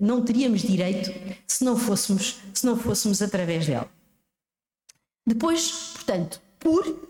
não 0.00 0.24
teríamos 0.24 0.62
direito 0.62 1.10
se 1.46 1.62
não 1.62 1.76
fôssemos 1.76 2.38
se 2.54 2.64
não 2.64 2.74
fôssemos 2.74 3.20
através 3.20 3.66
dela. 3.66 3.90
Depois, 5.26 5.92
portanto, 5.92 6.40
por, 6.58 7.08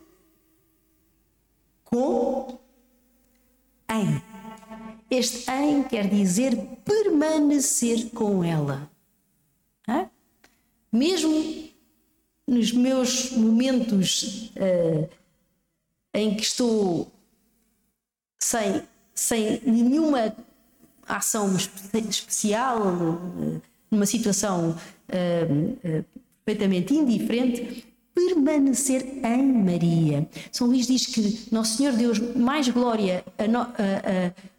com, 1.85 2.59
em. 3.91 4.23
Este 5.11 5.49
em 5.51 5.83
quer 5.85 6.09
dizer 6.09 6.57
permanecer 6.85 8.11
com 8.11 8.43
ela. 8.43 8.91
Hã? 9.87 10.11
Mesmo 10.91 11.71
nos 12.47 12.73
meus 12.73 13.31
momentos 13.33 14.51
uh, 14.57 15.09
em 16.15 16.35
que 16.35 16.43
estou 16.43 17.13
sem, 18.41 18.83
sem 19.17 19.61
nenhuma 19.65 20.37
ação 21.09 21.57
especial, 21.57 22.81
uh, 22.83 23.63
numa 23.91 24.07
situação 24.07 24.77
uh, 25.09 26.05
perfeitamente 26.45 26.95
indiferente, 26.95 27.87
permanecer 28.15 29.03
em 29.25 29.53
Maria. 29.53 30.29
São 30.53 30.69
Luís 30.69 30.87
diz 30.87 31.07
que 31.07 31.49
Nosso 31.51 31.77
Senhor 31.77 31.93
deu 31.95 32.13
mais 32.37 32.69
glória 32.69 33.25
a, 33.37 33.49
no, 33.49 33.61
a, 33.61 33.67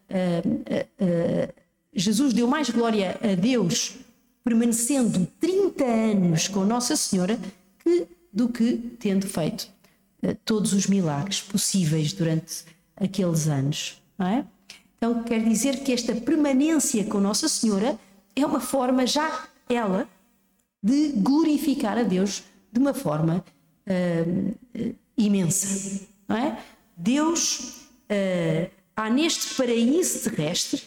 a 0.10 1.54
Jesus 1.94 2.34
deu 2.34 2.48
mais 2.48 2.70
glória 2.70 3.18
a 3.22 3.34
Deus 3.36 3.96
permanecendo 4.44 5.28
30 5.40 5.84
anos 5.84 6.48
com 6.48 6.64
Nossa 6.64 6.96
Senhora 6.96 7.40
que, 7.84 8.08
do 8.32 8.48
que 8.48 8.78
tendo 9.00 9.28
feito 9.28 9.68
todos 10.46 10.74
os 10.74 10.88
milagres 10.88 11.42
possíveis 11.42 12.14
durante 12.14 12.64
aqueles 12.96 13.48
anos. 13.48 14.02
Não 14.18 14.28
é? 14.28 14.46
Então 14.98 15.24
quer 15.24 15.44
dizer 15.44 15.84
que 15.84 15.94
esta 15.94 16.16
permanência 16.16 17.04
com 17.06 17.20
Nossa 17.20 17.48
Senhora 17.48 17.98
é 18.36 18.46
uma 18.46 18.60
forma 18.60 19.06
já 19.06 19.48
ela 19.70 20.08
de 20.82 21.10
glorificar 21.18 21.98
a 21.98 22.04
Deus 22.04 22.44
de 22.72 22.80
uma 22.80 22.94
forma 22.94 23.44
uh, 23.88 24.80
uh, 24.80 24.96
imensa. 25.18 26.08
Não 26.28 26.36
é? 26.36 26.60
Deus 26.96 27.88
há 28.98 29.10
neste 29.12 29.54
paraíso 29.54 30.30
terrestre, 30.30 30.82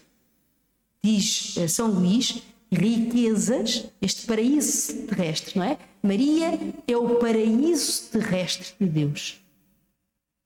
diz 1.02 1.56
eh, 1.56 1.68
São 1.68 1.88
Luís, 1.88 2.42
riquezas, 2.72 3.86
este 4.02 4.26
paraíso 4.26 5.06
terrestre, 5.06 5.56
não 5.56 5.64
é? 5.64 5.78
Maria 6.02 6.58
é 6.86 6.96
o 6.96 7.16
paraíso 7.16 8.10
terrestre 8.10 8.74
de 8.80 8.86
Deus. 8.86 9.40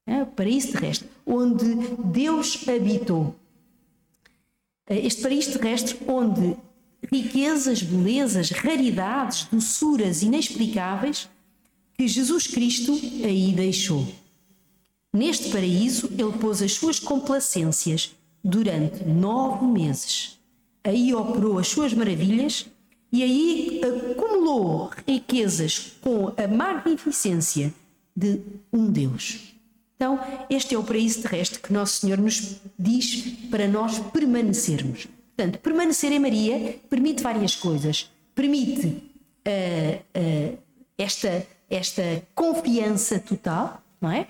É 0.06 0.22
o 0.22 0.26
paraíso 0.26 0.72
terrestre, 0.72 1.08
onde 1.26 1.64
Deus 2.04 2.66
habitou. 2.68 3.34
Eh, 4.86 5.06
este 5.06 5.22
paraíso 5.22 5.58
terrestre 5.58 5.98
onde 6.06 6.56
riquezas, 7.12 7.82
belezas, 7.82 8.50
raridades, 8.50 9.46
doçuras 9.50 10.22
inexplicáveis 10.22 11.28
que 11.96 12.08
Jesus 12.08 12.46
Cristo 12.46 12.92
aí 13.24 13.52
deixou. 13.52 14.06
Neste 15.12 15.50
paraíso, 15.50 16.10
ele 16.18 16.32
pôs 16.40 16.60
as 16.60 16.72
suas 16.72 16.98
complacências 16.98 18.14
durante 18.42 19.04
nove 19.04 19.64
meses. 19.64 20.38
Aí 20.82 21.14
operou 21.14 21.58
as 21.58 21.68
suas 21.68 21.94
maravilhas 21.94 22.66
e 23.12 23.22
aí 23.22 23.80
acumulou 24.12 24.90
riquezas 25.06 25.92
com 26.00 26.34
a 26.36 26.48
magnificência 26.48 27.72
de 28.14 28.40
um 28.72 28.90
Deus. 28.90 29.53
Então, 29.96 30.18
este 30.50 30.74
é 30.74 30.78
o 30.78 30.82
paraíso 30.82 31.22
terrestre 31.22 31.60
que 31.60 31.72
Nosso 31.72 32.00
Senhor 32.00 32.18
nos 32.18 32.56
diz 32.78 33.24
para 33.50 33.68
nós 33.68 33.98
permanecermos. 34.12 35.06
Portanto, 35.36 35.58
permanecer 35.60 36.12
em 36.12 36.18
Maria 36.18 36.78
permite 36.90 37.22
várias 37.22 37.54
coisas. 37.54 38.10
Permite 38.34 38.86
uh, 38.86 40.52
uh, 40.56 40.58
esta, 40.98 41.46
esta 41.70 42.22
confiança 42.34 43.18
total, 43.18 43.82
não 44.00 44.10
é? 44.10 44.26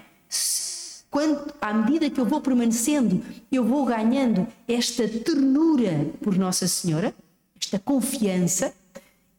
quando, 1.15 1.55
à 1.61 1.73
medida 1.73 2.11
que 2.11 2.21
eu 2.21 2.27
vou 2.27 2.41
permanecendo, 2.41 3.23
eu 3.53 3.65
vou 3.65 3.85
ganhando 3.85 4.49
esta 4.67 5.07
ternura 5.07 6.11
por 6.21 6.37
Nossa 6.37 6.67
Senhora, 6.67 7.15
esta 7.57 7.79
confiança, 7.79 8.75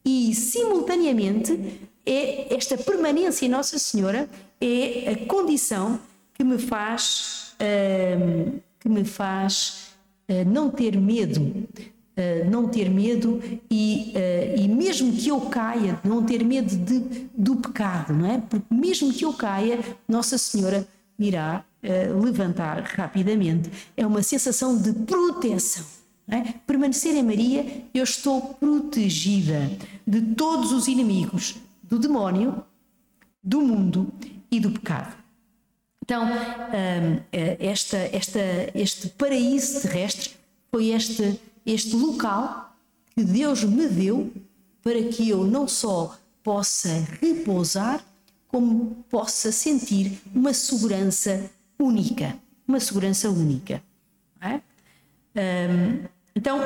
e 0.02 0.34
simultaneamente 0.34 1.90
é 2.06 2.54
esta 2.54 2.78
permanência 2.78 3.44
em 3.44 3.50
Nossa 3.50 3.78
Senhora 3.78 4.26
é 4.58 5.10
a 5.10 5.26
condição 5.26 6.00
que 6.36 6.44
me 6.44 6.58
faz 6.58 7.54
uh, 7.60 8.60
que 8.78 8.88
me 8.88 9.04
faz 9.04 9.94
uh, 10.28 10.48
não 10.48 10.70
ter 10.70 10.96
medo 10.96 11.40
uh, 11.42 12.50
não 12.50 12.68
ter 12.68 12.90
medo 12.90 13.42
e, 13.70 14.12
e 14.56 14.68
mesmo 14.68 15.12
que 15.12 15.28
eu 15.28 15.40
caia 15.42 15.98
não 16.04 16.22
ter 16.24 16.44
medo 16.44 16.74
de, 16.76 17.28
do 17.36 17.56
pecado 17.56 18.12
não 18.12 18.30
é 18.30 18.38
porque 18.38 18.74
mesmo 18.74 19.12
que 19.12 19.24
eu 19.24 19.32
caia 19.32 19.78
Nossa 20.08 20.38
Senhora 20.38 20.86
irá 21.18 21.64
uh, 21.82 22.22
levantar 22.22 22.82
rapidamente. 22.82 23.70
É 23.96 24.06
uma 24.06 24.22
sensação 24.22 24.76
de 24.76 24.92
proteção. 24.92 25.84
É? 26.28 26.40
Permanecer 26.66 27.14
em 27.14 27.22
Maria, 27.22 27.84
eu 27.94 28.02
estou 28.02 28.54
protegida 28.54 29.70
de 30.04 30.20
todos 30.34 30.72
os 30.72 30.88
inimigos 30.88 31.56
do 31.80 32.00
demónio, 32.00 32.64
do 33.42 33.60
mundo 33.60 34.12
e 34.50 34.58
do 34.58 34.72
pecado. 34.72 35.14
Então, 36.06 36.24
um, 36.24 37.20
eh, 37.32 37.56
esta, 37.58 37.96
esta, 37.96 38.38
este 38.76 39.08
paraíso 39.08 39.80
terrestre 39.80 40.36
foi 40.70 40.90
este, 40.90 41.40
este 41.66 41.96
local 41.96 42.76
que 43.12 43.24
Deus 43.24 43.64
me 43.64 43.88
deu 43.88 44.32
para 44.84 45.02
que 45.02 45.28
eu 45.28 45.44
não 45.44 45.66
só 45.66 46.16
possa 46.44 46.90
repousar, 47.20 48.04
como 48.46 49.04
possa 49.10 49.50
sentir 49.50 50.20
uma 50.32 50.54
segurança 50.54 51.50
única. 51.76 52.38
Uma 52.68 52.78
segurança 52.78 53.28
única. 53.28 53.82
É? 54.40 54.60
Um, 55.34 56.04
então, 56.36 56.60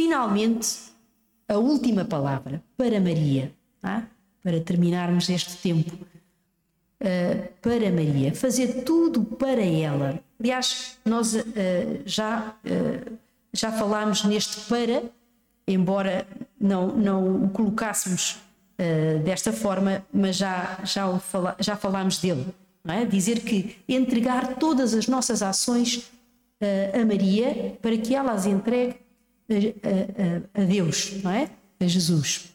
finalmente, 0.00 0.78
a 1.48 1.58
última 1.58 2.04
palavra 2.04 2.62
para 2.76 3.00
Maria, 3.00 3.52
é? 3.82 4.02
para 4.40 4.60
terminarmos 4.60 5.28
este 5.28 5.56
tempo. 5.56 6.13
Uh, 7.00 7.48
para 7.60 7.90
Maria, 7.90 8.34
fazer 8.34 8.82
tudo 8.84 9.24
para 9.24 9.64
ela. 9.64 10.20
Aliás, 10.40 10.98
nós 11.04 11.34
uh, 11.34 11.42
já, 12.04 12.54
uh, 12.64 13.12
já 13.52 13.72
falámos 13.72 14.24
neste 14.24 14.60
para, 14.68 15.02
embora 15.66 16.26
não, 16.60 16.88
não 16.88 17.44
o 17.44 17.50
colocássemos 17.50 18.38
desta 19.24 19.52
forma, 19.52 20.04
mas 20.12 20.34
já, 20.34 20.80
já, 20.82 21.16
fala, 21.20 21.56
já 21.60 21.76
falámos 21.76 22.18
dele. 22.18 22.44
É? 22.88 23.04
Dizer 23.04 23.40
que 23.40 23.76
entregar 23.88 24.56
todas 24.56 24.94
as 24.94 25.06
nossas 25.06 25.42
ações 25.42 26.10
a 26.92 27.04
Maria 27.04 27.78
para 27.80 27.96
que 27.96 28.16
ela 28.16 28.32
as 28.32 28.46
entregue 28.46 28.96
a, 29.48 30.58
a, 30.58 30.62
a 30.62 30.64
Deus, 30.66 31.22
não 31.22 31.30
é? 31.30 31.48
a 31.78 31.86
Jesus. 31.86 32.52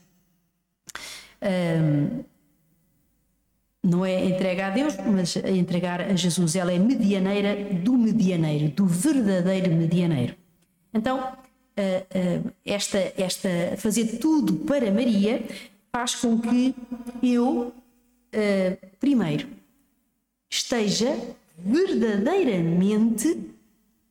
Um, 1.41 2.23
não 3.84 4.05
é 4.05 4.25
entrega 4.25 4.67
a 4.67 4.69
Deus, 4.69 4.95
mas 4.97 5.38
a 5.38 5.49
entregar 5.49 6.01
a 6.01 6.15
Jesus. 6.15 6.55
Ela 6.55 6.73
é 6.73 6.80
medianeira 6.80 7.73
do 7.73 7.93
medianeiro, 7.93 8.69
do 8.69 8.86
verdadeiro 8.86 9.73
medianeiro. 9.73 10.36
Então, 10.93 11.38
esta, 12.65 12.97
esta 13.17 13.49
fazer 13.77 14.17
tudo 14.17 14.57
para 14.65 14.91
Maria 14.91 15.43
faz 15.91 16.15
com 16.15 16.39
que 16.39 16.75
eu, 17.23 17.73
primeiro, 18.99 19.47
esteja 20.49 21.17
verdadeiramente, 21.57 23.39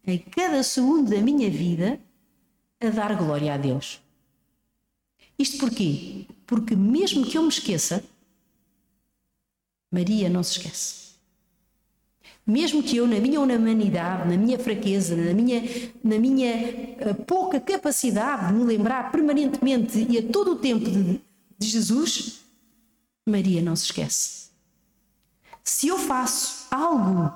em 0.06 0.18
cada 0.18 0.62
segundo 0.62 1.10
da 1.10 1.20
minha 1.20 1.50
vida, 1.50 2.00
a 2.80 2.88
dar 2.88 3.14
glória 3.16 3.52
a 3.52 3.56
Deus. 3.58 4.00
Isto 5.38 5.58
porquê? 5.58 6.24
Porque 6.46 6.74
mesmo 6.74 7.26
que 7.26 7.36
eu 7.36 7.42
me 7.42 7.48
esqueça, 7.48 8.02
Maria 9.90 10.28
não 10.28 10.42
se 10.42 10.58
esquece. 10.58 11.08
Mesmo 12.46 12.82
que 12.82 12.96
eu, 12.96 13.06
na 13.06 13.20
minha 13.20 13.40
humanidade, 13.40 14.28
na 14.28 14.36
minha 14.36 14.58
fraqueza, 14.58 15.14
na 15.14 15.34
minha, 15.34 15.62
na 16.02 16.18
minha 16.18 16.54
uh, 17.10 17.14
pouca 17.26 17.60
capacidade 17.60 18.48
de 18.48 18.54
me 18.54 18.64
lembrar 18.64 19.12
permanentemente 19.12 20.06
e 20.08 20.16
a 20.16 20.22
todo 20.22 20.52
o 20.52 20.56
tempo 20.56 20.90
de, 20.90 21.20
de 21.58 21.66
Jesus, 21.66 22.40
Maria 23.26 23.60
não 23.60 23.76
se 23.76 23.84
esquece. 23.84 24.48
Se 25.62 25.88
eu 25.88 25.98
faço 25.98 26.66
algo 26.70 27.30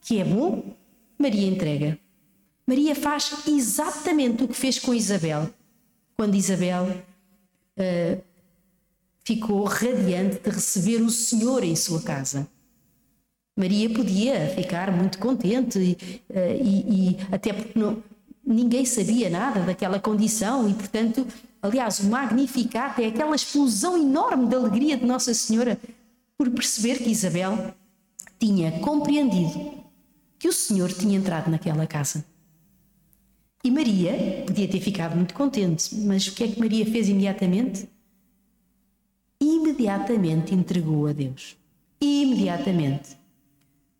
que 0.00 0.18
é 0.18 0.24
bom, 0.24 0.74
Maria 1.18 1.46
entrega. 1.46 1.98
Maria 2.66 2.94
faz 2.94 3.46
exatamente 3.46 4.44
o 4.44 4.48
que 4.48 4.54
fez 4.54 4.78
com 4.78 4.94
Isabel. 4.94 5.50
Quando 6.16 6.34
Isabel 6.34 6.84
uh, 6.86 8.22
ficou 9.28 9.64
radiante 9.64 10.40
de 10.42 10.48
receber 10.48 11.02
o 11.02 11.10
Senhor 11.10 11.62
em 11.62 11.76
sua 11.76 12.00
casa. 12.00 12.48
Maria 13.54 13.90
podia 13.90 14.48
ficar 14.54 14.90
muito 14.90 15.18
contente 15.18 15.78
e, 15.78 15.92
uh, 16.30 16.64
e, 16.64 17.10
e 17.10 17.18
até 17.30 17.52
porque 17.52 17.78
não, 17.78 18.02
ninguém 18.46 18.86
sabia 18.86 19.28
nada 19.28 19.60
daquela 19.60 20.00
condição 20.00 20.66
e, 20.70 20.72
portanto, 20.72 21.26
aliás, 21.60 21.98
o 21.98 22.06
Magnificat 22.06 23.02
é 23.02 23.08
aquela 23.08 23.36
explosão 23.36 24.00
enorme 24.00 24.46
de 24.46 24.54
alegria 24.54 24.96
de 24.96 25.04
Nossa 25.04 25.34
Senhora 25.34 25.78
por 26.38 26.48
perceber 26.50 26.96
que 26.96 27.10
Isabel 27.10 27.74
tinha 28.38 28.78
compreendido 28.80 29.74
que 30.38 30.48
o 30.48 30.52
Senhor 30.54 30.90
tinha 30.90 31.18
entrado 31.18 31.50
naquela 31.50 31.86
casa. 31.86 32.24
E 33.62 33.70
Maria 33.70 34.44
podia 34.46 34.68
ter 34.68 34.80
ficado 34.80 35.16
muito 35.16 35.34
contente, 35.34 35.94
mas 35.96 36.28
o 36.28 36.34
que 36.34 36.44
é 36.44 36.48
que 36.48 36.58
Maria 36.58 36.86
fez 36.86 37.10
imediatamente? 37.10 37.88
Imediatamente 39.40 40.54
entregou 40.54 41.06
a 41.06 41.12
Deus. 41.12 41.56
Imediatamente. 42.00 43.16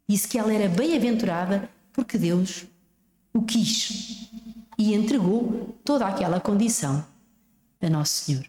Disse 0.09 0.27
que 0.27 0.39
ela 0.39 0.53
era 0.53 0.69
bem-aventurada 0.69 1.69
porque 1.93 2.17
Deus 2.17 2.67
o 3.33 3.43
quis 3.43 4.31
e 4.79 4.95
entregou 4.95 5.77
toda 5.85 6.07
aquela 6.07 6.41
condição 6.41 7.05
a 7.81 7.91
Nosso 7.91 8.25
Senhor. 8.25 8.45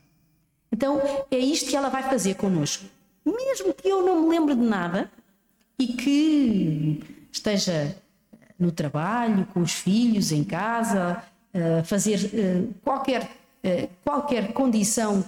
Então 0.72 1.02
é 1.30 1.38
isto 1.38 1.70
que 1.70 1.76
ela 1.76 1.90
vai 1.90 2.04
fazer 2.04 2.36
connosco. 2.36 2.86
Mesmo 3.26 3.74
que 3.74 3.88
eu 3.88 4.06
não 4.06 4.22
me 4.22 4.30
lembre 4.30 4.56
de 4.56 4.62
nada 4.62 5.12
e 5.78 5.88
que 5.88 7.04
esteja 7.32 7.96
no 8.58 8.72
trabalho, 8.72 9.46
com 9.48 9.62
os 9.62 9.74
filhos, 9.74 10.32
em 10.32 10.44
casa, 10.44 11.24
fazer 11.86 12.30
eh, 12.34 12.64
qualquer, 12.84 13.30
eh, 13.64 13.90
qualquer 14.04 14.54
condição 14.54 15.24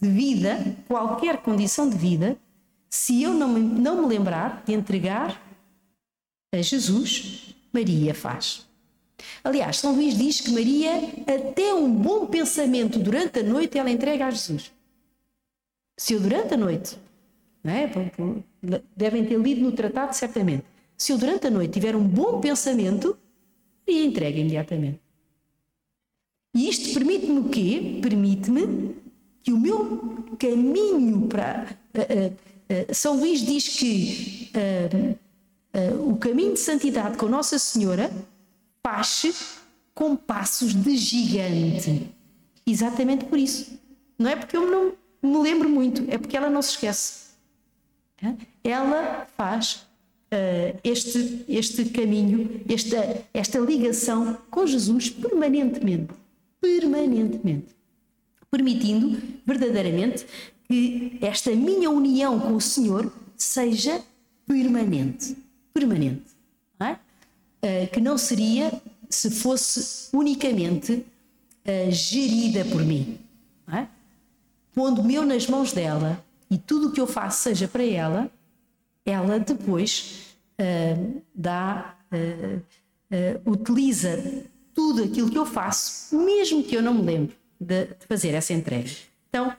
de 0.00 0.08
vida, 0.08 0.76
qualquer 0.86 1.38
condição 1.38 1.88
de 1.88 1.96
vida, 1.96 2.36
se 2.88 3.22
eu 3.22 3.32
não 3.32 3.48
me, 3.48 3.60
não 3.60 4.02
me 4.02 4.08
lembrar 4.08 4.62
de 4.66 4.72
entregar 4.72 5.40
a 6.54 6.60
Jesus, 6.60 7.54
Maria 7.72 8.14
faz. 8.14 8.66
Aliás, 9.44 9.78
São 9.78 9.94
Luís 9.94 10.16
diz 10.16 10.40
que 10.40 10.50
Maria, 10.50 10.90
até 11.26 11.74
um 11.74 11.92
bom 11.92 12.26
pensamento 12.26 12.98
durante 12.98 13.40
a 13.40 13.42
noite, 13.42 13.78
ela 13.78 13.90
entrega 13.90 14.26
a 14.26 14.30
Jesus. 14.30 14.72
Se 15.98 16.14
eu 16.14 16.20
durante 16.20 16.54
a 16.54 16.56
noite, 16.56 16.98
não 17.62 17.72
é? 17.72 17.90
devem 18.96 19.24
ter 19.24 19.38
lido 19.38 19.60
no 19.60 19.72
tratado 19.72 20.14
certamente, 20.14 20.64
se 20.96 21.12
eu 21.12 21.18
durante 21.18 21.46
a 21.46 21.50
noite 21.50 21.72
tiver 21.72 21.94
um 21.94 22.06
bom 22.06 22.40
pensamento, 22.40 23.16
e 23.90 24.04
entrega 24.04 24.38
imediatamente. 24.38 25.00
E 26.54 26.68
isto 26.68 26.94
permite-me 26.94 27.40
o 27.40 27.48
quê? 27.48 27.98
Permite-me 28.02 28.96
que 29.42 29.52
o 29.52 29.58
meu 29.58 30.24
caminho 30.38 31.28
para. 31.28 31.76
Uh, 31.94 32.00
uh, 32.00 32.90
uh, 32.90 32.94
São 32.94 33.18
Luís 33.18 33.40
diz 33.40 33.68
que 33.68 34.50
o 36.00 36.16
caminho 36.16 36.54
de 36.54 36.60
santidade 36.60 37.16
com 37.16 37.26
Nossa 37.26 37.58
Senhora 37.58 38.10
faz-se 38.82 39.32
com 39.94 40.16
passos 40.16 40.74
de 40.74 40.96
gigante. 40.96 42.08
Exatamente 42.66 43.24
por 43.24 43.38
isso. 43.38 43.78
Não 44.18 44.28
é 44.28 44.36
porque 44.36 44.56
eu 44.56 44.70
não 44.70 44.92
me 45.22 45.42
lembro 45.42 45.68
muito, 45.68 46.04
é 46.08 46.18
porque 46.18 46.36
ela 46.36 46.50
não 46.50 46.62
se 46.62 46.70
esquece. 46.70 47.30
Ela 48.62 49.26
faz 49.36 49.86
uh, 50.32 50.78
este, 50.84 51.44
este 51.48 51.86
caminho, 51.86 52.60
esta, 52.68 53.24
esta 53.32 53.58
ligação 53.58 54.38
com 54.50 54.66
Jesus 54.66 55.10
permanentemente. 55.10 56.12
Permanentemente. 56.60 57.79
Permitindo 58.50 59.20
verdadeiramente 59.46 60.26
que 60.64 61.18
esta 61.20 61.50
minha 61.52 61.90
união 61.90 62.38
com 62.38 62.54
o 62.54 62.60
Senhor 62.60 63.12
seja 63.36 64.02
permanente. 64.46 65.36
Permanente. 65.72 66.24
Não 66.78 66.86
é? 66.86 66.92
uh, 66.92 67.90
que 67.92 68.00
não 68.00 68.16
seria 68.18 68.72
se 69.08 69.30
fosse 69.30 70.08
unicamente 70.16 70.92
uh, 70.94 71.90
gerida 71.90 72.64
por 72.64 72.84
mim. 72.84 73.18
É? 73.72 73.86
Pondo-me 74.74 75.14
eu 75.14 75.24
nas 75.24 75.46
mãos 75.46 75.72
dela 75.72 76.24
e 76.50 76.58
tudo 76.58 76.88
o 76.88 76.92
que 76.92 77.00
eu 77.00 77.06
faço 77.06 77.42
seja 77.42 77.68
para 77.68 77.84
ela, 77.84 78.30
ela 79.04 79.38
depois 79.38 80.36
uh, 80.60 81.22
dá, 81.34 81.96
uh, 82.12 82.56
uh, 82.56 83.50
utiliza 83.50 84.44
tudo 84.74 85.04
aquilo 85.04 85.30
que 85.30 85.38
eu 85.38 85.46
faço, 85.46 86.16
mesmo 86.16 86.62
que 86.62 86.76
eu 86.76 86.82
não 86.82 86.94
me 86.94 87.02
lembre 87.02 87.39
de, 87.60 87.86
de 87.86 88.06
fazer 88.08 88.34
essa 88.34 88.52
entrega. 88.52 88.90
Então, 89.28 89.54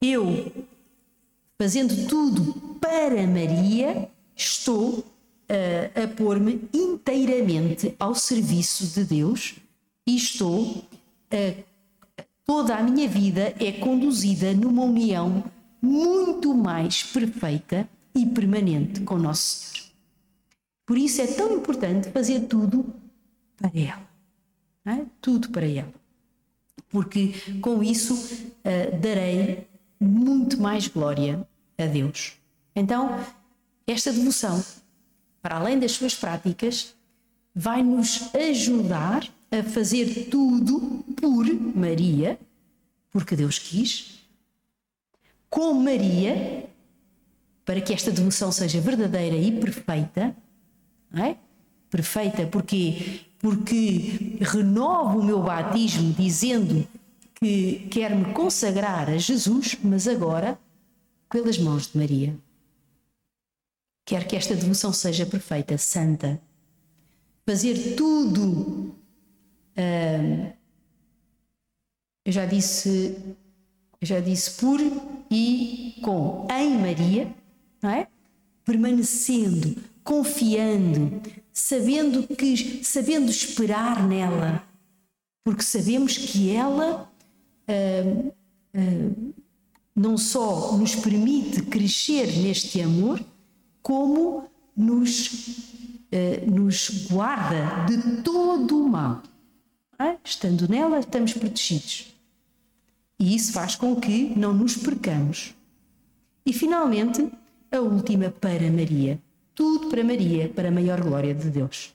eu, 0.00 0.52
fazendo 1.58 2.06
tudo 2.06 2.52
para 2.80 3.26
Maria, 3.26 4.08
estou 4.36 5.04
a 5.94 6.08
pôr-me 6.16 6.68
inteiramente 6.72 7.94
ao 7.98 8.14
serviço 8.14 8.86
de 8.86 9.04
Deus 9.04 9.56
e 10.06 10.16
estou 10.16 10.84
toda 12.44 12.76
a 12.76 12.82
minha 12.82 13.08
vida 13.08 13.54
é 13.58 13.72
conduzida 13.72 14.52
numa 14.52 14.82
união 14.82 15.44
muito 15.80 16.54
mais 16.54 17.02
perfeita 17.02 17.88
e 18.14 18.24
permanente 18.26 19.00
com 19.00 19.18
Nosso 19.18 19.72
Senhor. 19.72 19.88
Por 20.86 20.98
isso 20.98 21.20
é 21.20 21.26
tão 21.26 21.54
importante 21.54 22.10
fazer 22.10 22.40
tudo 22.42 22.86
para 23.56 23.70
ela. 23.74 24.13
É? 24.86 25.04
Tudo 25.20 25.48
para 25.50 25.66
ela. 25.66 25.92
Porque 26.88 27.34
com 27.60 27.82
isso 27.82 28.14
uh, 28.14 29.00
darei 29.00 29.66
muito 29.98 30.60
mais 30.60 30.86
glória 30.86 31.46
a 31.78 31.86
Deus. 31.86 32.34
Então, 32.76 33.18
esta 33.86 34.12
devoção, 34.12 34.62
para 35.40 35.56
além 35.56 35.78
das 35.78 35.92
suas 35.92 36.14
práticas, 36.14 36.94
vai 37.54 37.82
nos 37.82 38.34
ajudar 38.34 39.26
a 39.50 39.62
fazer 39.62 40.28
tudo 40.30 41.04
por 41.16 41.46
Maria, 41.76 42.38
porque 43.10 43.36
Deus 43.36 43.58
quis, 43.58 44.20
com 45.48 45.72
Maria, 45.74 46.68
para 47.64 47.80
que 47.80 47.92
esta 47.92 48.10
devoção 48.10 48.50
seja 48.50 48.80
verdadeira 48.80 49.36
e 49.36 49.52
perfeita, 49.52 50.36
é? 51.14 51.36
Perfeita 51.88 52.46
porque 52.46 53.20
porque 53.44 54.38
renovo 54.40 55.18
o 55.18 55.22
meu 55.22 55.42
batismo 55.42 56.14
dizendo 56.14 56.88
que 57.34 57.86
quero 57.90 58.16
me 58.16 58.32
consagrar 58.32 59.10
a 59.10 59.18
Jesus, 59.18 59.76
mas 59.84 60.08
agora 60.08 60.58
pelas 61.28 61.58
mãos 61.58 61.88
de 61.88 61.98
Maria. 61.98 62.34
Quer 64.06 64.26
que 64.26 64.34
esta 64.34 64.56
devoção 64.56 64.94
seja 64.94 65.26
perfeita, 65.26 65.76
santa. 65.76 66.40
Fazer 67.46 67.96
tudo. 67.96 68.96
Hum, 69.76 70.52
eu 72.24 72.32
já 72.32 72.46
disse, 72.46 73.36
já 74.00 74.20
disse 74.20 74.52
por 74.52 74.80
e 75.30 76.00
com 76.02 76.48
em 76.50 76.78
Maria, 76.78 77.30
não 77.82 77.90
é? 77.90 78.08
Permanecendo, 78.64 79.76
confiando, 80.02 81.20
sabendo 81.54 82.26
que, 82.26 82.84
sabendo 82.84 83.30
esperar 83.30 84.06
nela, 84.06 84.66
porque 85.44 85.62
sabemos 85.62 86.18
que 86.18 86.50
ela 86.50 87.08
hum, 87.68 88.32
hum, 88.74 89.32
não 89.94 90.18
só 90.18 90.76
nos 90.76 90.96
permite 90.96 91.62
crescer 91.62 92.26
neste 92.38 92.82
amor, 92.82 93.24
como 93.80 94.50
nos, 94.76 95.28
uh, 96.10 96.50
nos 96.50 97.06
guarda 97.08 97.86
de 97.86 98.22
todo 98.22 98.84
o 98.84 98.88
mal. 98.88 99.22
É? 99.96 100.16
Estando 100.24 100.68
nela, 100.68 100.98
estamos 100.98 101.34
protegidos. 101.34 102.12
E 103.16 103.36
isso 103.36 103.52
faz 103.52 103.76
com 103.76 103.94
que 103.94 104.36
não 104.36 104.52
nos 104.52 104.76
percamos. 104.76 105.54
E 106.44 106.52
finalmente, 106.52 107.30
a 107.70 107.78
última 107.78 108.28
para 108.28 108.68
Maria. 108.72 109.20
Tudo 109.54 109.88
para 109.88 110.02
Maria, 110.02 110.48
para 110.48 110.68
a 110.68 110.72
maior 110.72 111.00
glória 111.00 111.34
de 111.34 111.48
Deus. 111.50 111.94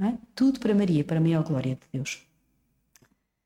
É? 0.00 0.14
Tudo 0.34 0.58
para 0.58 0.74
Maria, 0.74 1.04
para 1.04 1.18
a 1.18 1.20
maior 1.20 1.44
glória 1.44 1.76
de 1.76 1.86
Deus. 1.92 2.26